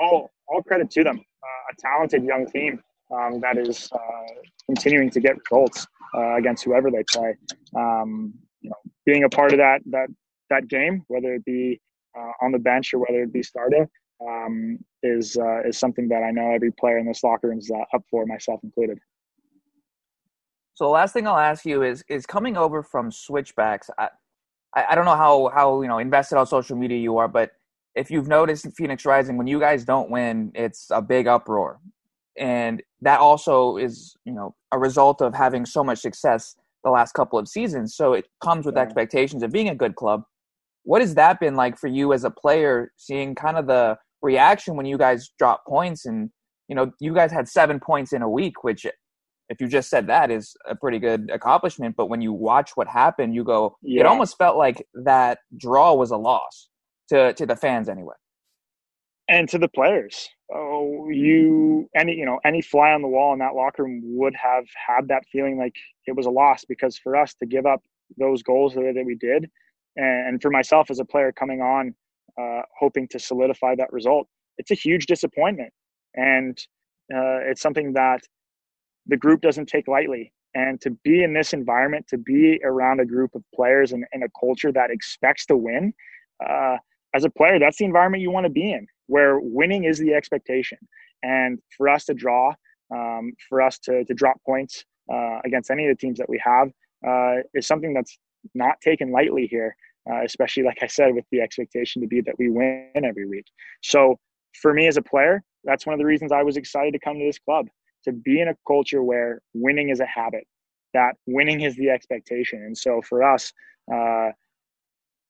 all 0.00 0.30
all 0.48 0.62
credit 0.62 0.90
to 0.92 1.04
them, 1.04 1.18
uh, 1.18 1.72
a 1.72 1.76
talented 1.80 2.24
young 2.24 2.46
team 2.46 2.82
um, 3.14 3.40
that 3.40 3.58
is 3.58 3.90
uh, 3.92 3.98
continuing 4.66 5.10
to 5.10 5.20
get 5.20 5.36
results 5.50 5.86
uh, 6.16 6.36
against 6.36 6.64
whoever 6.64 6.90
they 6.90 7.04
play. 7.10 7.34
Um, 7.76 8.34
you 8.60 8.70
know, 8.70 8.76
being 9.04 9.24
a 9.24 9.28
part 9.28 9.52
of 9.52 9.58
that 9.58 9.80
that 9.90 10.08
that 10.50 10.68
game, 10.68 11.04
whether 11.08 11.34
it 11.34 11.44
be 11.44 11.80
uh, 12.18 12.32
on 12.42 12.52
the 12.52 12.58
bench 12.58 12.94
or 12.94 12.98
whether 13.00 13.22
it 13.22 13.32
be 13.32 13.42
starting, 13.42 13.86
um, 14.26 14.78
is 15.02 15.36
uh, 15.36 15.62
is 15.62 15.78
something 15.78 16.08
that 16.08 16.22
I 16.22 16.30
know 16.30 16.52
every 16.52 16.72
player 16.72 16.98
in 16.98 17.06
this 17.06 17.22
locker 17.22 17.48
room 17.48 17.58
is 17.58 17.70
uh, 17.70 17.84
up 17.96 18.02
for, 18.10 18.26
myself 18.26 18.60
included. 18.62 18.98
So 20.76 20.84
the 20.84 20.90
last 20.90 21.14
thing 21.14 21.26
I'll 21.26 21.38
ask 21.38 21.64
you 21.64 21.82
is 21.82 22.04
is 22.06 22.26
coming 22.26 22.58
over 22.58 22.82
from 22.82 23.10
switchbacks. 23.10 23.88
I, 23.98 24.10
I 24.74 24.94
don't 24.94 25.06
know 25.06 25.16
how 25.16 25.50
how 25.54 25.80
you 25.80 25.88
know 25.88 25.98
invested 25.98 26.36
on 26.36 26.46
social 26.46 26.76
media 26.76 26.98
you 26.98 27.16
are, 27.16 27.28
but 27.28 27.52
if 27.94 28.10
you've 28.10 28.28
noticed 28.28 28.66
Phoenix 28.76 29.06
Rising, 29.06 29.38
when 29.38 29.46
you 29.46 29.58
guys 29.58 29.86
don't 29.86 30.10
win, 30.10 30.52
it's 30.54 30.88
a 30.90 31.00
big 31.00 31.26
uproar, 31.26 31.80
and 32.36 32.82
that 33.00 33.20
also 33.20 33.78
is 33.78 34.16
you 34.26 34.34
know 34.34 34.54
a 34.70 34.78
result 34.78 35.22
of 35.22 35.34
having 35.34 35.64
so 35.64 35.82
much 35.82 36.00
success 36.00 36.56
the 36.84 36.90
last 36.90 37.12
couple 37.12 37.38
of 37.38 37.48
seasons. 37.48 37.96
So 37.96 38.12
it 38.12 38.26
comes 38.44 38.66
with 38.66 38.76
yeah. 38.76 38.82
expectations 38.82 39.42
of 39.42 39.50
being 39.50 39.70
a 39.70 39.74
good 39.74 39.96
club. 39.96 40.24
What 40.82 41.00
has 41.00 41.14
that 41.14 41.40
been 41.40 41.56
like 41.56 41.78
for 41.78 41.88
you 41.88 42.12
as 42.12 42.24
a 42.24 42.30
player, 42.30 42.92
seeing 42.98 43.34
kind 43.34 43.56
of 43.56 43.66
the 43.66 43.96
reaction 44.20 44.76
when 44.76 44.84
you 44.84 44.98
guys 44.98 45.30
drop 45.38 45.64
points 45.66 46.04
and 46.04 46.28
you 46.68 46.76
know 46.76 46.92
you 47.00 47.14
guys 47.14 47.32
had 47.32 47.48
seven 47.48 47.80
points 47.80 48.12
in 48.12 48.20
a 48.20 48.28
week, 48.28 48.62
which 48.62 48.84
if 49.48 49.60
you 49.60 49.68
just 49.68 49.88
said 49.88 50.06
that 50.06 50.30
is 50.30 50.56
a 50.68 50.74
pretty 50.74 50.98
good 50.98 51.30
accomplishment 51.32 51.94
but 51.96 52.06
when 52.06 52.20
you 52.20 52.32
watch 52.32 52.72
what 52.74 52.88
happened 52.88 53.34
you 53.34 53.44
go 53.44 53.76
yeah. 53.82 54.00
it 54.00 54.06
almost 54.06 54.36
felt 54.38 54.56
like 54.56 54.86
that 54.94 55.38
draw 55.56 55.94
was 55.94 56.10
a 56.10 56.16
loss 56.16 56.68
to 57.08 57.32
to 57.34 57.46
the 57.46 57.56
fans 57.56 57.88
anyway. 57.88 58.14
And 59.28 59.48
to 59.48 59.58
the 59.58 59.68
players. 59.68 60.28
Oh 60.52 61.08
you 61.10 61.88
any 61.96 62.14
you 62.14 62.24
know 62.24 62.38
any 62.44 62.62
fly 62.62 62.92
on 62.92 63.02
the 63.02 63.08
wall 63.08 63.32
in 63.32 63.38
that 63.40 63.54
locker 63.54 63.84
room 63.84 64.00
would 64.04 64.34
have 64.34 64.64
had 64.86 65.08
that 65.08 65.24
feeling 65.30 65.58
like 65.58 65.74
it 66.06 66.14
was 66.16 66.26
a 66.26 66.30
loss 66.30 66.64
because 66.64 66.96
for 66.98 67.16
us 67.16 67.34
to 67.34 67.46
give 67.46 67.66
up 67.66 67.82
those 68.18 68.42
goals 68.42 68.74
the 68.74 68.80
way 68.80 68.92
that 68.92 69.04
we 69.04 69.16
did 69.16 69.50
and 69.96 70.40
for 70.42 70.50
myself 70.50 70.90
as 70.90 71.00
a 71.00 71.04
player 71.04 71.32
coming 71.32 71.60
on 71.60 71.94
uh, 72.40 72.60
hoping 72.78 73.08
to 73.08 73.18
solidify 73.18 73.74
that 73.74 73.92
result 73.92 74.28
it's 74.58 74.70
a 74.70 74.74
huge 74.74 75.06
disappointment. 75.06 75.72
And 76.14 76.58
uh, 77.14 77.44
it's 77.44 77.60
something 77.60 77.92
that 77.94 78.20
the 79.06 79.16
group 79.16 79.40
doesn't 79.40 79.66
take 79.66 79.88
lightly. 79.88 80.32
And 80.54 80.80
to 80.80 80.90
be 80.90 81.22
in 81.22 81.34
this 81.34 81.52
environment, 81.52 82.06
to 82.08 82.18
be 82.18 82.58
around 82.64 83.00
a 83.00 83.04
group 83.04 83.34
of 83.34 83.42
players 83.54 83.92
and, 83.92 84.04
and 84.12 84.24
a 84.24 84.28
culture 84.38 84.72
that 84.72 84.90
expects 84.90 85.44
to 85.46 85.56
win, 85.56 85.92
uh, 86.48 86.76
as 87.14 87.24
a 87.24 87.30
player, 87.30 87.58
that's 87.58 87.78
the 87.78 87.84
environment 87.84 88.22
you 88.22 88.30
want 88.30 88.44
to 88.44 88.50
be 88.50 88.72
in, 88.72 88.86
where 89.06 89.38
winning 89.40 89.84
is 89.84 89.98
the 89.98 90.14
expectation. 90.14 90.78
And 91.22 91.58
for 91.76 91.88
us 91.88 92.04
to 92.06 92.14
draw, 92.14 92.54
um, 92.94 93.32
for 93.48 93.60
us 93.60 93.78
to, 93.80 94.04
to 94.04 94.14
drop 94.14 94.36
points 94.44 94.84
uh, 95.12 95.40
against 95.44 95.70
any 95.70 95.86
of 95.86 95.96
the 95.96 96.00
teams 96.00 96.18
that 96.18 96.28
we 96.28 96.40
have, 96.44 96.70
uh, 97.06 97.42
is 97.54 97.66
something 97.66 97.92
that's 97.92 98.18
not 98.54 98.80
taken 98.80 99.12
lightly 99.12 99.46
here, 99.46 99.76
uh, 100.10 100.22
especially, 100.24 100.62
like 100.62 100.78
I 100.82 100.86
said, 100.86 101.14
with 101.14 101.24
the 101.30 101.40
expectation 101.40 102.00
to 102.02 102.08
be 102.08 102.20
that 102.22 102.38
we 102.38 102.48
win 102.48 102.90
every 103.04 103.26
week. 103.26 103.46
So 103.82 104.18
for 104.60 104.72
me 104.72 104.86
as 104.86 104.96
a 104.96 105.02
player, 105.02 105.42
that's 105.64 105.86
one 105.86 105.94
of 105.94 105.98
the 105.98 106.06
reasons 106.06 106.32
I 106.32 106.42
was 106.42 106.56
excited 106.56 106.92
to 106.92 107.00
come 107.00 107.18
to 107.18 107.24
this 107.26 107.38
club 107.38 107.66
to 108.06 108.12
be 108.12 108.40
in 108.40 108.48
a 108.48 108.56
culture 108.66 109.02
where 109.02 109.40
winning 109.54 109.90
is 109.90 110.00
a 110.00 110.06
habit, 110.06 110.44
that 110.94 111.16
winning 111.26 111.60
is 111.60 111.76
the 111.76 111.90
expectation. 111.90 112.62
And 112.62 112.76
so 112.76 113.02
for 113.02 113.22
us, 113.22 113.52
uh, 113.92 114.30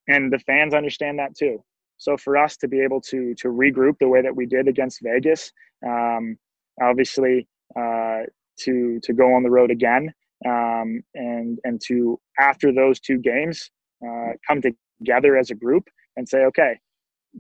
and 0.09 0.33
the 0.33 0.39
fans 0.41 0.75
understand 0.75 1.19
that 1.19 1.37
too. 1.37 1.63
So 1.99 2.17
for 2.17 2.37
us 2.37 2.57
to 2.59 2.69
be 2.69 2.81
able 2.81 3.01
to 3.03 3.35
to 3.35 3.49
regroup 3.49 3.99
the 3.99 4.09
way 4.09 4.23
that 4.23 4.35
we 4.35 4.47
did 4.47 4.69
against 4.69 5.01
Vegas, 5.03 5.51
um, 5.87 6.37
obviously 6.81 7.49
uh, 7.79 8.23
to 8.61 9.01
to 9.03 9.13
go 9.13 9.35
on 9.35 9.43
the 9.43 9.51
road 9.51 9.71
again, 9.71 10.13
um, 10.47 11.03
and 11.15 11.59
and 11.65 11.81
to 11.87 12.21
after 12.39 12.73
those 12.73 13.01
two 13.01 13.19
games 13.19 13.71
uh, 14.07 14.33
come 14.47 14.61
together 14.61 15.37
as 15.37 15.51
a 15.51 15.55
group 15.55 15.89
and 16.17 16.29
say, 16.29 16.45
okay, 16.45 16.79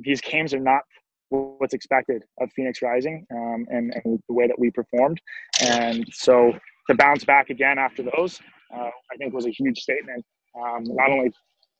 these 0.00 0.20
games 0.20 0.54
are 0.54 0.60
not 0.60 0.82
what's 1.30 1.74
expected 1.74 2.22
of 2.40 2.50
Phoenix 2.54 2.82
Rising 2.82 3.26
um, 3.32 3.66
and, 3.68 3.92
and, 4.04 4.22
the 4.28 4.34
way 4.34 4.46
that 4.46 4.58
we 4.58 4.70
performed. 4.70 5.20
And 5.60 6.06
so 6.12 6.52
to 6.88 6.94
bounce 6.94 7.24
back 7.24 7.50
again 7.50 7.78
after 7.78 8.02
those, 8.02 8.40
uh, 8.74 8.90
I 9.12 9.16
think 9.18 9.34
was 9.34 9.46
a 9.46 9.50
huge 9.50 9.78
statement, 9.80 10.24
um, 10.60 10.84
not 10.84 11.10
only 11.10 11.32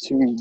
to 0.04 0.36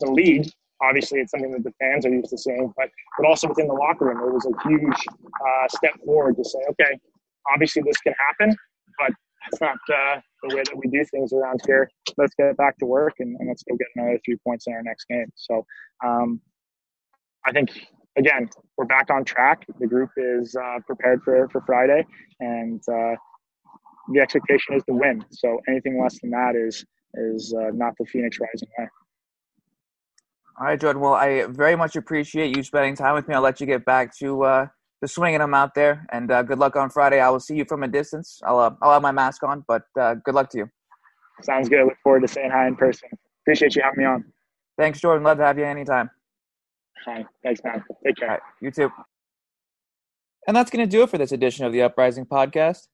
the 0.00 0.10
league. 0.10 0.48
Obviously, 0.82 1.20
it's 1.20 1.30
something 1.30 1.52
that 1.52 1.64
the 1.64 1.72
fans 1.80 2.04
are 2.04 2.10
used 2.10 2.30
to 2.30 2.38
seeing, 2.38 2.72
but 2.76 2.90
but 3.16 3.26
also 3.26 3.48
within 3.48 3.66
the 3.66 3.74
locker 3.74 4.06
room, 4.06 4.18
it 4.20 4.32
was 4.32 4.44
a 4.44 4.68
huge 4.68 5.06
uh, 5.16 5.68
step 5.68 5.92
forward 6.04 6.36
to 6.36 6.44
say, 6.44 6.58
okay, 6.70 6.98
obviously 7.50 7.82
this 7.82 7.96
can 7.98 8.12
happen, 8.18 8.54
but 8.98 9.10
that's 9.42 9.60
not 9.60 9.76
uh, 9.94 10.20
the 10.42 10.56
way 10.56 10.62
that 10.62 10.76
we 10.76 10.90
do 10.90 11.02
things 11.10 11.32
around 11.32 11.60
here. 11.66 11.88
Let's 12.18 12.34
get 12.34 12.56
back 12.58 12.76
to 12.78 12.86
work 12.86 13.14
and, 13.20 13.36
and 13.38 13.48
let's 13.48 13.62
go 13.62 13.76
get 13.76 13.86
another 13.96 14.18
three 14.24 14.36
points 14.44 14.66
in 14.66 14.74
our 14.74 14.82
next 14.82 15.06
game. 15.08 15.30
So 15.36 15.64
um, 16.04 16.40
I 17.46 17.52
think 17.52 17.70
again, 18.16 18.48
we're 18.76 18.86
back 18.86 19.10
on 19.10 19.24
track. 19.24 19.66
The 19.78 19.86
group 19.86 20.10
is 20.16 20.56
uh, 20.56 20.78
prepared 20.86 21.22
for, 21.22 21.48
for 21.50 21.60
Friday, 21.62 22.04
and 22.40 22.80
uh, 22.88 23.14
the 24.12 24.20
expectation 24.20 24.74
is 24.74 24.82
to 24.84 24.94
win. 24.94 25.24
So 25.30 25.60
anything 25.68 26.00
less 26.02 26.20
than 26.20 26.30
that 26.30 26.54
is 26.56 26.84
is 27.14 27.54
uh, 27.54 27.70
not 27.72 27.94
the 27.98 28.04
Phoenix 28.04 28.38
Rising 28.40 28.68
way. 28.78 28.88
All 30.58 30.66
right, 30.66 30.80
Jordan. 30.80 31.00
Well, 31.00 31.14
I 31.14 31.46
very 31.46 31.76
much 31.76 31.96
appreciate 31.96 32.56
you 32.56 32.62
spending 32.62 32.94
time 32.94 33.14
with 33.14 33.28
me. 33.28 33.34
I'll 33.34 33.42
let 33.42 33.60
you 33.60 33.66
get 33.66 33.84
back 33.84 34.16
to 34.18 34.42
uh, 34.44 34.66
the 35.00 35.08
swinging 35.08 35.40
them 35.40 35.54
out 35.54 35.74
there, 35.74 36.06
and 36.12 36.30
uh, 36.30 36.42
good 36.42 36.58
luck 36.58 36.76
on 36.76 36.90
Friday. 36.90 37.20
I 37.20 37.28
will 37.30 37.40
see 37.40 37.56
you 37.56 37.64
from 37.66 37.82
a 37.82 37.88
distance. 37.88 38.40
I'll 38.44 38.58
uh, 38.58 38.70
I'll 38.82 38.92
have 38.92 39.02
my 39.02 39.12
mask 39.12 39.42
on, 39.42 39.64
but 39.68 39.82
good 39.94 40.34
luck 40.34 40.50
to 40.50 40.58
you. 40.58 40.70
Sounds 41.42 41.68
good. 41.68 41.84
Look 41.84 41.98
forward 42.02 42.20
to 42.20 42.28
saying 42.28 42.50
hi 42.50 42.66
in 42.66 42.76
person. 42.76 43.10
Appreciate 43.42 43.76
you 43.76 43.82
having 43.82 43.98
me 43.98 44.04
on. 44.06 44.24
Thanks, 44.78 45.00
Jordan. 45.00 45.22
Love 45.22 45.38
to 45.38 45.44
have 45.44 45.58
you 45.58 45.64
anytime. 45.64 46.10
Hi. 47.04 47.24
Thanks, 47.42 47.60
man. 47.64 47.84
Take 48.04 48.16
care. 48.16 48.28
Right, 48.28 48.40
you 48.60 48.70
too. 48.70 48.90
And 50.46 50.56
that's 50.56 50.70
going 50.70 50.88
to 50.88 50.90
do 50.90 51.02
it 51.02 51.10
for 51.10 51.18
this 51.18 51.32
edition 51.32 51.64
of 51.64 51.72
the 51.72 51.82
Uprising 51.82 52.26
podcast. 52.26 52.88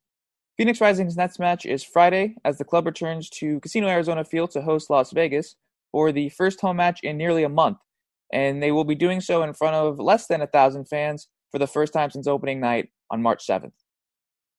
Phoenix 0.56 0.80
Rising's 0.80 1.16
next 1.16 1.38
match 1.38 1.64
is 1.64 1.82
Friday 1.82 2.36
as 2.44 2.58
the 2.58 2.64
club 2.64 2.86
returns 2.86 3.28
to 3.30 3.60
Casino 3.60 3.88
Arizona 3.88 4.24
Field 4.24 4.50
to 4.52 4.62
host 4.62 4.90
Las 4.90 5.12
Vegas 5.12 5.56
for 5.90 6.12
the 6.12 6.28
first 6.30 6.60
home 6.60 6.76
match 6.76 7.00
in 7.02 7.16
nearly 7.16 7.42
a 7.42 7.48
month. 7.48 7.78
And 8.32 8.62
they 8.62 8.72
will 8.72 8.84
be 8.84 8.94
doing 8.94 9.20
so 9.20 9.42
in 9.42 9.52
front 9.54 9.74
of 9.74 9.98
less 9.98 10.26
than 10.26 10.40
a 10.40 10.46
thousand 10.46 10.86
fans 10.86 11.28
for 11.50 11.58
the 11.58 11.66
first 11.66 11.92
time 11.92 12.10
since 12.10 12.26
opening 12.26 12.60
night 12.60 12.88
on 13.10 13.22
March 13.22 13.46
7th. 13.46 13.72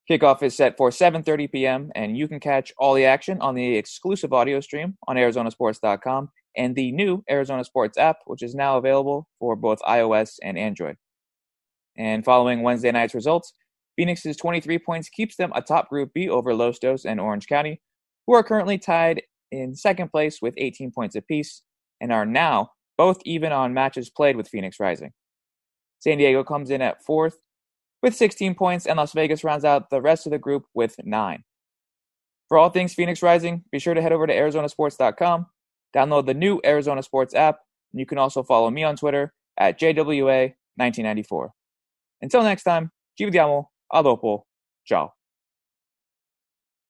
Kickoff 0.10 0.44
is 0.44 0.56
set 0.56 0.78
for 0.78 0.90
7:30 0.90 1.52
p.m. 1.52 1.92
and 1.96 2.18
you 2.18 2.28
can 2.28 2.40
catch 2.40 2.74
all 2.78 2.94
the 2.94 3.06
action 3.06 3.40
on 3.40 3.56
the 3.56 3.78
exclusive 3.78 4.34
audio 4.34 4.60
stream 4.60 4.98
on 5.08 5.16
arizonasports.com 5.16 6.30
and 6.56 6.76
the 6.76 6.92
new 6.92 7.24
Arizona 7.30 7.63
Sports 7.63 7.98
app, 7.98 8.18
which 8.26 8.44
is 8.44 8.56
now 8.56 8.78
available 8.78 9.28
for 9.39 9.56
both 9.56 9.80
iOS 9.82 10.38
and 10.44 10.58
Android. 10.58 10.98
And 11.98 12.26
following 12.26 12.63
Wednesday 12.63 12.92
night's 12.92 13.13
results, 13.13 13.54
Phoenix's 13.96 14.38
23 14.38 14.80
points 14.80 15.10
keeps 15.10 15.36
them 15.36 15.52
atop 15.56 15.89
Group 15.89 16.12
B 16.13 16.30
over 16.30 16.54
Los 16.54 16.80
Dos 16.80 17.06
and 17.06 17.20
Orange 17.20 17.48
County, 17.48 17.82
who 18.26 18.34
are 18.34 18.44
currently 18.44 18.78
tied 18.78 19.22
in 19.52 19.76
second 19.76 20.10
place 20.10 20.39
with 20.42 20.56
18 20.58 20.92
points 20.92 21.16
apiece 21.16 21.62
and 22.02 22.12
are 22.12 22.26
now 22.26 22.72
both 22.98 23.20
even 23.26 23.52
on 23.52 23.74
matches 23.74 24.10
played 24.10 24.36
with 24.36 24.48
Phoenix 24.48 24.80
Rising. 24.80 25.12
San 26.00 26.18
Diego 26.18 26.44
comes 26.44 26.70
in 26.70 26.82
at 26.82 27.04
fourth 27.04 27.38
with 28.02 28.16
16 28.16 28.56
points, 28.56 28.86
and 28.86 28.97
Las 28.97 29.14
Vegas 29.14 29.43
rounds 29.43 29.64
out 29.64 29.89
the 29.89 30.01
rest 30.01 30.26
of 30.26 30.32
the 30.32 30.38
group 30.38 30.66
with 30.74 30.95
nine. 31.04 31.43
For 32.49 32.58
all 32.58 32.70
things 32.70 32.93
Phoenix 32.93 33.22
Rising, 33.24 33.64
be 33.72 33.80
sure 33.80 33.93
to 33.93 34.01
head 34.01 34.12
over 34.12 34.28
to 34.28 34.34
ArizonaSports.com 34.34 35.45
Download 35.96 36.26
the 36.26 36.34
new 36.34 36.60
Arizona 36.66 37.04
Sports 37.04 37.34
app, 37.36 37.60
and 37.91 38.00
you 38.00 38.06
can 38.06 38.18
also 38.18 38.44
follow 38.44 38.70
me 38.70 38.84
on 38.84 38.96
Twitter 38.96 39.34
at 39.58 39.80
JWA1994. 39.80 41.50
Until 42.22 42.44
next 42.44 42.64
time, 42.64 42.91
ci 43.18 43.26
vediamo, 43.26 43.66
a 43.91 44.02
dopo, 44.02 44.46
ciao. 44.86 45.14